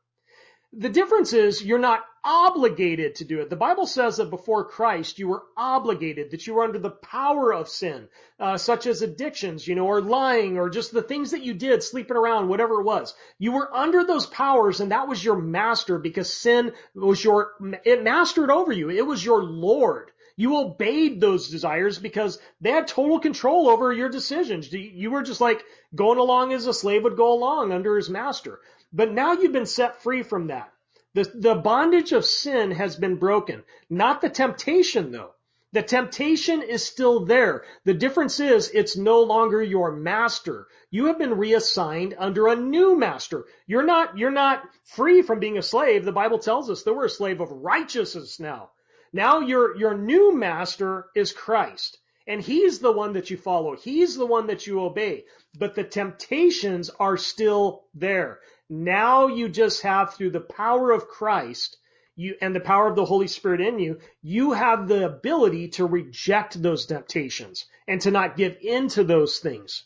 The 0.73 0.89
difference 0.89 1.33
is 1.33 1.63
you're 1.63 1.79
not 1.79 2.03
obligated 2.23 3.15
to 3.15 3.25
do 3.25 3.39
it. 3.39 3.49
The 3.49 3.55
Bible 3.55 3.85
says 3.85 4.17
that 4.17 4.29
before 4.29 4.65
Christ, 4.65 5.17
you 5.17 5.27
were 5.27 5.43
obligated, 5.57 6.31
that 6.31 6.45
you 6.45 6.53
were 6.53 6.63
under 6.63 6.79
the 6.79 6.91
power 6.91 7.53
of 7.53 7.67
sin, 7.67 8.07
uh, 8.39 8.57
such 8.57 8.85
as 8.85 9.01
addictions, 9.01 9.67
you 9.67 9.75
know, 9.75 9.87
or 9.87 10.01
lying, 10.01 10.57
or 10.57 10.69
just 10.69 10.91
the 10.91 11.01
things 11.01 11.31
that 11.31 11.43
you 11.43 11.53
did, 11.53 11.83
sleeping 11.83 12.17
around, 12.17 12.47
whatever 12.47 12.79
it 12.79 12.83
was. 12.83 13.15
You 13.39 13.53
were 13.53 13.75
under 13.75 14.03
those 14.03 14.27
powers, 14.27 14.79
and 14.79 14.91
that 14.91 15.07
was 15.07 15.23
your 15.23 15.37
master 15.37 15.97
because 15.97 16.31
sin 16.33 16.73
was 16.93 17.23
your, 17.23 17.51
it 17.83 18.03
mastered 18.03 18.51
over 18.51 18.71
you. 18.71 18.89
It 18.89 19.05
was 19.05 19.23
your 19.25 19.43
Lord. 19.43 20.11
You 20.35 20.57
obeyed 20.57 21.19
those 21.19 21.49
desires 21.49 21.99
because 21.99 22.39
they 22.61 22.71
had 22.71 22.87
total 22.87 23.19
control 23.19 23.67
over 23.69 23.91
your 23.91 24.09
decisions. 24.09 24.71
You 24.71 25.11
were 25.11 25.23
just 25.23 25.41
like 25.41 25.63
going 25.93 26.17
along 26.17 26.53
as 26.53 26.67
a 26.67 26.73
slave 26.73 27.03
would 27.03 27.17
go 27.17 27.33
along 27.33 27.71
under 27.71 27.95
his 27.95 28.09
master. 28.09 28.59
But 28.93 29.11
now 29.11 29.33
you've 29.33 29.51
been 29.51 29.65
set 29.65 30.01
free 30.01 30.23
from 30.23 30.47
that. 30.47 30.71
The, 31.13 31.29
the 31.35 31.55
bondage 31.55 32.13
of 32.13 32.25
sin 32.25 32.71
has 32.71 32.95
been 32.95 33.17
broken. 33.17 33.63
Not 33.89 34.21
the 34.21 34.29
temptation 34.29 35.11
though. 35.11 35.33
The 35.73 35.83
temptation 35.83 36.61
is 36.61 36.85
still 36.85 37.25
there. 37.25 37.63
The 37.85 37.93
difference 37.93 38.39
is 38.39 38.69
it's 38.73 38.97
no 38.97 39.21
longer 39.21 39.61
your 39.61 39.91
master. 39.91 40.67
You 40.89 41.05
have 41.05 41.17
been 41.17 41.37
reassigned 41.37 42.15
under 42.17 42.47
a 42.47 42.55
new 42.55 42.97
master. 42.97 43.45
You're 43.67 43.85
not, 43.85 44.17
you're 44.17 44.31
not 44.31 44.63
free 44.83 45.21
from 45.21 45.39
being 45.39 45.57
a 45.57 45.61
slave. 45.61 46.03
The 46.03 46.11
Bible 46.11 46.39
tells 46.39 46.69
us 46.69 46.83
that 46.83 46.93
we're 46.93 47.05
a 47.05 47.09
slave 47.09 47.39
of 47.39 47.51
righteousness 47.51 48.39
now. 48.39 48.71
Now 49.13 49.39
your, 49.39 49.77
your 49.77 49.97
new 49.97 50.35
master 50.35 51.07
is 51.15 51.31
Christ. 51.31 51.97
And 52.27 52.41
he's 52.41 52.79
the 52.79 52.91
one 52.91 53.13
that 53.13 53.29
you 53.29 53.37
follow. 53.37 53.75
He's 53.75 54.15
the 54.15 54.25
one 54.25 54.47
that 54.47 54.67
you 54.67 54.81
obey. 54.81 55.25
But 55.57 55.75
the 55.75 55.83
temptations 55.83 56.89
are 56.89 57.17
still 57.17 57.85
there. 57.93 58.39
Now 58.73 59.27
you 59.27 59.49
just 59.49 59.81
have 59.81 60.13
through 60.13 60.29
the 60.29 60.39
power 60.39 60.91
of 60.91 61.09
Christ 61.09 61.77
you, 62.15 62.35
and 62.41 62.55
the 62.55 62.61
power 62.61 62.87
of 62.87 62.95
the 62.95 63.03
Holy 63.03 63.27
Spirit 63.27 63.59
in 63.59 63.79
you, 63.79 63.99
you 64.21 64.53
have 64.53 64.87
the 64.87 65.05
ability 65.05 65.67
to 65.71 65.85
reject 65.85 66.61
those 66.61 66.85
temptations 66.85 67.65
and 67.85 67.99
to 67.99 68.11
not 68.11 68.37
give 68.37 68.55
in 68.61 68.87
to 68.89 69.03
those 69.03 69.39
things. 69.39 69.83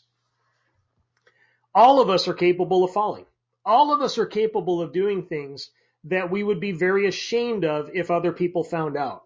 All 1.74 2.00
of 2.00 2.10
us 2.10 2.28
are 2.28 2.34
capable 2.34 2.84
of 2.84 2.92
falling. 2.92 3.26
All 3.64 3.92
of 3.92 4.02
us 4.02 4.18
are 4.18 4.26
capable 4.26 4.80
of 4.80 4.92
doing 4.92 5.26
things 5.26 5.72
that 6.04 6.30
we 6.30 6.44
would 6.44 6.60
be 6.60 6.70
very 6.70 7.08
ashamed 7.08 7.64
of 7.64 7.90
if 7.92 8.12
other 8.12 8.30
people 8.30 8.62
found 8.62 8.96
out. 8.96 9.24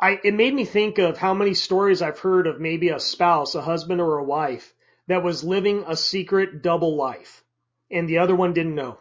I, 0.00 0.20
it 0.22 0.34
made 0.34 0.54
me 0.54 0.64
think 0.64 0.98
of 0.98 1.18
how 1.18 1.34
many 1.34 1.54
stories 1.54 2.02
I've 2.02 2.20
heard 2.20 2.46
of 2.46 2.60
maybe 2.60 2.90
a 2.90 3.00
spouse, 3.00 3.56
a 3.56 3.62
husband 3.62 4.00
or 4.00 4.18
a 4.18 4.24
wife 4.24 4.72
that 5.08 5.24
was 5.24 5.42
living 5.42 5.84
a 5.86 5.96
secret 5.96 6.62
double 6.62 6.96
life 6.96 7.42
and 7.90 8.08
the 8.08 8.18
other 8.18 8.36
one 8.36 8.52
didn't 8.52 8.74
know. 8.74 8.98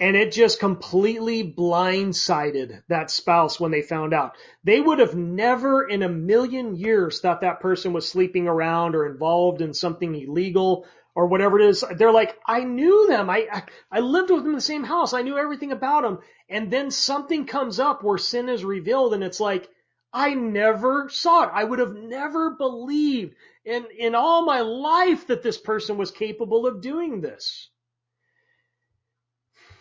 And 0.00 0.16
it 0.16 0.30
just 0.30 0.60
completely 0.60 1.42
blindsided 1.42 2.82
that 2.88 3.10
spouse 3.10 3.58
when 3.58 3.72
they 3.72 3.82
found 3.82 4.14
out. 4.14 4.36
They 4.62 4.80
would 4.80 5.00
have 5.00 5.16
never 5.16 5.86
in 5.86 6.04
a 6.04 6.08
million 6.08 6.76
years 6.76 7.20
thought 7.20 7.40
that 7.40 7.58
person 7.58 7.92
was 7.92 8.08
sleeping 8.08 8.46
around 8.46 8.94
or 8.94 9.06
involved 9.06 9.60
in 9.60 9.74
something 9.74 10.14
illegal 10.14 10.86
or 11.16 11.26
whatever 11.26 11.58
it 11.58 11.68
is. 11.68 11.84
They're 11.96 12.12
like, 12.12 12.38
I 12.46 12.62
knew 12.62 13.08
them. 13.08 13.28
I, 13.28 13.48
I, 13.52 13.62
I 13.90 14.00
lived 14.00 14.30
with 14.30 14.42
them 14.42 14.50
in 14.50 14.54
the 14.54 14.60
same 14.60 14.84
house. 14.84 15.14
I 15.14 15.22
knew 15.22 15.36
everything 15.36 15.72
about 15.72 16.04
them. 16.04 16.20
And 16.48 16.70
then 16.72 16.92
something 16.92 17.46
comes 17.46 17.80
up 17.80 18.04
where 18.04 18.18
sin 18.18 18.48
is 18.48 18.64
revealed 18.64 19.14
and 19.14 19.24
it's 19.24 19.40
like, 19.40 19.68
I 20.12 20.34
never 20.34 21.08
saw 21.08 21.42
it. 21.42 21.50
I 21.52 21.64
would 21.64 21.80
have 21.80 21.94
never 21.94 22.50
believed 22.50 23.34
in, 23.68 23.86
in 23.98 24.14
all 24.14 24.44
my 24.44 24.60
life 24.60 25.26
that 25.26 25.42
this 25.42 25.58
person 25.58 25.96
was 25.96 26.10
capable 26.10 26.66
of 26.66 26.80
doing 26.80 27.20
this 27.20 27.68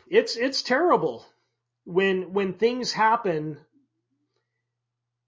it's 0.09 0.35
it's 0.35 0.61
terrible 0.61 1.25
when 1.85 2.33
when 2.33 2.53
things 2.53 2.91
happen 2.91 3.57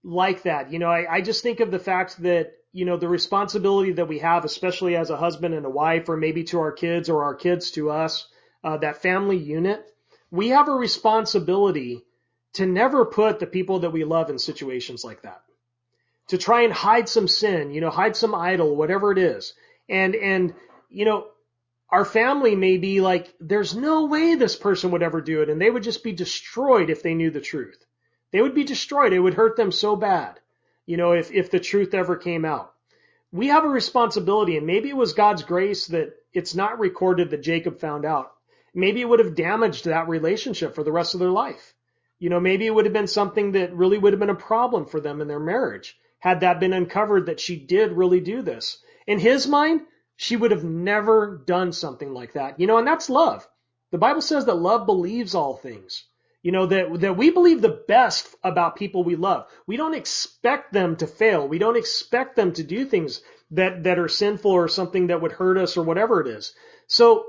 like 0.02 0.42
that. 0.42 0.72
You 0.72 0.78
know, 0.78 0.90
I, 0.90 1.16
I 1.16 1.20
just 1.20 1.42
think 1.42 1.60
of 1.60 1.70
the 1.70 1.78
fact 1.78 2.22
that 2.22 2.52
you 2.72 2.84
know 2.84 2.96
the 2.96 3.08
responsibility 3.08 3.92
that 3.92 4.08
we 4.08 4.18
have, 4.20 4.44
especially 4.44 4.96
as 4.96 5.10
a 5.10 5.16
husband 5.16 5.54
and 5.54 5.66
a 5.66 5.70
wife, 5.70 6.08
or 6.08 6.16
maybe 6.16 6.44
to 6.44 6.60
our 6.60 6.72
kids 6.72 7.08
or 7.08 7.24
our 7.24 7.34
kids 7.34 7.72
to 7.72 7.90
us, 7.90 8.26
uh, 8.64 8.76
that 8.78 9.02
family 9.02 9.36
unit. 9.36 9.84
We 10.30 10.50
have 10.50 10.68
a 10.68 10.72
responsibility 10.74 12.04
to 12.54 12.66
never 12.66 13.04
put 13.04 13.40
the 13.40 13.46
people 13.46 13.80
that 13.80 13.90
we 13.90 14.04
love 14.04 14.30
in 14.30 14.38
situations 14.38 15.04
like 15.04 15.22
that. 15.22 15.42
To 16.30 16.38
try 16.38 16.62
and 16.62 16.72
hide 16.72 17.08
some 17.08 17.28
sin, 17.28 17.72
you 17.72 17.80
know, 17.80 17.90
hide 17.90 18.16
some 18.16 18.34
idol, 18.34 18.76
whatever 18.76 19.12
it 19.12 19.18
is. 19.18 19.54
And, 19.88 20.14
and, 20.14 20.54
you 20.88 21.04
know, 21.04 21.26
our 21.88 22.04
family 22.04 22.54
may 22.54 22.76
be 22.76 23.00
like, 23.00 23.34
there's 23.40 23.74
no 23.74 24.06
way 24.06 24.36
this 24.36 24.54
person 24.54 24.92
would 24.92 25.02
ever 25.02 25.20
do 25.20 25.42
it. 25.42 25.48
And 25.48 25.60
they 25.60 25.70
would 25.70 25.82
just 25.82 26.04
be 26.04 26.12
destroyed 26.12 26.88
if 26.88 27.02
they 27.02 27.14
knew 27.14 27.30
the 27.30 27.40
truth. 27.40 27.84
They 28.30 28.40
would 28.40 28.54
be 28.54 28.62
destroyed. 28.62 29.12
It 29.12 29.18
would 29.18 29.34
hurt 29.34 29.56
them 29.56 29.72
so 29.72 29.96
bad, 29.96 30.38
you 30.86 30.96
know, 30.96 31.12
if, 31.12 31.32
if 31.32 31.50
the 31.50 31.58
truth 31.58 31.94
ever 31.94 32.16
came 32.16 32.44
out. 32.44 32.72
We 33.32 33.48
have 33.48 33.64
a 33.64 33.68
responsibility 33.68 34.56
and 34.56 34.66
maybe 34.66 34.88
it 34.88 34.96
was 34.96 35.14
God's 35.14 35.42
grace 35.42 35.88
that 35.88 36.14
it's 36.32 36.54
not 36.54 36.78
recorded 36.78 37.30
that 37.30 37.42
Jacob 37.42 37.80
found 37.80 38.04
out. 38.04 38.32
Maybe 38.72 39.00
it 39.00 39.08
would 39.08 39.18
have 39.18 39.34
damaged 39.34 39.86
that 39.86 40.08
relationship 40.08 40.76
for 40.76 40.84
the 40.84 40.92
rest 40.92 41.14
of 41.14 41.20
their 41.20 41.30
life. 41.30 41.74
You 42.20 42.30
know, 42.30 42.38
maybe 42.38 42.66
it 42.66 42.74
would 42.74 42.84
have 42.84 42.94
been 42.94 43.08
something 43.08 43.52
that 43.52 43.74
really 43.74 43.98
would 43.98 44.12
have 44.12 44.20
been 44.20 44.30
a 44.30 44.34
problem 44.34 44.86
for 44.86 45.00
them 45.00 45.20
in 45.20 45.26
their 45.26 45.40
marriage 45.40 45.96
had 46.20 46.40
that 46.40 46.60
been 46.60 46.72
uncovered 46.72 47.26
that 47.26 47.40
she 47.40 47.56
did 47.56 47.92
really 47.92 48.20
do 48.20 48.42
this. 48.42 48.78
In 49.06 49.18
his 49.18 49.46
mind, 49.46 49.80
she 50.16 50.36
would 50.36 50.50
have 50.50 50.64
never 50.64 51.42
done 51.46 51.72
something 51.72 52.12
like 52.12 52.34
that. 52.34 52.60
You 52.60 52.66
know, 52.66 52.78
and 52.78 52.86
that's 52.86 53.10
love. 53.10 53.46
The 53.90 53.98
Bible 53.98 54.20
says 54.20 54.44
that 54.44 54.54
love 54.54 54.86
believes 54.86 55.34
all 55.34 55.56
things. 55.56 56.04
You 56.42 56.52
know, 56.52 56.66
that, 56.66 57.00
that 57.00 57.16
we 57.16 57.30
believe 57.30 57.60
the 57.60 57.82
best 57.86 58.34
about 58.42 58.76
people 58.76 59.02
we 59.02 59.16
love. 59.16 59.46
We 59.66 59.76
don't 59.76 59.94
expect 59.94 60.72
them 60.72 60.96
to 60.96 61.06
fail. 61.06 61.46
We 61.46 61.58
don't 61.58 61.76
expect 61.76 62.36
them 62.36 62.52
to 62.54 62.62
do 62.62 62.84
things 62.84 63.20
that, 63.50 63.84
that 63.84 63.98
are 63.98 64.08
sinful 64.08 64.50
or 64.50 64.68
something 64.68 65.08
that 65.08 65.20
would 65.20 65.32
hurt 65.32 65.58
us 65.58 65.76
or 65.76 65.82
whatever 65.82 66.20
it 66.20 66.28
is. 66.28 66.54
So 66.86 67.26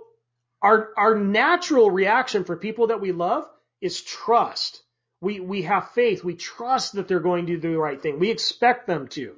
our, 0.61 0.89
our 0.97 1.15
natural 1.15 1.91
reaction 1.91 2.43
for 2.43 2.55
people 2.55 2.87
that 2.87 3.01
we 3.01 3.11
love 3.11 3.45
is 3.81 4.01
trust. 4.01 4.81
We, 5.21 5.39
we 5.39 5.61
have 5.61 5.91
faith. 5.91 6.23
We 6.23 6.35
trust 6.35 6.93
that 6.93 7.07
they're 7.07 7.19
going 7.19 7.45
to 7.45 7.57
do 7.57 7.71
the 7.71 7.77
right 7.77 8.01
thing. 8.01 8.19
We 8.19 8.31
expect 8.31 8.87
them 8.87 9.07
to. 9.09 9.35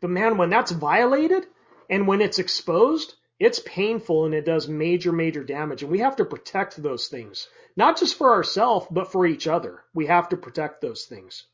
But 0.00 0.10
man, 0.10 0.38
when 0.38 0.50
that's 0.50 0.72
violated, 0.72 1.46
and 1.88 2.08
when 2.08 2.20
it's 2.20 2.38
exposed, 2.38 3.14
it's 3.38 3.60
painful 3.60 4.24
and 4.24 4.34
it 4.34 4.46
does 4.46 4.66
major, 4.66 5.12
major 5.12 5.44
damage. 5.44 5.82
And 5.82 5.90
we 5.90 5.98
have 5.98 6.16
to 6.16 6.24
protect 6.24 6.82
those 6.82 7.08
things, 7.08 7.48
not 7.76 7.98
just 7.98 8.16
for 8.16 8.32
ourselves, 8.32 8.86
but 8.90 9.12
for 9.12 9.26
each 9.26 9.46
other. 9.46 9.84
We 9.94 10.06
have 10.06 10.30
to 10.30 10.36
protect 10.36 10.80
those 10.80 11.04
things. 11.04 11.44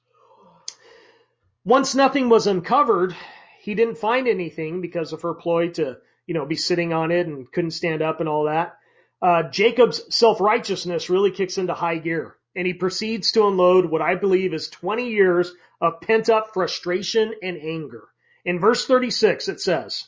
Once 1.64 1.94
nothing 1.94 2.28
was 2.28 2.46
uncovered, 2.46 3.14
he 3.60 3.74
didn't 3.74 3.98
find 3.98 4.26
anything 4.26 4.80
because 4.80 5.12
of 5.12 5.22
her 5.22 5.34
ploy 5.34 5.68
to, 5.70 5.98
you 6.26 6.34
know, 6.34 6.46
be 6.46 6.56
sitting 6.56 6.92
on 6.92 7.10
it 7.10 7.26
and 7.26 7.50
couldn't 7.50 7.70
stand 7.72 8.02
up 8.02 8.20
and 8.20 8.28
all 8.28 8.44
that. 8.44 8.76
Uh, 9.20 9.44
Jacob's 9.44 10.02
self-righteousness 10.14 11.10
really 11.10 11.30
kicks 11.30 11.58
into 11.58 11.74
high 11.74 11.98
gear 11.98 12.36
and 12.54 12.66
he 12.66 12.74
proceeds 12.74 13.32
to 13.32 13.46
unload 13.46 13.86
what 13.86 14.02
I 14.02 14.14
believe 14.14 14.54
is 14.54 14.68
20 14.68 15.08
years 15.08 15.52
of 15.80 16.00
pent 16.00 16.28
up 16.28 16.52
frustration 16.52 17.34
and 17.42 17.56
anger. 17.56 18.08
In 18.44 18.58
verse 18.58 18.86
36, 18.86 19.48
it 19.48 19.60
says, 19.60 20.06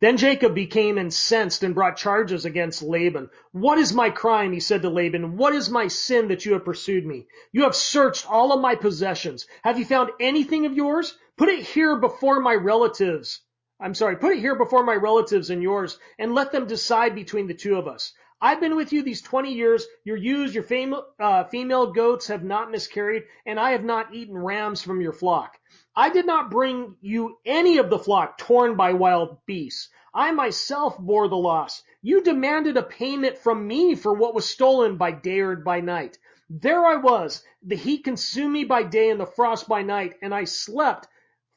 then 0.00 0.16
Jacob 0.16 0.54
became 0.54 0.98
incensed 0.98 1.62
and 1.62 1.74
brought 1.74 1.96
charges 1.96 2.44
against 2.44 2.82
Laban. 2.82 3.30
What 3.52 3.78
is 3.78 3.94
my 3.94 4.10
crime? 4.10 4.52
He 4.52 4.60
said 4.60 4.82
to 4.82 4.90
Laban. 4.90 5.36
What 5.36 5.54
is 5.54 5.70
my 5.70 5.88
sin 5.88 6.28
that 6.28 6.44
you 6.44 6.52
have 6.54 6.64
pursued 6.64 7.06
me? 7.06 7.26
You 7.52 7.62
have 7.62 7.76
searched 7.76 8.30
all 8.30 8.52
of 8.52 8.60
my 8.60 8.74
possessions. 8.74 9.46
Have 9.62 9.78
you 9.78 9.84
found 9.84 10.10
anything 10.20 10.66
of 10.66 10.74
yours? 10.74 11.16
Put 11.38 11.48
it 11.48 11.60
here 11.60 11.96
before 11.96 12.40
my 12.40 12.54
relatives. 12.54 13.40
I'm 13.80 13.94
sorry, 13.94 14.16
put 14.16 14.36
it 14.36 14.40
here 14.40 14.56
before 14.56 14.84
my 14.84 14.94
relatives 14.94 15.50
and 15.50 15.62
yours 15.62 15.98
and 16.18 16.34
let 16.34 16.52
them 16.52 16.66
decide 16.66 17.14
between 17.14 17.46
the 17.46 17.54
two 17.54 17.76
of 17.76 17.88
us. 17.88 18.12
I've 18.44 18.60
been 18.60 18.76
with 18.76 18.92
you 18.92 19.02
these 19.02 19.22
20 19.22 19.54
years. 19.54 19.86
Your 20.04 20.18
ewes, 20.18 20.54
your 20.54 20.64
female, 20.64 21.06
uh, 21.18 21.44
female 21.44 21.94
goats 21.94 22.26
have 22.26 22.44
not 22.44 22.70
miscarried 22.70 23.22
and 23.46 23.58
I 23.58 23.70
have 23.70 23.84
not 23.84 24.14
eaten 24.14 24.36
rams 24.36 24.82
from 24.82 25.00
your 25.00 25.14
flock. 25.14 25.56
I 25.96 26.10
did 26.10 26.26
not 26.26 26.50
bring 26.50 26.94
you 27.00 27.38
any 27.46 27.78
of 27.78 27.88
the 27.88 27.98
flock 27.98 28.36
torn 28.36 28.76
by 28.76 28.92
wild 28.92 29.38
beasts. 29.46 29.88
I 30.12 30.30
myself 30.32 30.98
bore 30.98 31.26
the 31.28 31.38
loss. 31.38 31.82
You 32.02 32.20
demanded 32.20 32.76
a 32.76 32.82
payment 32.82 33.38
from 33.38 33.66
me 33.66 33.94
for 33.94 34.12
what 34.12 34.34
was 34.34 34.44
stolen 34.44 34.98
by 34.98 35.12
day 35.12 35.40
or 35.40 35.56
by 35.56 35.80
night. 35.80 36.18
There 36.50 36.84
I 36.84 36.96
was. 36.96 37.42
The 37.62 37.76
heat 37.76 38.04
consumed 38.04 38.52
me 38.52 38.64
by 38.64 38.82
day 38.82 39.08
and 39.08 39.18
the 39.18 39.24
frost 39.24 39.66
by 39.70 39.80
night, 39.80 40.16
and 40.20 40.34
I 40.34 40.44
slept 40.44 41.08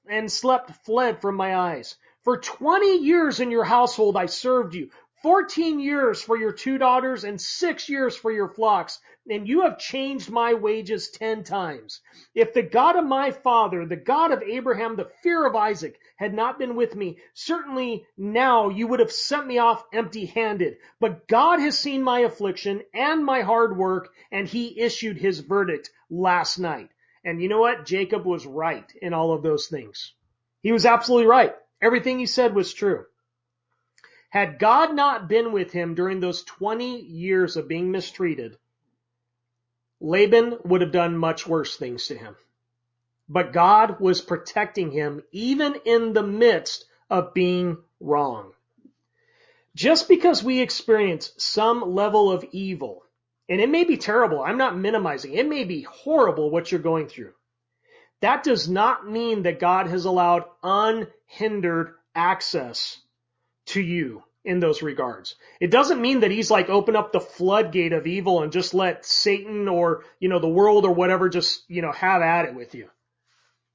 and 0.10 0.32
slept 0.32 0.72
fled 0.86 1.20
from 1.20 1.36
my 1.36 1.54
eyes. 1.54 1.98
For 2.24 2.38
20 2.38 3.00
years 3.00 3.42
in 3.42 3.52
your 3.52 3.66
household 3.66 4.16
I 4.16 4.28
served 4.28 4.74
you. 4.74 4.90
14 5.24 5.80
years 5.80 6.22
for 6.22 6.38
your 6.38 6.52
two 6.52 6.78
daughters 6.78 7.24
and 7.24 7.42
six 7.42 7.90
years 7.90 8.16
for 8.16 8.32
your 8.32 8.50
flocks, 8.50 9.00
and 9.30 9.48
you 9.48 9.62
have 9.62 9.80
changed 9.80 10.30
my 10.30 10.54
wages 10.54 11.10
10 11.10 11.44
times. 11.44 12.02
If 12.36 12.54
the 12.54 12.62
God 12.62 12.96
of 12.96 13.06
my 13.06 13.32
father, 13.32 13.86
the 13.86 13.96
God 13.96 14.32
of 14.32 14.44
Abraham, 14.44 14.96
the 14.96 15.10
fear 15.24 15.46
of 15.46 15.56
Isaac 15.56 16.00
had 16.18 16.34
not 16.34 16.60
been 16.60 16.76
with 16.76 16.96
me, 16.96 17.18
certainly 17.34 18.06
now 18.18 18.70
you 18.70 18.88
would 18.88 19.00
have 19.00 19.12
sent 19.12 19.48
me 19.48 19.58
off 19.58 19.84
empty 19.92 20.28
handed. 20.28 20.78
But 21.00 21.28
God 21.28 21.60
has 21.60 21.78
seen 21.78 22.04
my 22.04 22.20
affliction 22.20 22.84
and 22.94 23.26
my 23.26 23.42
hard 23.42 23.76
work, 23.76 24.10
and 24.32 24.48
he 24.48 24.80
issued 24.80 25.18
his 25.18 25.40
verdict 25.40 25.90
last 26.10 26.60
night. 26.60 26.90
And 27.26 27.42
you 27.42 27.50
know 27.50 27.60
what? 27.60 27.86
Jacob 27.86 28.26
was 28.26 28.46
right 28.46 28.90
in 29.02 29.14
all 29.14 29.34
of 29.34 29.44
those 29.44 29.68
things. 29.68 30.14
He 30.62 30.72
was 30.72 30.86
absolutely 30.86 31.28
right. 31.28 31.56
Everything 31.82 32.20
he 32.20 32.26
said 32.28 32.56
was 32.56 32.74
true. 32.74 33.06
Had 34.30 34.60
God 34.60 34.96
not 34.96 35.30
been 35.30 35.54
with 35.54 35.72
him 35.72 35.96
during 35.96 36.20
those 36.20 36.44
20 36.44 37.02
years 37.02 37.58
of 37.58 37.68
being 37.68 37.92
mistreated, 37.92 38.58
Laban 40.02 40.60
would 40.66 40.82
have 40.82 40.92
done 40.92 41.18
much 41.18 41.48
worse 41.48 41.78
things 41.78 42.08
to 42.08 42.18
him. 42.18 42.36
But 43.30 43.54
God 43.54 44.00
was 44.00 44.22
protecting 44.22 44.92
him 44.92 45.24
even 45.32 45.76
in 45.86 46.14
the 46.14 46.24
midst 46.24 46.86
of 47.10 47.34
being 47.34 47.78
wrong. 48.00 48.54
Just 49.76 50.10
because 50.10 50.44
we 50.44 50.62
experience 50.62 51.34
some 51.38 51.94
level 51.96 52.32
of 52.32 52.46
evil 52.52 53.04
And 53.50 53.62
it 53.62 53.70
may 53.70 53.86
be 53.86 53.98
terrible. 53.98 54.42
I'm 54.44 54.58
not 54.58 54.78
minimizing. 54.78 55.34
It 55.34 55.48
may 55.48 55.64
be 55.64 55.84
horrible 55.84 56.50
what 56.52 56.72
you're 56.72 56.82
going 56.82 57.08
through. 57.08 57.34
That 58.22 58.44
does 58.44 58.70
not 58.70 59.10
mean 59.10 59.44
that 59.44 59.60
God 59.60 59.88
has 59.88 60.06
allowed 60.06 60.46
unhindered 60.64 61.96
access 62.16 63.00
to 63.68 63.82
you 63.82 64.24
in 64.44 64.60
those 64.60 64.82
regards. 64.82 65.36
It 65.60 65.72
doesn't 65.72 66.02
mean 66.02 66.22
that 66.22 66.32
he's 66.32 66.50
like 66.50 66.70
open 66.70 66.96
up 66.96 67.12
the 67.12 67.20
floodgate 67.20 67.94
of 67.94 68.08
evil 68.08 68.44
and 68.44 68.52
just 68.52 68.74
let 68.74 69.06
Satan 69.06 69.68
or, 69.68 70.06
you 70.20 70.30
know, 70.30 70.40
the 70.40 70.48
world 70.48 70.86
or 70.86 70.94
whatever 70.94 71.28
just, 71.30 71.64
you 71.68 71.82
know, 71.82 71.92
have 71.92 72.22
at 72.22 72.46
it 72.46 72.56
with 72.56 72.74
you. 72.74 72.90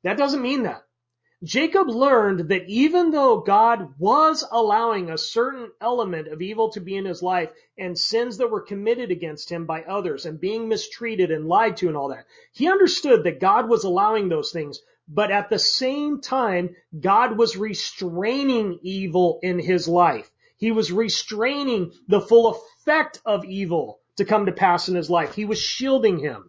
That 0.02 0.16
doesn't 0.16 0.42
mean 0.42 0.62
that. 0.64 0.82
Jacob 1.44 1.88
learned 1.88 2.50
that 2.50 2.68
even 2.68 3.10
though 3.10 3.40
God 3.40 3.94
was 3.98 4.46
allowing 4.48 5.10
a 5.10 5.18
certain 5.18 5.72
element 5.80 6.28
of 6.28 6.40
evil 6.40 6.70
to 6.70 6.80
be 6.80 6.96
in 6.96 7.04
his 7.04 7.20
life 7.20 7.50
and 7.76 7.98
sins 7.98 8.38
that 8.38 8.50
were 8.50 8.60
committed 8.60 9.10
against 9.10 9.50
him 9.50 9.66
by 9.66 9.82
others 9.82 10.24
and 10.24 10.40
being 10.40 10.68
mistreated 10.68 11.32
and 11.32 11.48
lied 11.48 11.76
to 11.78 11.88
and 11.88 11.96
all 11.96 12.08
that, 12.08 12.26
he 12.52 12.70
understood 12.70 13.24
that 13.24 13.40
God 13.40 13.68
was 13.68 13.82
allowing 13.82 14.28
those 14.28 14.52
things. 14.52 14.80
But 15.14 15.30
at 15.30 15.50
the 15.50 15.58
same 15.58 16.22
time, 16.22 16.74
God 16.98 17.36
was 17.36 17.58
restraining 17.58 18.78
evil 18.82 19.40
in 19.42 19.58
his 19.58 19.86
life. 19.86 20.30
He 20.56 20.72
was 20.72 20.90
restraining 20.90 21.92
the 22.08 22.22
full 22.22 22.48
effect 22.48 23.20
of 23.26 23.44
evil 23.44 24.00
to 24.16 24.24
come 24.24 24.46
to 24.46 24.52
pass 24.52 24.88
in 24.88 24.94
his 24.94 25.10
life. 25.10 25.34
He 25.34 25.44
was 25.44 25.60
shielding 25.60 26.18
him. 26.18 26.48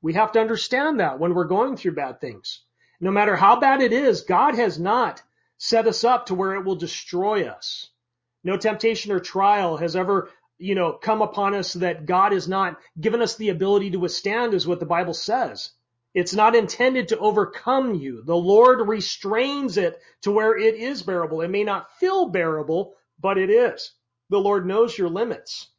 We 0.00 0.14
have 0.14 0.32
to 0.32 0.40
understand 0.40 0.98
that 0.98 1.20
when 1.20 1.34
we're 1.34 1.44
going 1.44 1.76
through 1.76 1.94
bad 1.94 2.20
things. 2.20 2.64
No 3.00 3.12
matter 3.12 3.36
how 3.36 3.60
bad 3.60 3.80
it 3.80 3.92
is, 3.92 4.22
God 4.22 4.56
has 4.56 4.80
not 4.80 5.22
set 5.56 5.86
us 5.86 6.02
up 6.02 6.26
to 6.26 6.34
where 6.34 6.54
it 6.54 6.64
will 6.64 6.74
destroy 6.74 7.46
us. 7.46 7.90
No 8.42 8.56
temptation 8.56 9.12
or 9.12 9.20
trial 9.20 9.76
has 9.76 9.94
ever, 9.94 10.30
you 10.58 10.74
know, 10.74 10.94
come 10.94 11.22
upon 11.22 11.54
us 11.54 11.74
that 11.74 12.06
God 12.06 12.32
has 12.32 12.48
not 12.48 12.80
given 13.00 13.22
us 13.22 13.36
the 13.36 13.50
ability 13.50 13.92
to 13.92 14.00
withstand 14.00 14.52
is 14.52 14.66
what 14.66 14.80
the 14.80 14.86
Bible 14.86 15.14
says. 15.14 15.70
It's 16.14 16.34
not 16.34 16.56
intended 16.56 17.08
to 17.08 17.18
overcome 17.18 17.94
you. 17.94 18.22
The 18.24 18.36
Lord 18.36 18.88
restrains 18.88 19.78
it 19.78 20.00
to 20.22 20.32
where 20.32 20.58
it 20.58 20.76
is 20.76 21.02
bearable. 21.02 21.42
It 21.42 21.48
may 21.50 21.64
not 21.64 21.92
feel 21.98 22.28
bearable, 22.30 22.96
but 23.20 23.38
it 23.38 23.50
is. 23.50 23.92
The 24.30 24.40
Lord 24.40 24.66
knows 24.66 24.98
your 24.98 25.10
limits. 25.10 25.71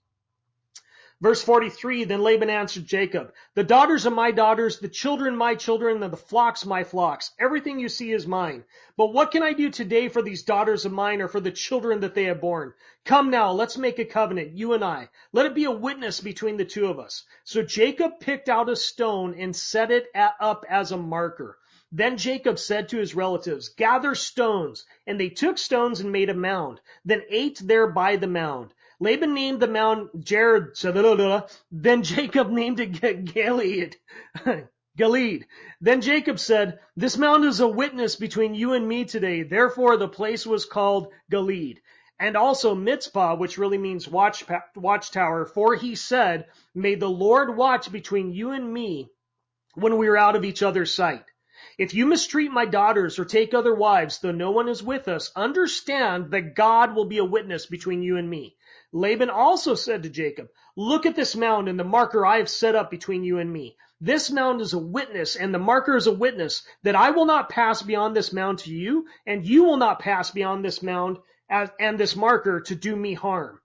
Verse 1.23 1.41
43, 1.41 2.03
then 2.03 2.21
Laban 2.21 2.49
answered 2.49 2.85
Jacob, 2.85 3.31
the 3.55 3.63
daughters 3.63 4.05
are 4.05 4.11
my 4.11 4.31
daughters, 4.31 4.79
the 4.79 4.89
children 4.89 5.37
my 5.37 5.55
children, 5.55 6.03
and 6.03 6.11
the 6.11 6.17
flocks 6.17 6.65
my 6.65 6.83
flocks. 6.83 7.31
Everything 7.39 7.79
you 7.79 7.87
see 7.87 8.11
is 8.11 8.27
mine. 8.27 8.65
But 8.97 9.13
what 9.13 9.31
can 9.31 9.41
I 9.41 9.53
do 9.53 9.69
today 9.69 10.09
for 10.09 10.21
these 10.21 10.43
daughters 10.43 10.83
of 10.83 10.91
mine 10.91 11.21
or 11.21 11.29
for 11.29 11.39
the 11.39 11.49
children 11.49 12.01
that 12.01 12.13
they 12.13 12.25
have 12.25 12.41
borne? 12.41 12.73
Come 13.05 13.29
now, 13.29 13.53
let's 13.53 13.77
make 13.77 13.99
a 13.99 14.03
covenant, 14.03 14.57
you 14.57 14.73
and 14.73 14.83
I. 14.83 15.07
Let 15.31 15.45
it 15.45 15.55
be 15.55 15.63
a 15.63 15.71
witness 15.71 16.19
between 16.19 16.57
the 16.57 16.65
two 16.65 16.87
of 16.87 16.99
us. 16.99 17.23
So 17.45 17.63
Jacob 17.63 18.19
picked 18.19 18.49
out 18.49 18.67
a 18.67 18.75
stone 18.75 19.33
and 19.33 19.55
set 19.55 19.91
it 19.91 20.07
up 20.41 20.65
as 20.67 20.91
a 20.91 20.97
marker. 20.97 21.57
Then 21.89 22.17
Jacob 22.17 22.59
said 22.59 22.89
to 22.89 22.97
his 22.97 23.15
relatives, 23.15 23.69
gather 23.69 24.13
stones. 24.13 24.85
And 25.07 25.17
they 25.17 25.29
took 25.29 25.57
stones 25.57 26.01
and 26.01 26.11
made 26.11 26.29
a 26.29 26.33
mound, 26.33 26.81
then 27.05 27.21
ate 27.29 27.61
there 27.63 27.87
by 27.87 28.17
the 28.17 28.27
mound. 28.27 28.73
Laban 29.03 29.33
named 29.33 29.59
the 29.59 29.67
mound 29.67 30.11
Jared, 30.17 30.77
then 31.69 32.03
Jacob 32.03 32.49
named 32.51 32.79
it 32.79 33.25
Gilead. 33.25 33.97
Gilead. 34.97 35.45
Then 35.81 35.99
Jacob 35.99 36.39
said, 36.39 36.79
This 36.95 37.17
mound 37.17 37.43
is 37.43 37.59
a 37.59 37.67
witness 37.67 38.15
between 38.15 38.55
you 38.55 38.71
and 38.71 38.87
me 38.87 39.03
today. 39.03 39.43
Therefore 39.43 39.97
the 39.97 40.07
place 40.07 40.47
was 40.47 40.63
called 40.63 41.11
Gilead. 41.29 41.81
And 42.17 42.37
also 42.37 42.75
Mizpah, 42.75 43.35
which 43.35 43.57
really 43.57 43.77
means 43.77 44.07
watch, 44.07 44.45
watchtower. 44.73 45.47
For 45.47 45.75
he 45.75 45.95
said, 45.95 46.45
May 46.73 46.95
the 46.95 47.09
Lord 47.09 47.57
watch 47.57 47.91
between 47.91 48.31
you 48.31 48.51
and 48.51 48.73
me 48.73 49.09
when 49.73 49.97
we 49.97 50.07
are 50.07 50.15
out 50.15 50.37
of 50.37 50.45
each 50.45 50.63
other's 50.63 50.93
sight. 50.93 51.25
If 51.77 51.93
you 51.93 52.05
mistreat 52.05 52.51
my 52.51 52.65
daughters 52.65 53.19
or 53.19 53.25
take 53.25 53.53
other 53.53 53.75
wives, 53.75 54.19
though 54.19 54.31
no 54.31 54.51
one 54.51 54.69
is 54.69 54.81
with 54.81 55.09
us, 55.09 55.29
understand 55.35 56.31
that 56.31 56.55
God 56.55 56.95
will 56.95 57.05
be 57.05 57.17
a 57.17 57.25
witness 57.25 57.65
between 57.65 58.01
you 58.01 58.15
and 58.15 58.29
me. 58.29 58.55
Laban 58.95 59.31
also 59.31 59.73
said 59.73 60.03
to 60.03 60.09
Jacob, 60.09 60.49
look 60.75 61.07
at 61.07 61.15
this 61.15 61.35
mound 61.35 61.67
and 61.67 61.79
the 61.79 61.83
marker 61.83 62.23
I 62.23 62.37
have 62.37 62.49
set 62.49 62.75
up 62.75 62.91
between 62.91 63.23
you 63.23 63.39
and 63.39 63.51
me. 63.51 63.75
This 63.99 64.29
mound 64.29 64.61
is 64.61 64.73
a 64.73 64.79
witness 64.79 65.35
and 65.35 65.51
the 65.51 65.59
marker 65.59 65.95
is 65.95 66.05
a 66.05 66.13
witness 66.13 66.63
that 66.83 66.95
I 66.95 67.09
will 67.09 67.25
not 67.25 67.49
pass 67.49 67.81
beyond 67.81 68.15
this 68.15 68.31
mound 68.31 68.59
to 68.59 68.71
you 68.71 69.07
and 69.25 69.45
you 69.45 69.63
will 69.63 69.77
not 69.77 69.97
pass 69.97 70.29
beyond 70.29 70.63
this 70.63 70.83
mound 70.83 71.17
and 71.49 71.97
this 71.97 72.15
marker 72.15 72.61
to 72.61 72.75
do 72.75 72.95
me 72.95 73.15
harm. 73.15 73.59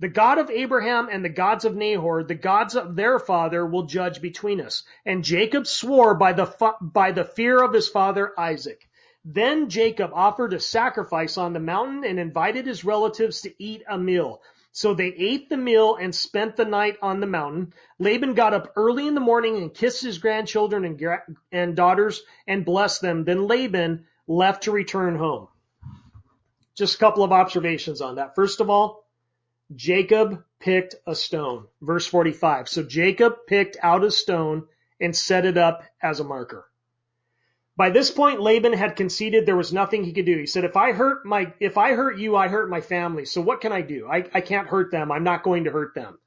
The 0.00 0.08
God 0.08 0.38
of 0.38 0.50
Abraham 0.50 1.08
and 1.08 1.24
the 1.24 1.28
gods 1.28 1.64
of 1.64 1.76
Nahor, 1.76 2.24
the 2.24 2.34
gods 2.34 2.74
of 2.74 2.96
their 2.96 3.20
father, 3.20 3.64
will 3.64 3.84
judge 3.84 4.20
between 4.20 4.60
us. 4.60 4.82
And 5.06 5.22
Jacob 5.22 5.68
swore 5.68 6.16
by 6.16 6.32
the, 6.32 6.74
by 6.80 7.12
the 7.12 7.24
fear 7.24 7.62
of 7.62 7.72
his 7.72 7.88
father 7.88 8.32
Isaac. 8.36 8.88
Then 9.24 9.68
Jacob 9.68 10.10
offered 10.12 10.52
a 10.54 10.58
sacrifice 10.58 11.38
on 11.38 11.52
the 11.52 11.60
mountain 11.60 12.02
and 12.02 12.18
invited 12.18 12.66
his 12.66 12.84
relatives 12.84 13.42
to 13.42 13.54
eat 13.62 13.84
a 13.88 13.96
meal. 13.96 14.42
So 14.72 14.94
they 14.94 15.08
ate 15.08 15.50
the 15.50 15.58
meal 15.58 15.96
and 15.96 16.14
spent 16.14 16.56
the 16.56 16.64
night 16.64 16.96
on 17.02 17.20
the 17.20 17.26
mountain. 17.26 17.74
Laban 17.98 18.32
got 18.32 18.54
up 18.54 18.72
early 18.74 19.06
in 19.06 19.14
the 19.14 19.20
morning 19.20 19.58
and 19.58 19.72
kissed 19.72 20.02
his 20.02 20.18
grandchildren 20.18 20.86
and, 20.86 21.00
and 21.52 21.76
daughters 21.76 22.22
and 22.46 22.64
blessed 22.64 23.02
them. 23.02 23.24
Then 23.24 23.46
Laban 23.46 24.06
left 24.26 24.64
to 24.64 24.72
return 24.72 25.16
home. 25.16 25.48
Just 26.74 26.94
a 26.94 26.98
couple 26.98 27.22
of 27.22 27.32
observations 27.32 28.00
on 28.00 28.16
that. 28.16 28.34
First 28.34 28.60
of 28.60 28.70
all, 28.70 29.06
Jacob 29.74 30.42
picked 30.58 30.94
a 31.06 31.14
stone. 31.14 31.66
Verse 31.82 32.06
45. 32.06 32.68
So 32.68 32.82
Jacob 32.82 33.46
picked 33.46 33.76
out 33.82 34.04
a 34.04 34.10
stone 34.10 34.68
and 34.98 35.14
set 35.14 35.44
it 35.44 35.58
up 35.58 35.84
as 36.02 36.20
a 36.20 36.24
marker. 36.24 36.66
By 37.76 37.90
this 37.90 38.10
point, 38.10 38.40
Laban 38.40 38.74
had 38.74 38.96
conceded 38.96 39.46
there 39.46 39.56
was 39.56 39.72
nothing 39.72 40.04
he 40.04 40.12
could 40.12 40.26
do. 40.26 40.38
He 40.38 40.46
said, 40.46 40.64
if 40.64 40.76
I 40.76 40.92
hurt 40.92 41.24
my, 41.24 41.52
if 41.58 41.78
I 41.78 41.94
hurt 41.94 42.18
you, 42.18 42.36
I 42.36 42.48
hurt 42.48 42.68
my 42.68 42.82
family. 42.82 43.24
So 43.24 43.40
what 43.40 43.62
can 43.62 43.72
I 43.72 43.80
do? 43.80 44.06
I, 44.10 44.24
I 44.34 44.40
can't 44.42 44.68
hurt 44.68 44.90
them. 44.90 45.10
I'm 45.10 45.24
not 45.24 45.42
going 45.42 45.64
to 45.64 45.70
hurt 45.70 45.94
them. 45.94 46.18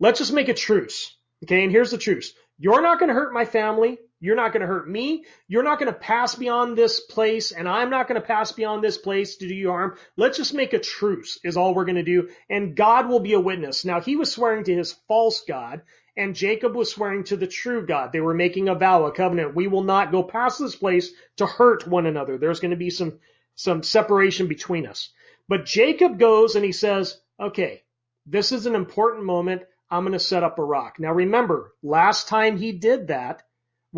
Let's 0.00 0.18
just 0.18 0.32
make 0.32 0.48
a 0.48 0.54
truce. 0.54 1.14
Okay. 1.44 1.62
And 1.62 1.72
here's 1.72 1.90
the 1.90 1.98
truce. 1.98 2.32
You're 2.58 2.82
not 2.82 2.98
going 2.98 3.08
to 3.08 3.14
hurt 3.14 3.32
my 3.32 3.44
family. 3.44 3.98
You're 4.20 4.34
not 4.34 4.52
going 4.52 4.62
to 4.62 4.66
hurt 4.66 4.88
me. 4.88 5.24
You're 5.46 5.62
not 5.62 5.78
going 5.78 5.92
to 5.92 5.98
pass 5.98 6.34
beyond 6.34 6.76
this 6.76 6.98
place 6.98 7.52
and 7.52 7.68
I'm 7.68 7.90
not 7.90 8.08
going 8.08 8.20
to 8.20 8.26
pass 8.26 8.50
beyond 8.50 8.82
this 8.82 8.98
place 8.98 9.36
to 9.36 9.46
do 9.46 9.54
you 9.54 9.68
harm. 9.68 9.96
Let's 10.16 10.38
just 10.38 10.54
make 10.54 10.72
a 10.72 10.80
truce 10.80 11.38
is 11.44 11.56
all 11.56 11.74
we're 11.74 11.84
going 11.84 11.96
to 11.96 12.02
do. 12.02 12.30
And 12.50 12.74
God 12.74 13.08
will 13.08 13.20
be 13.20 13.34
a 13.34 13.40
witness. 13.40 13.84
Now 13.84 14.00
he 14.00 14.16
was 14.16 14.32
swearing 14.32 14.64
to 14.64 14.74
his 14.74 14.92
false 15.06 15.42
God 15.46 15.82
and 16.18 16.34
Jacob 16.34 16.74
was 16.74 16.90
swearing 16.90 17.22
to 17.24 17.36
the 17.36 17.46
true 17.46 17.86
God. 17.86 18.10
They 18.12 18.20
were 18.20 18.34
making 18.34 18.68
a 18.68 18.74
vow, 18.74 19.04
a 19.04 19.12
covenant. 19.12 19.54
We 19.54 19.68
will 19.68 19.84
not 19.84 20.10
go 20.10 20.24
past 20.24 20.58
this 20.58 20.74
place 20.74 21.12
to 21.36 21.46
hurt 21.46 21.86
one 21.86 22.06
another. 22.06 22.36
There's 22.36 22.58
going 22.58 22.72
to 22.72 22.76
be 22.76 22.90
some, 22.90 23.20
some 23.54 23.84
separation 23.84 24.48
between 24.48 24.84
us. 24.84 25.10
But 25.48 25.64
Jacob 25.64 26.18
goes 26.18 26.56
and 26.56 26.64
he 26.64 26.72
says, 26.72 27.20
okay, 27.38 27.84
this 28.26 28.50
is 28.50 28.66
an 28.66 28.74
important 28.74 29.26
moment. 29.26 29.62
I'm 29.88 30.02
going 30.02 30.12
to 30.12 30.18
set 30.18 30.42
up 30.42 30.58
a 30.58 30.64
rock. 30.64 30.96
Now 30.98 31.12
remember, 31.12 31.72
last 31.84 32.26
time 32.26 32.58
he 32.58 32.72
did 32.72 33.06
that, 33.06 33.44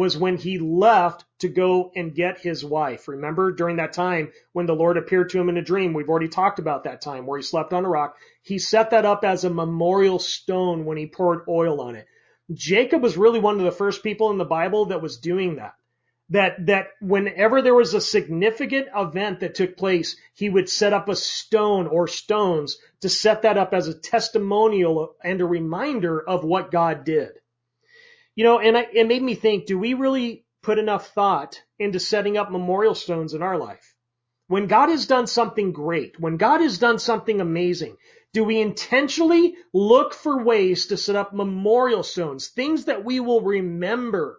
was 0.00 0.16
when 0.16 0.38
he 0.38 0.58
left 0.58 1.26
to 1.40 1.46
go 1.46 1.92
and 1.94 2.14
get 2.14 2.40
his 2.40 2.64
wife. 2.64 3.06
Remember 3.06 3.52
during 3.52 3.76
that 3.76 3.92
time 3.92 4.32
when 4.54 4.64
the 4.64 4.74
Lord 4.74 4.96
appeared 4.96 5.28
to 5.28 5.38
him 5.38 5.50
in 5.50 5.58
a 5.58 5.62
dream, 5.62 5.92
we've 5.92 6.08
already 6.08 6.28
talked 6.28 6.58
about 6.58 6.84
that 6.84 7.02
time 7.02 7.26
where 7.26 7.38
he 7.38 7.42
slept 7.42 7.74
on 7.74 7.84
a 7.84 7.88
rock. 7.88 8.16
He 8.40 8.58
set 8.58 8.92
that 8.92 9.04
up 9.04 9.24
as 9.24 9.44
a 9.44 9.50
memorial 9.50 10.18
stone 10.18 10.86
when 10.86 10.96
he 10.96 11.06
poured 11.06 11.40
oil 11.46 11.82
on 11.82 11.96
it. 11.96 12.06
Jacob 12.50 13.02
was 13.02 13.18
really 13.18 13.40
one 13.40 13.58
of 13.58 13.64
the 13.66 13.70
first 13.70 14.02
people 14.02 14.30
in 14.30 14.38
the 14.38 14.44
Bible 14.46 14.86
that 14.86 15.02
was 15.02 15.18
doing 15.18 15.56
that. 15.56 15.74
That, 16.30 16.64
that 16.64 16.86
whenever 17.02 17.60
there 17.60 17.74
was 17.74 17.92
a 17.92 18.00
significant 18.00 18.86
event 18.96 19.40
that 19.40 19.54
took 19.54 19.76
place, 19.76 20.16
he 20.32 20.48
would 20.48 20.70
set 20.70 20.94
up 20.94 21.10
a 21.10 21.14
stone 21.14 21.86
or 21.86 22.08
stones 22.08 22.78
to 23.02 23.10
set 23.10 23.42
that 23.42 23.58
up 23.58 23.74
as 23.74 23.86
a 23.86 24.00
testimonial 24.00 25.14
and 25.22 25.42
a 25.42 25.46
reminder 25.46 26.18
of 26.26 26.42
what 26.42 26.70
God 26.70 27.04
did. 27.04 27.32
You 28.40 28.44
know, 28.44 28.58
and 28.58 28.74
I, 28.74 28.86
it 28.94 29.06
made 29.06 29.22
me 29.22 29.34
think, 29.34 29.66
do 29.66 29.78
we 29.78 29.92
really 29.92 30.46
put 30.62 30.78
enough 30.78 31.08
thought 31.08 31.60
into 31.78 32.00
setting 32.00 32.38
up 32.38 32.50
memorial 32.50 32.94
stones 32.94 33.34
in 33.34 33.42
our 33.42 33.58
life? 33.58 33.94
When 34.46 34.66
God 34.66 34.88
has 34.88 35.06
done 35.06 35.26
something 35.26 35.72
great, 35.72 36.18
when 36.18 36.38
God 36.38 36.62
has 36.62 36.78
done 36.78 36.98
something 36.98 37.42
amazing, 37.42 37.98
do 38.32 38.42
we 38.42 38.58
intentionally 38.58 39.56
look 39.74 40.14
for 40.14 40.42
ways 40.42 40.86
to 40.86 40.96
set 40.96 41.16
up 41.16 41.34
memorial 41.34 42.02
stones, 42.02 42.48
things 42.48 42.86
that 42.86 43.04
we 43.04 43.20
will 43.20 43.42
remember 43.42 44.38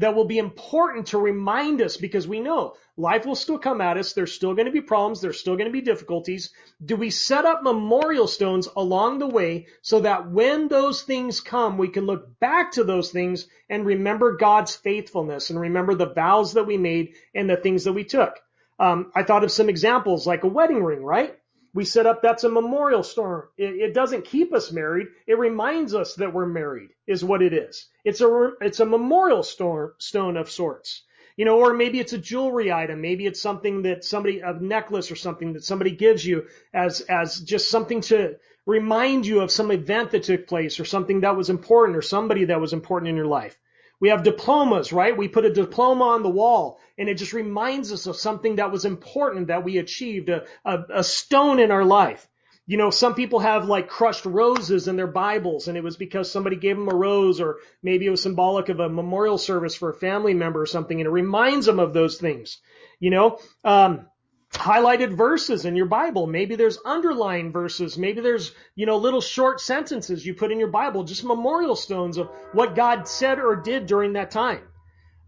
that 0.00 0.14
will 0.14 0.24
be 0.24 0.38
important 0.38 1.08
to 1.08 1.18
remind 1.18 1.82
us 1.82 1.98
because 1.98 2.26
we 2.26 2.40
know 2.40 2.74
life 2.96 3.26
will 3.26 3.34
still 3.34 3.58
come 3.58 3.82
at 3.82 3.98
us. 3.98 4.14
There's 4.14 4.32
still 4.32 4.54
going 4.54 4.64
to 4.64 4.72
be 4.72 4.80
problems. 4.80 5.20
There's 5.20 5.38
still 5.38 5.56
going 5.56 5.68
to 5.68 5.72
be 5.72 5.82
difficulties. 5.82 6.52
Do 6.82 6.96
we 6.96 7.10
set 7.10 7.44
up 7.44 7.62
memorial 7.62 8.26
stones 8.26 8.66
along 8.74 9.18
the 9.18 9.26
way 9.26 9.66
so 9.82 10.00
that 10.00 10.30
when 10.30 10.68
those 10.68 11.02
things 11.02 11.40
come, 11.40 11.76
we 11.76 11.88
can 11.88 12.06
look 12.06 12.38
back 12.40 12.72
to 12.72 12.84
those 12.84 13.10
things 13.10 13.46
and 13.68 13.84
remember 13.84 14.38
God's 14.38 14.74
faithfulness 14.74 15.50
and 15.50 15.60
remember 15.60 15.94
the 15.94 16.14
vows 16.14 16.54
that 16.54 16.66
we 16.66 16.78
made 16.78 17.12
and 17.34 17.48
the 17.48 17.56
things 17.56 17.84
that 17.84 17.92
we 17.92 18.04
took? 18.04 18.40
Um, 18.78 19.12
I 19.14 19.22
thought 19.22 19.44
of 19.44 19.52
some 19.52 19.68
examples 19.68 20.26
like 20.26 20.44
a 20.44 20.48
wedding 20.48 20.82
ring, 20.82 21.04
right? 21.04 21.38
We 21.72 21.84
set 21.84 22.06
up 22.06 22.22
that's 22.22 22.44
a 22.44 22.48
memorial 22.48 23.02
stone. 23.02 23.44
It, 23.56 23.76
it, 23.76 23.94
doesn't 23.94 24.24
keep 24.24 24.52
us 24.52 24.72
married. 24.72 25.08
It 25.26 25.38
reminds 25.38 25.94
us 25.94 26.14
that 26.16 26.32
we're 26.32 26.46
married 26.46 26.90
is 27.06 27.24
what 27.24 27.42
it 27.42 27.52
is. 27.52 27.86
It's 28.04 28.20
a, 28.20 28.50
it's 28.60 28.80
a 28.80 28.86
memorial 28.86 29.42
stone, 29.42 29.92
stone 29.98 30.36
of 30.36 30.50
sorts. 30.50 31.02
You 31.36 31.44
know, 31.44 31.58
or 31.58 31.72
maybe 31.72 32.00
it's 32.00 32.12
a 32.12 32.18
jewelry 32.18 32.72
item. 32.72 33.00
Maybe 33.00 33.24
it's 33.24 33.40
something 33.40 33.82
that 33.82 34.04
somebody, 34.04 34.40
a 34.40 34.52
necklace 34.52 35.10
or 35.10 35.16
something 35.16 35.54
that 35.54 35.64
somebody 35.64 35.92
gives 35.92 36.26
you 36.26 36.46
as, 36.74 37.00
as 37.02 37.40
just 37.40 37.70
something 37.70 38.02
to 38.02 38.36
remind 38.66 39.24
you 39.26 39.40
of 39.40 39.50
some 39.50 39.70
event 39.70 40.10
that 40.10 40.24
took 40.24 40.46
place 40.46 40.80
or 40.80 40.84
something 40.84 41.20
that 41.20 41.36
was 41.36 41.48
important 41.48 41.96
or 41.96 42.02
somebody 42.02 42.46
that 42.46 42.60
was 42.60 42.72
important 42.72 43.08
in 43.08 43.16
your 43.16 43.26
life. 43.26 43.56
We 44.00 44.08
have 44.08 44.22
diplomas, 44.22 44.92
right? 44.92 45.16
We 45.16 45.28
put 45.28 45.44
a 45.44 45.52
diploma 45.52 46.04
on 46.04 46.22
the 46.22 46.30
wall 46.30 46.80
and 46.98 47.08
it 47.08 47.14
just 47.14 47.34
reminds 47.34 47.92
us 47.92 48.06
of 48.06 48.16
something 48.16 48.56
that 48.56 48.72
was 48.72 48.84
important 48.84 49.48
that 49.48 49.64
we 49.64 49.78
achieved, 49.78 50.30
a, 50.30 50.44
a, 50.64 50.78
a 50.94 51.04
stone 51.04 51.60
in 51.60 51.70
our 51.70 51.84
life. 51.84 52.26
You 52.66 52.76
know, 52.76 52.90
some 52.90 53.14
people 53.14 53.40
have 53.40 53.66
like 53.66 53.88
crushed 53.88 54.24
roses 54.24 54.88
in 54.88 54.96
their 54.96 55.06
Bibles 55.06 55.68
and 55.68 55.76
it 55.76 55.84
was 55.84 55.96
because 55.96 56.30
somebody 56.30 56.56
gave 56.56 56.76
them 56.76 56.88
a 56.88 56.94
rose 56.94 57.40
or 57.40 57.58
maybe 57.82 58.06
it 58.06 58.10
was 58.10 58.22
symbolic 58.22 58.68
of 58.68 58.80
a 58.80 58.88
memorial 58.88 59.38
service 59.38 59.74
for 59.74 59.90
a 59.90 59.94
family 59.94 60.34
member 60.34 60.62
or 60.62 60.66
something 60.66 60.98
and 61.00 61.06
it 61.06 61.10
reminds 61.10 61.66
them 61.66 61.78
of 61.78 61.92
those 61.92 62.18
things. 62.18 62.58
You 63.00 63.10
know, 63.10 63.38
um, 63.64 64.06
highlighted 64.52 65.16
verses 65.16 65.64
in 65.64 65.76
your 65.76 65.86
Bible. 65.86 66.26
Maybe 66.26 66.56
there's 66.56 66.78
underlined 66.84 67.52
verses. 67.52 67.96
Maybe 67.96 68.20
there's, 68.20 68.52
you 68.74 68.86
know, 68.86 68.96
little 68.96 69.20
short 69.20 69.60
sentences 69.60 70.26
you 70.26 70.34
put 70.34 70.50
in 70.50 70.58
your 70.58 70.68
Bible, 70.68 71.04
just 71.04 71.24
memorial 71.24 71.76
stones 71.76 72.18
of 72.18 72.28
what 72.52 72.74
God 72.74 73.06
said 73.06 73.38
or 73.38 73.56
did 73.56 73.86
during 73.86 74.14
that 74.14 74.30
time. 74.30 74.62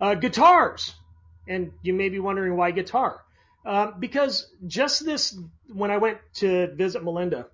Uh, 0.01 0.15
guitars. 0.15 0.95
And 1.47 1.73
you 1.83 1.95
may 1.95 2.09
be 2.09 2.19
wondering 2.19 2.57
why 2.57 2.73
guitar. 2.73 3.21
Uh, 3.65 3.93
because 3.97 4.51
just 4.67 5.05
this, 5.05 5.39
when 5.73 5.93
I 5.93 5.99
went 5.99 6.19
to 6.35 6.75
visit 6.75 7.05
Melinda, 7.05 7.47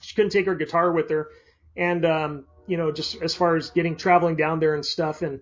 she 0.00 0.14
couldn't 0.14 0.30
take 0.30 0.46
her 0.46 0.54
guitar 0.54 0.92
with 0.92 1.10
her. 1.10 1.28
And, 1.76 2.04
um, 2.04 2.44
you 2.66 2.76
know, 2.76 2.92
just 2.92 3.20
as 3.20 3.34
far 3.34 3.56
as 3.56 3.70
getting 3.70 3.96
traveling 3.96 4.36
down 4.36 4.60
there 4.60 4.74
and 4.74 4.86
stuff. 4.86 5.22
And, 5.22 5.40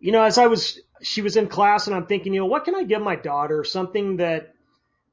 you 0.00 0.12
know, 0.12 0.22
as 0.22 0.38
I 0.38 0.46
was, 0.46 0.80
she 1.02 1.20
was 1.20 1.36
in 1.36 1.48
class 1.48 1.86
and 1.86 1.94
I'm 1.94 2.06
thinking, 2.06 2.32
you 2.32 2.40
know, 2.40 2.46
what 2.46 2.64
can 2.64 2.74
I 2.74 2.84
give 2.84 3.02
my 3.02 3.16
daughter? 3.16 3.64
Something 3.64 4.16
that 4.16 4.53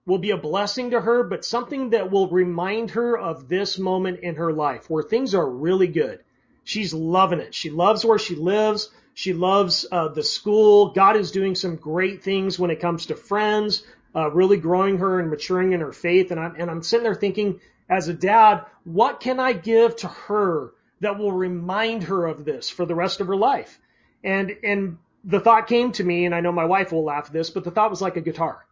will 0.05 0.17
be 0.17 0.31
a 0.31 0.37
blessing 0.37 0.91
to 0.91 1.01
her, 1.01 1.23
but 1.23 1.45
something 1.45 1.91
that 1.91 2.11
will 2.11 2.27
remind 2.27 2.91
her 2.91 3.17
of 3.17 3.47
this 3.47 3.77
moment 3.77 4.19
in 4.21 4.35
her 4.35 4.51
life 4.51 4.89
where 4.89 5.03
things 5.03 5.35
are 5.35 5.47
really 5.47 5.87
good. 5.87 6.19
She's 6.63 6.93
loving 6.93 7.39
it. 7.39 7.53
She 7.53 7.69
loves 7.69 8.03
where 8.03 8.19
she 8.19 8.35
lives. 8.35 8.89
She 9.13 9.33
loves 9.33 9.85
uh, 9.91 10.07
the 10.09 10.23
school. 10.23 10.91
God 10.91 11.17
is 11.17 11.31
doing 11.31 11.55
some 11.55 11.75
great 11.75 12.23
things 12.23 12.57
when 12.57 12.71
it 12.71 12.79
comes 12.79 13.07
to 13.07 13.15
friends, 13.15 13.83
uh, 14.15 14.31
really 14.31 14.57
growing 14.57 14.97
her 14.97 15.19
and 15.19 15.29
maturing 15.29 15.73
in 15.73 15.81
her 15.81 15.91
faith. 15.91 16.31
And 16.31 16.39
I'm, 16.39 16.55
and 16.57 16.71
I'm 16.71 16.83
sitting 16.83 17.03
there 17.03 17.15
thinking, 17.15 17.59
as 17.89 18.07
a 18.07 18.13
dad, 18.13 18.65
what 18.83 19.19
can 19.19 19.39
I 19.39 19.53
give 19.53 19.97
to 19.97 20.07
her 20.07 20.71
that 21.01 21.19
will 21.19 21.31
remind 21.31 22.03
her 22.03 22.25
of 22.25 22.45
this 22.45 22.69
for 22.69 22.85
the 22.85 22.95
rest 22.95 23.21
of 23.21 23.27
her 23.27 23.35
life? 23.35 23.79
And, 24.23 24.55
and 24.63 24.97
the 25.23 25.39
thought 25.39 25.67
came 25.67 25.91
to 25.93 26.03
me, 26.03 26.25
and 26.25 26.33
I 26.33 26.41
know 26.41 26.51
my 26.51 26.65
wife 26.65 26.91
will 26.91 27.03
laugh 27.03 27.27
at 27.27 27.33
this, 27.33 27.49
but 27.49 27.63
the 27.63 27.71
thought 27.71 27.89
was 27.89 28.01
like 28.01 28.17
a 28.17 28.21
guitar 28.21 28.65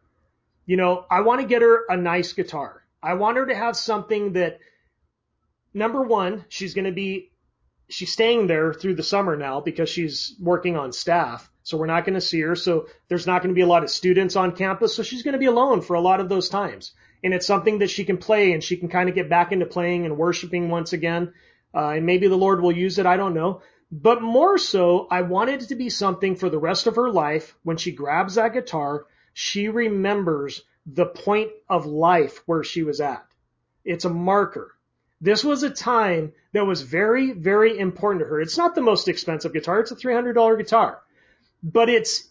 you 0.69 0.77
know, 0.77 1.03
I 1.09 1.21
want 1.21 1.41
to 1.41 1.47
get 1.47 1.63
her 1.63 1.85
a 1.89 1.97
nice 1.97 2.33
guitar. 2.33 2.83
I 3.01 3.15
want 3.15 3.37
her 3.37 3.47
to 3.47 3.55
have 3.55 3.75
something 3.75 4.33
that, 4.33 4.59
number 5.73 6.03
one, 6.03 6.45
she's 6.47 6.75
going 6.75 6.85
to 6.85 6.91
be, 6.91 7.31
she's 7.89 8.13
staying 8.13 8.45
there 8.45 8.71
through 8.71 8.93
the 8.93 9.01
summer 9.01 9.35
now 9.35 9.61
because 9.61 9.89
she's 9.89 10.35
working 10.39 10.77
on 10.77 10.91
staff. 10.91 11.49
So 11.63 11.75
we're 11.75 11.87
not 11.87 12.05
going 12.05 12.13
to 12.13 12.21
see 12.21 12.41
her. 12.41 12.55
So 12.55 12.85
there's 13.07 13.25
not 13.25 13.41
going 13.41 13.49
to 13.49 13.57
be 13.57 13.63
a 13.63 13.67
lot 13.67 13.83
of 13.83 13.89
students 13.89 14.35
on 14.35 14.55
campus. 14.55 14.93
So 14.93 15.01
she's 15.01 15.23
going 15.23 15.33
to 15.33 15.39
be 15.39 15.47
alone 15.47 15.81
for 15.81 15.95
a 15.95 16.01
lot 16.01 16.19
of 16.19 16.29
those 16.29 16.49
times. 16.49 16.91
And 17.23 17.33
it's 17.33 17.47
something 17.47 17.79
that 17.79 17.89
she 17.89 18.03
can 18.03 18.17
play 18.17 18.53
and 18.53 18.63
she 18.63 18.77
can 18.77 18.89
kind 18.89 19.09
of 19.09 19.15
get 19.15 19.27
back 19.27 19.51
into 19.51 19.65
playing 19.65 20.05
and 20.05 20.19
worshiping 20.19 20.69
once 20.69 20.93
again. 20.93 21.33
Uh, 21.73 21.93
and 21.93 22.05
maybe 22.05 22.27
the 22.27 22.35
Lord 22.35 22.61
will 22.61 22.77
use 22.77 22.99
it. 22.99 23.07
I 23.07 23.17
don't 23.17 23.33
know. 23.33 23.63
But 23.91 24.21
more 24.21 24.59
so, 24.59 25.07
I 25.09 25.23
wanted 25.23 25.63
it 25.63 25.69
to 25.69 25.75
be 25.75 25.89
something 25.89 26.35
for 26.35 26.47
the 26.47 26.59
rest 26.59 26.85
of 26.85 26.97
her 26.97 27.09
life 27.09 27.55
when 27.63 27.77
she 27.77 27.91
grabs 27.91 28.35
that 28.35 28.53
guitar 28.53 29.07
she 29.33 29.69
remembers 29.69 30.61
the 30.85 31.05
point 31.05 31.51
of 31.69 31.85
life 31.85 32.41
where 32.45 32.63
she 32.63 32.83
was 32.83 33.01
at. 33.01 33.25
It's 33.85 34.05
a 34.05 34.09
marker. 34.09 34.75
This 35.21 35.43
was 35.43 35.63
a 35.63 35.69
time 35.69 36.33
that 36.53 36.65
was 36.65 36.81
very, 36.81 37.31
very 37.31 37.77
important 37.77 38.23
to 38.23 38.29
her. 38.29 38.41
It's 38.41 38.57
not 38.57 38.75
the 38.75 38.81
most 38.81 39.07
expensive 39.07 39.53
guitar. 39.53 39.81
It's 39.81 39.91
a 39.91 39.95
$300 39.95 40.57
guitar, 40.57 41.01
but 41.61 41.89
it's, 41.89 42.27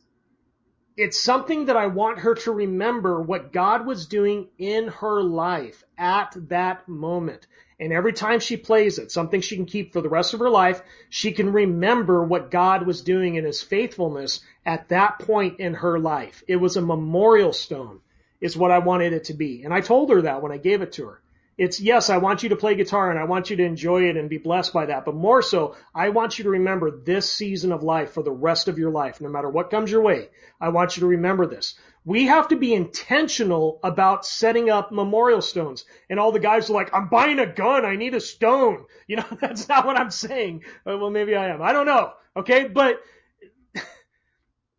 it's 0.97 1.23
something 1.23 1.67
that 1.67 1.77
I 1.77 1.87
want 1.87 2.21
her 2.21 2.35
to 2.35 2.53
remember 2.53 3.21
what 3.21 3.53
God 3.53 3.87
was 3.87 4.07
doing 4.07 4.49
in 4.59 4.89
her 4.89 5.23
life 5.23 5.85
at 5.97 6.35
that 6.49 6.89
moment. 6.89 7.47
And 7.81 7.93
every 7.93 8.13
time 8.13 8.41
she 8.41 8.57
plays 8.57 8.99
it, 8.99 9.13
something 9.13 9.41
she 9.41 9.55
can 9.55 9.67
keep 9.67 9.93
for 9.93 10.01
the 10.01 10.09
rest 10.09 10.35
of 10.35 10.41
her 10.41 10.51
life, 10.51 10.83
she 11.11 11.31
can 11.31 11.53
remember 11.53 12.25
what 12.25 12.51
God 12.51 12.87
was 12.87 13.03
doing 13.03 13.37
in 13.37 13.45
his 13.45 13.63
faithfulness 13.63 14.41
at 14.67 14.89
that 14.89 15.21
point 15.21 15.61
in 15.61 15.75
her 15.75 15.99
life. 15.99 16.43
It 16.49 16.57
was 16.57 16.77
a 16.77 16.83
memorial 16.83 17.53
stone 17.53 18.01
is 18.41 18.57
what 18.57 18.71
I 18.71 18.79
wanted 18.79 19.13
it 19.13 19.25
to 19.25 19.35
be. 19.35 19.63
And 19.63 19.73
I 19.73 19.81
told 19.81 20.11
her 20.11 20.23
that 20.23 20.43
when 20.43 20.53
I 20.53 20.59
gave 20.59 20.83
it 20.83 20.93
to 20.93 21.07
her. 21.07 21.21
It's 21.57 21.81
yes, 21.81 22.09
I 22.09 22.19
want 22.19 22.45
you 22.45 22.51
to 22.51 22.57
play 22.57 22.77
guitar 22.77 23.11
and 23.11 23.19
I 23.19 23.25
want 23.25 23.51
you 23.51 23.57
to 23.57 23.65
enjoy 23.65 24.09
it 24.09 24.17
and 24.17 24.31
be 24.31 24.39
blessed 24.39 24.73
by 24.73 24.87
that. 24.87 25.05
But 25.05 25.17
more 25.17 25.43
so, 25.43 25.75
I 25.93 26.11
want 26.11 26.39
you 26.39 26.45
to 26.45 26.51
remember 26.51 26.93
this 26.93 27.29
season 27.29 27.73
of 27.73 27.83
life 27.83 28.13
for 28.13 28.23
the 28.23 28.31
rest 28.31 28.69
of 28.69 28.79
your 28.79 28.91
life, 28.91 29.21
no 29.21 29.29
matter 29.29 29.49
what 29.49 29.71
comes 29.71 29.91
your 29.91 30.03
way. 30.03 30.29
I 30.61 30.69
want 30.69 30.97
you 30.97 31.01
to 31.01 31.09
remember 31.09 31.47
this. 31.47 31.75
We 32.09 32.25
have 32.25 32.49
to 32.49 32.57
be 32.57 32.73
intentional 32.73 33.81
about 33.85 34.25
setting 34.25 34.71
up 34.71 34.91
memorial 34.91 35.43
stones. 35.43 35.85
And 36.09 36.19
all 36.19 36.33
the 36.33 36.39
guys 36.39 36.71
are 36.71 36.73
like, 36.73 36.89
I'm 36.95 37.11
buying 37.11 37.39
a 37.39 37.45
gun. 37.45 37.85
I 37.85 37.97
need 37.97 38.15
a 38.15 38.21
stone. 38.21 38.87
You 39.07 39.17
know, 39.17 39.27
that's 39.43 39.69
not 39.69 39.85
what 39.85 39.99
I'm 40.01 40.11
saying. 40.11 40.65
Uh, 40.87 40.97
well, 40.97 41.11
maybe 41.11 41.37
I 41.37 41.49
am. 41.49 41.61
I 41.61 41.75
don't 41.75 41.85
know. 41.85 42.15
Okay. 42.35 42.67
But 42.67 43.03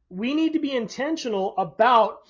we 0.09 0.33
need 0.33 0.53
to 0.53 0.59
be 0.59 0.75
intentional 0.75 1.53
about 1.59 2.21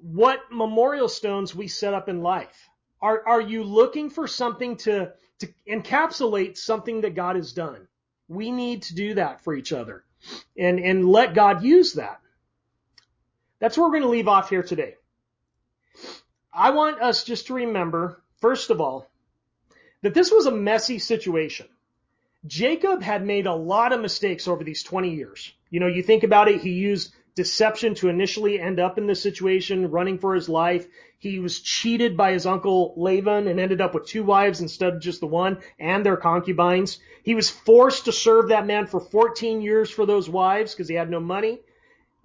what 0.00 0.40
memorial 0.50 1.10
stones 1.10 1.54
we 1.54 1.68
set 1.68 1.92
up 1.92 2.08
in 2.08 2.22
life. 2.22 2.70
Are, 3.02 3.22
are 3.28 3.42
you 3.42 3.64
looking 3.64 4.08
for 4.08 4.26
something 4.26 4.78
to, 4.78 5.12
to 5.40 5.48
encapsulate 5.70 6.56
something 6.56 7.02
that 7.02 7.14
God 7.14 7.36
has 7.36 7.52
done? 7.52 7.86
We 8.28 8.50
need 8.50 8.80
to 8.84 8.94
do 8.94 9.12
that 9.16 9.44
for 9.44 9.54
each 9.54 9.74
other 9.74 10.04
and, 10.56 10.78
and 10.78 11.06
let 11.06 11.34
God 11.34 11.62
use 11.62 11.92
that. 11.94 12.22
That's 13.60 13.76
where 13.76 13.86
we're 13.86 13.92
going 13.92 14.02
to 14.04 14.08
leave 14.08 14.28
off 14.28 14.50
here 14.50 14.62
today. 14.62 14.94
I 16.52 16.70
want 16.70 17.00
us 17.00 17.24
just 17.24 17.48
to 17.48 17.54
remember, 17.54 18.22
first 18.40 18.70
of 18.70 18.80
all, 18.80 19.08
that 20.02 20.14
this 20.14 20.30
was 20.30 20.46
a 20.46 20.50
messy 20.50 20.98
situation. 20.98 21.66
Jacob 22.46 23.02
had 23.02 23.26
made 23.26 23.46
a 23.46 23.54
lot 23.54 23.92
of 23.92 24.00
mistakes 24.00 24.46
over 24.46 24.62
these 24.62 24.82
20 24.82 25.14
years. 25.14 25.52
You 25.70 25.80
know, 25.80 25.86
you 25.86 26.02
think 26.02 26.22
about 26.22 26.48
it, 26.48 26.60
he 26.60 26.70
used 26.70 27.12
deception 27.34 27.94
to 27.94 28.08
initially 28.08 28.58
end 28.58 28.80
up 28.80 28.98
in 28.98 29.06
this 29.06 29.22
situation, 29.22 29.92
running 29.92 30.18
for 30.18 30.34
his 30.34 30.48
life. 30.48 30.86
He 31.18 31.38
was 31.38 31.60
cheated 31.60 32.16
by 32.16 32.32
his 32.32 32.46
uncle 32.46 32.94
Laban 32.96 33.46
and 33.46 33.60
ended 33.60 33.80
up 33.80 33.94
with 33.94 34.06
two 34.06 34.24
wives 34.24 34.60
instead 34.60 34.94
of 34.94 35.00
just 35.00 35.20
the 35.20 35.26
one 35.26 35.58
and 35.78 36.04
their 36.04 36.16
concubines. 36.16 36.98
He 37.22 37.36
was 37.36 37.48
forced 37.50 38.06
to 38.06 38.12
serve 38.12 38.48
that 38.48 38.66
man 38.66 38.86
for 38.86 38.98
14 38.98 39.60
years 39.60 39.90
for 39.90 40.04
those 40.04 40.28
wives 40.28 40.74
because 40.74 40.88
he 40.88 40.96
had 40.96 41.10
no 41.10 41.20
money. 41.20 41.60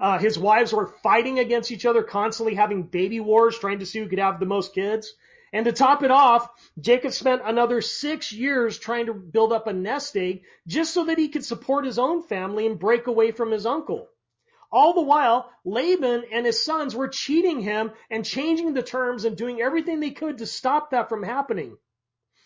Uh, 0.04 0.18
his 0.18 0.38
wives 0.38 0.74
were 0.74 0.94
fighting 1.02 1.40
against 1.40 1.72
each 1.72 1.86
other, 1.86 2.04
constantly 2.04 2.56
having 2.56 2.84
baby 2.84 3.22
wars, 3.22 3.58
trying 3.58 3.80
to 3.80 3.86
see 3.86 4.00
who 4.00 4.10
could 4.10 4.20
have 4.20 4.38
the 4.38 4.46
most 4.46 4.76
kids. 4.76 5.16
And 5.54 5.64
to 5.64 5.72
top 5.72 6.04
it 6.04 6.12
off, 6.12 6.50
Jacob 6.78 7.14
spent 7.14 7.42
another 7.46 7.80
six 7.80 8.34
years 8.34 8.78
trying 8.78 9.06
to 9.06 9.14
build 9.14 9.54
up 9.54 9.66
a 9.66 9.72
nest 9.72 10.18
egg 10.18 10.42
just 10.68 10.94
so 10.94 11.06
that 11.06 11.18
he 11.18 11.30
could 11.30 11.46
support 11.46 11.86
his 11.86 11.98
own 11.98 12.22
family 12.22 12.68
and 12.68 12.78
break 12.78 13.08
away 13.08 13.32
from 13.32 13.50
his 13.50 13.66
uncle. 13.66 14.10
All 14.74 14.94
the 14.94 15.02
while, 15.02 15.50
Laban 15.64 16.26
and 16.34 16.46
his 16.46 16.66
sons 16.66 16.94
were 16.94 17.08
cheating 17.08 17.62
him 17.62 17.94
and 18.12 18.26
changing 18.26 18.74
the 18.74 18.84
terms 18.84 19.24
and 19.24 19.38
doing 19.38 19.62
everything 19.62 20.02
they 20.02 20.12
could 20.12 20.40
to 20.40 20.46
stop 20.46 20.92
that 20.92 21.08
from 21.08 21.24
happening. 21.24 21.78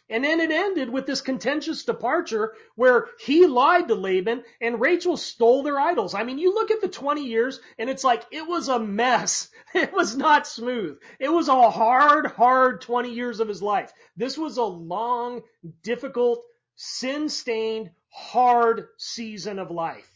And 0.09 0.23
then 0.23 0.39
it 0.39 0.51
ended 0.51 0.89
with 0.89 1.05
this 1.05 1.19
contentious 1.19 1.83
departure 1.83 2.53
where 2.75 3.07
he 3.19 3.45
lied 3.45 3.89
to 3.89 3.95
Laban 3.95 4.43
and 4.61 4.79
Rachel 4.79 5.17
stole 5.17 5.63
their 5.63 5.79
idols. 5.79 6.13
I 6.13 6.23
mean, 6.23 6.37
you 6.37 6.53
look 6.53 6.71
at 6.71 6.79
the 6.79 6.87
20 6.87 7.25
years 7.25 7.59
and 7.77 7.89
it's 7.89 8.05
like 8.05 8.25
it 8.31 8.47
was 8.47 8.69
a 8.69 8.79
mess. 8.79 9.49
It 9.73 9.91
was 9.91 10.15
not 10.15 10.47
smooth. 10.47 10.97
It 11.19 11.29
was 11.29 11.49
a 11.49 11.69
hard, 11.69 12.25
hard 12.25 12.81
20 12.81 13.13
years 13.13 13.41
of 13.41 13.49
his 13.49 13.61
life. 13.61 13.91
This 14.15 14.37
was 14.37 14.57
a 14.57 14.63
long, 14.63 15.41
difficult, 15.83 16.41
sin 16.75 17.27
stained, 17.27 17.91
hard 18.09 18.87
season 18.97 19.59
of 19.59 19.69
life. 19.69 20.09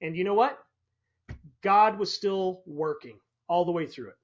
And 0.00 0.16
you 0.16 0.24
know 0.24 0.34
what? 0.34 0.58
God 1.62 1.98
was 1.98 2.12
still 2.12 2.62
working 2.66 3.18
all 3.48 3.64
the 3.64 3.72
way 3.72 3.86
through 3.86 4.08
it. 4.08 4.16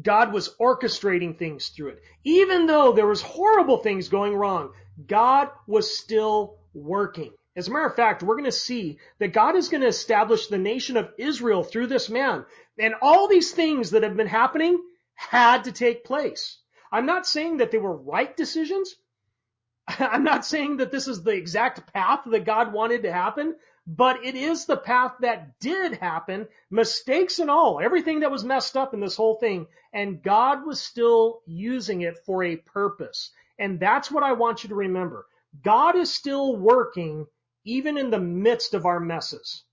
God 0.00 0.32
was 0.32 0.54
orchestrating 0.60 1.38
things 1.38 1.68
through 1.68 1.88
it. 1.88 2.02
Even 2.24 2.66
though 2.66 2.92
there 2.92 3.06
was 3.06 3.20
horrible 3.20 3.78
things 3.78 4.08
going 4.08 4.34
wrong, 4.34 4.72
God 5.06 5.50
was 5.66 5.96
still 5.96 6.56
working. 6.72 7.32
As 7.54 7.68
a 7.68 7.70
matter 7.70 7.86
of 7.86 7.96
fact, 7.96 8.22
we're 8.22 8.36
going 8.36 8.44
to 8.44 8.52
see 8.52 8.98
that 9.18 9.34
God 9.34 9.56
is 9.56 9.68
going 9.68 9.82
to 9.82 9.86
establish 9.86 10.46
the 10.46 10.58
nation 10.58 10.96
of 10.96 11.12
Israel 11.18 11.62
through 11.62 11.88
this 11.88 12.08
man. 12.08 12.46
And 12.78 12.94
all 13.02 13.28
these 13.28 13.52
things 13.52 13.90
that 13.90 14.02
have 14.02 14.16
been 14.16 14.26
happening 14.26 14.82
had 15.14 15.64
to 15.64 15.72
take 15.72 16.04
place. 16.04 16.58
I'm 16.90 17.06
not 17.06 17.26
saying 17.26 17.58
that 17.58 17.70
they 17.70 17.78
were 17.78 17.96
right 17.96 18.34
decisions. 18.34 18.94
I'm 19.88 20.24
not 20.24 20.46
saying 20.46 20.78
that 20.78 20.90
this 20.90 21.08
is 21.08 21.22
the 21.22 21.32
exact 21.32 21.92
path 21.92 22.20
that 22.26 22.46
God 22.46 22.72
wanted 22.72 23.02
to 23.02 23.12
happen, 23.12 23.56
but 23.86 24.24
it 24.24 24.36
is 24.36 24.66
the 24.66 24.76
path 24.76 25.14
that 25.20 25.58
did 25.58 25.94
happen, 25.94 26.48
mistakes 26.70 27.38
and 27.40 27.50
all, 27.50 27.80
everything 27.80 28.20
that 28.20 28.30
was 28.30 28.44
messed 28.44 28.76
up 28.76 28.94
in 28.94 29.00
this 29.00 29.16
whole 29.16 29.36
thing. 29.36 29.66
And 29.92 30.22
God 30.22 30.64
was 30.64 30.80
still 30.80 31.42
using 31.46 32.02
it 32.02 32.18
for 32.24 32.44
a 32.44 32.56
purpose. 32.56 33.30
And 33.58 33.80
that's 33.80 34.10
what 34.10 34.22
I 34.22 34.32
want 34.32 34.62
you 34.62 34.68
to 34.70 34.74
remember. 34.76 35.26
God 35.62 35.96
is 35.96 36.12
still 36.14 36.56
working 36.56 37.26
even 37.64 37.98
in 37.98 38.10
the 38.10 38.20
midst 38.20 38.74
of 38.74 38.86
our 38.86 39.00
messes. 39.00 39.64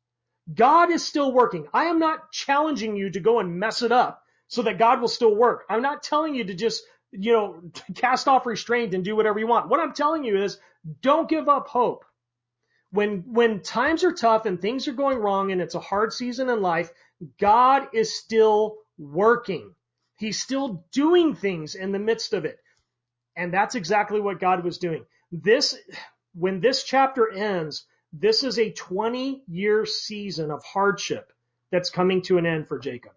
God 0.53 0.91
is 0.91 1.05
still 1.05 1.31
working. 1.31 1.67
I 1.73 1.85
am 1.85 1.99
not 1.99 2.31
challenging 2.31 2.95
you 2.95 3.11
to 3.11 3.19
go 3.19 3.39
and 3.39 3.59
mess 3.59 3.81
it 3.83 3.91
up 3.91 4.23
so 4.47 4.63
that 4.63 4.79
God 4.79 5.01
will 5.01 5.07
still 5.07 5.35
work. 5.35 5.65
I'm 5.69 5.81
not 5.81 6.03
telling 6.03 6.33
you 6.35 6.45
to 6.45 6.53
just, 6.55 6.83
you 7.11 7.33
know, 7.33 7.61
cast 7.95 8.27
off 8.27 8.45
restraint 8.45 8.93
and 8.93 9.05
do 9.05 9.15
whatever 9.15 9.39
you 9.39 9.47
want. 9.47 9.69
What 9.69 9.79
I'm 9.79 9.93
telling 9.93 10.23
you 10.23 10.41
is 10.41 10.57
don't 11.01 11.29
give 11.29 11.47
up 11.47 11.67
hope. 11.67 12.05
When, 12.91 13.23
when 13.33 13.61
times 13.61 14.03
are 14.03 14.11
tough 14.11 14.45
and 14.45 14.59
things 14.59 14.87
are 14.87 14.93
going 14.93 15.19
wrong 15.19 15.51
and 15.51 15.61
it's 15.61 15.75
a 15.75 15.79
hard 15.79 16.11
season 16.11 16.49
in 16.49 16.61
life, 16.61 16.91
God 17.39 17.89
is 17.93 18.17
still 18.17 18.77
working. 18.97 19.75
He's 20.17 20.39
still 20.39 20.83
doing 20.91 21.35
things 21.35 21.75
in 21.75 21.91
the 21.91 21.99
midst 21.99 22.33
of 22.33 22.45
it. 22.45 22.59
And 23.35 23.53
that's 23.53 23.75
exactly 23.75 24.19
what 24.19 24.39
God 24.39 24.63
was 24.63 24.77
doing. 24.77 25.05
This, 25.31 25.77
when 26.33 26.59
this 26.59 26.83
chapter 26.83 27.31
ends, 27.31 27.85
this 28.11 28.43
is 28.43 28.57
a 28.57 28.71
20 28.71 29.43
year 29.47 29.85
season 29.85 30.51
of 30.51 30.63
hardship 30.63 31.31
that's 31.71 31.89
coming 31.89 32.21
to 32.23 32.37
an 32.37 32.45
end 32.45 32.67
for 32.67 32.79
Jacob. 32.79 33.13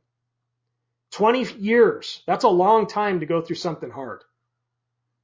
20 1.13 1.55
years. 1.55 2.23
That's 2.27 2.45
a 2.45 2.49
long 2.49 2.87
time 2.87 3.21
to 3.21 3.27
go 3.27 3.41
through 3.41 3.57
something 3.57 3.91
hard. 3.91 4.23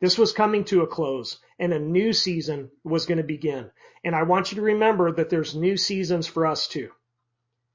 This 0.00 0.16
was 0.16 0.32
coming 0.32 0.64
to 0.64 0.82
a 0.82 0.86
close 0.86 1.38
and 1.58 1.72
a 1.72 1.78
new 1.78 2.12
season 2.12 2.70
was 2.84 3.06
going 3.06 3.18
to 3.18 3.24
begin. 3.24 3.70
And 4.04 4.14
I 4.14 4.22
want 4.22 4.52
you 4.52 4.56
to 4.56 4.62
remember 4.62 5.12
that 5.12 5.28
there's 5.28 5.56
new 5.56 5.76
seasons 5.76 6.26
for 6.26 6.46
us 6.46 6.68
too. 6.68 6.90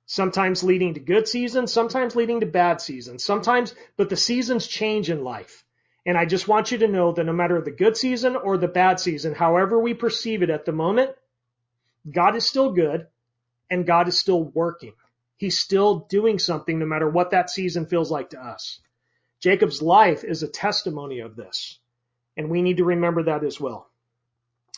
Sometimes 0.05 0.63
leading 0.63 0.93
to 0.93 0.99
good 0.99 1.27
seasons, 1.27 1.73
sometimes 1.73 2.15
leading 2.15 2.39
to 2.39 2.45
bad 2.45 2.81
seasons, 2.81 3.23
sometimes, 3.23 3.75
but 3.97 4.09
the 4.09 4.17
seasons 4.17 4.67
change 4.67 5.09
in 5.09 5.23
life. 5.23 5.65
And 6.05 6.17
I 6.17 6.25
just 6.25 6.47
want 6.47 6.71
you 6.71 6.77
to 6.79 6.87
know 6.87 7.13
that 7.13 7.23
no 7.23 7.33
matter 7.33 7.61
the 7.61 7.71
good 7.71 7.95
season 7.95 8.35
or 8.35 8.57
the 8.57 8.67
bad 8.67 8.99
season, 8.99 9.33
however 9.33 9.79
we 9.79 9.93
perceive 9.93 10.43
it 10.43 10.49
at 10.49 10.65
the 10.65 10.73
moment, 10.73 11.11
God 12.09 12.35
is 12.35 12.45
still 12.45 12.73
good 12.73 13.07
and 13.69 13.85
God 13.85 14.07
is 14.07 14.19
still 14.19 14.43
working. 14.43 14.93
He's 15.37 15.59
still 15.59 16.05
doing 16.09 16.39
something 16.39 16.79
no 16.79 16.85
matter 16.85 17.09
what 17.09 17.31
that 17.31 17.49
season 17.49 17.85
feels 17.85 18.11
like 18.11 18.31
to 18.31 18.41
us. 18.41 18.79
Jacob's 19.41 19.81
life 19.81 20.23
is 20.23 20.43
a 20.43 20.47
testimony 20.47 21.19
of 21.19 21.35
this. 21.35 21.79
And 22.35 22.49
we 22.49 22.61
need 22.61 22.77
to 22.77 22.85
remember 22.85 23.23
that 23.23 23.43
as 23.43 23.59
well. 23.59 23.89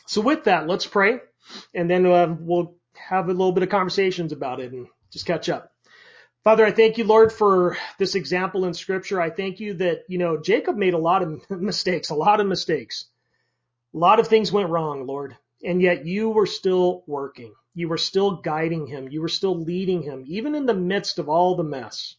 So 0.06 0.20
with 0.20 0.44
that, 0.44 0.66
let's 0.66 0.86
pray 0.86 1.20
and 1.74 1.90
then 1.90 2.06
uh, 2.06 2.34
we'll 2.38 2.74
have 2.94 3.26
a 3.28 3.32
little 3.32 3.52
bit 3.52 3.62
of 3.62 3.68
conversations 3.68 4.32
about 4.32 4.60
it 4.60 4.72
and 4.72 4.86
just 5.10 5.26
catch 5.26 5.48
up. 5.48 5.72
Father, 6.44 6.64
I 6.64 6.70
thank 6.70 6.96
you, 6.96 7.04
Lord, 7.04 7.32
for 7.32 7.76
this 7.98 8.14
example 8.14 8.64
in 8.66 8.74
scripture. 8.74 9.20
I 9.20 9.30
thank 9.30 9.58
you 9.58 9.74
that, 9.74 10.04
you 10.08 10.18
know, 10.18 10.36
Jacob 10.40 10.76
made 10.76 10.94
a 10.94 10.98
lot 10.98 11.22
of 11.22 11.50
mistakes, 11.50 12.10
a 12.10 12.14
lot 12.14 12.40
of 12.40 12.46
mistakes. 12.46 13.06
A 13.94 13.98
lot 13.98 14.20
of 14.20 14.28
things 14.28 14.52
went 14.52 14.70
wrong, 14.70 15.06
Lord. 15.06 15.36
And 15.64 15.82
yet 15.82 16.06
you 16.06 16.28
were 16.28 16.46
still 16.46 17.02
working. 17.06 17.54
You 17.74 17.88
were 17.88 17.98
still 17.98 18.36
guiding 18.36 18.86
him. 18.86 19.08
You 19.08 19.22
were 19.22 19.28
still 19.28 19.58
leading 19.58 20.02
him, 20.02 20.24
even 20.28 20.54
in 20.54 20.66
the 20.66 20.74
midst 20.74 21.18
of 21.18 21.28
all 21.28 21.56
the 21.56 21.64
mess. 21.64 22.14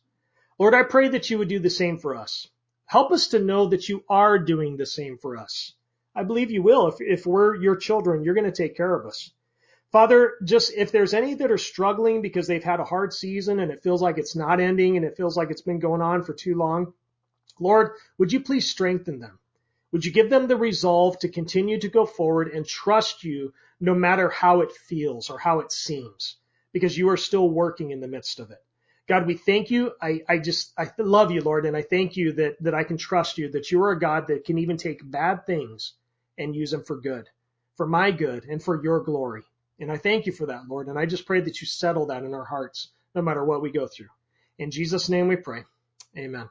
Lord, 0.60 0.74
I 0.74 0.84
pray 0.84 1.10
that 1.10 1.30
you 1.30 1.38
would 1.38 1.48
do 1.48 1.60
the 1.60 1.70
same 1.70 1.98
for 1.98 2.16
us. 2.16 2.48
Help 2.88 3.12
us 3.12 3.28
to 3.28 3.40
know 3.40 3.68
that 3.68 3.90
you 3.90 4.04
are 4.10 4.40
doing 4.40 4.78
the 4.78 4.86
same 4.86 5.18
for 5.18 5.36
us. 5.38 5.74
I 6.16 6.24
believe 6.24 6.52
you 6.52 6.64
will. 6.64 6.88
If, 6.88 6.96
if 7.02 7.26
we're 7.26 7.56
your 7.56 7.76
children, 7.76 8.24
you're 8.24 8.34
going 8.34 8.52
to 8.52 8.52
take 8.52 8.78
care 8.78 8.96
of 8.96 9.06
us. 9.06 9.30
Father, 9.92 10.36
just 10.44 10.74
if 10.74 10.92
there's 10.92 11.14
any 11.14 11.34
that 11.36 11.52
are 11.52 11.58
struggling 11.58 12.22
because 12.22 12.48
they've 12.48 12.64
had 12.64 12.80
a 12.80 12.86
hard 12.86 13.14
season 13.14 13.60
and 13.60 13.72
it 13.72 13.84
feels 13.84 14.02
like 14.02 14.18
it's 14.18 14.38
not 14.38 14.62
ending 14.62 14.96
and 14.96 15.06
it 15.06 15.18
feels 15.18 15.36
like 15.36 15.52
it's 15.52 15.62
been 15.62 15.80
going 15.80 16.02
on 16.02 16.24
for 16.24 16.34
too 16.34 16.56
long, 16.56 16.94
Lord, 17.60 17.92
would 18.18 18.32
you 18.32 18.40
please 18.40 18.70
strengthen 18.70 19.20
them? 19.20 19.38
Would 19.92 20.06
you 20.06 20.12
give 20.12 20.30
them 20.30 20.48
the 20.48 20.58
resolve 20.58 21.20
to 21.20 21.30
continue 21.30 21.80
to 21.80 21.90
go 21.90 22.06
forward 22.06 22.50
and 22.50 22.66
trust 22.66 23.24
you 23.24 23.54
no 23.80 23.94
matter 23.94 24.30
how 24.30 24.62
it 24.62 24.72
feels 24.72 25.30
or 25.30 25.40
how 25.40 25.60
it 25.60 25.72
seems? 25.74 26.38
Because 26.72 26.98
you 26.98 27.10
are 27.10 27.18
still 27.18 27.50
working 27.50 27.92
in 27.92 28.00
the 28.00 28.08
midst 28.08 28.40
of 28.40 28.52
it. 28.52 28.64
God, 29.08 29.26
we 29.26 29.36
thank 29.36 29.72
you. 29.72 29.94
I, 30.02 30.22
I 30.28 30.38
just, 30.38 30.74
I 30.78 30.92
love 30.98 31.32
you, 31.32 31.42
Lord, 31.42 31.66
and 31.66 31.78
I 31.78 31.82
thank 31.82 32.18
you 32.18 32.34
that, 32.34 32.62
that 32.62 32.76
I 32.76 32.84
can 32.84 32.98
trust 32.98 33.38
you, 33.38 33.50
that 33.52 33.72
you 33.72 33.82
are 33.84 33.92
a 33.92 34.00
God 34.00 34.28
that 34.28 34.46
can 34.46 34.58
even 34.58 34.78
take 34.78 35.00
bad 35.04 35.46
things 35.46 35.94
and 36.38 36.56
use 36.56 36.72
them 36.72 36.84
for 36.84 36.98
good, 36.98 37.28
for 37.78 37.88
my 37.88 38.12
good 38.12 38.44
and 38.46 38.62
for 38.62 38.82
your 38.84 39.02
glory. 39.02 39.44
And 39.80 39.92
I 39.92 39.98
thank 39.98 40.26
you 40.26 40.34
for 40.34 40.48
that, 40.48 40.68
Lord. 40.68 40.88
And 40.88 41.00
I 41.00 41.06
just 41.06 41.26
pray 41.26 41.40
that 41.42 41.62
you 41.62 41.68
settle 41.68 42.08
that 42.08 42.24
in 42.24 42.34
our 42.34 42.44
hearts, 42.44 42.90
no 43.16 43.22
matter 43.22 43.46
what 43.46 43.62
we 43.62 43.72
go 43.72 43.88
through. 43.88 44.08
In 44.58 44.72
Jesus' 44.72 45.10
name 45.10 45.28
we 45.28 45.38
pray. 45.38 45.64
Amen. 46.18 46.50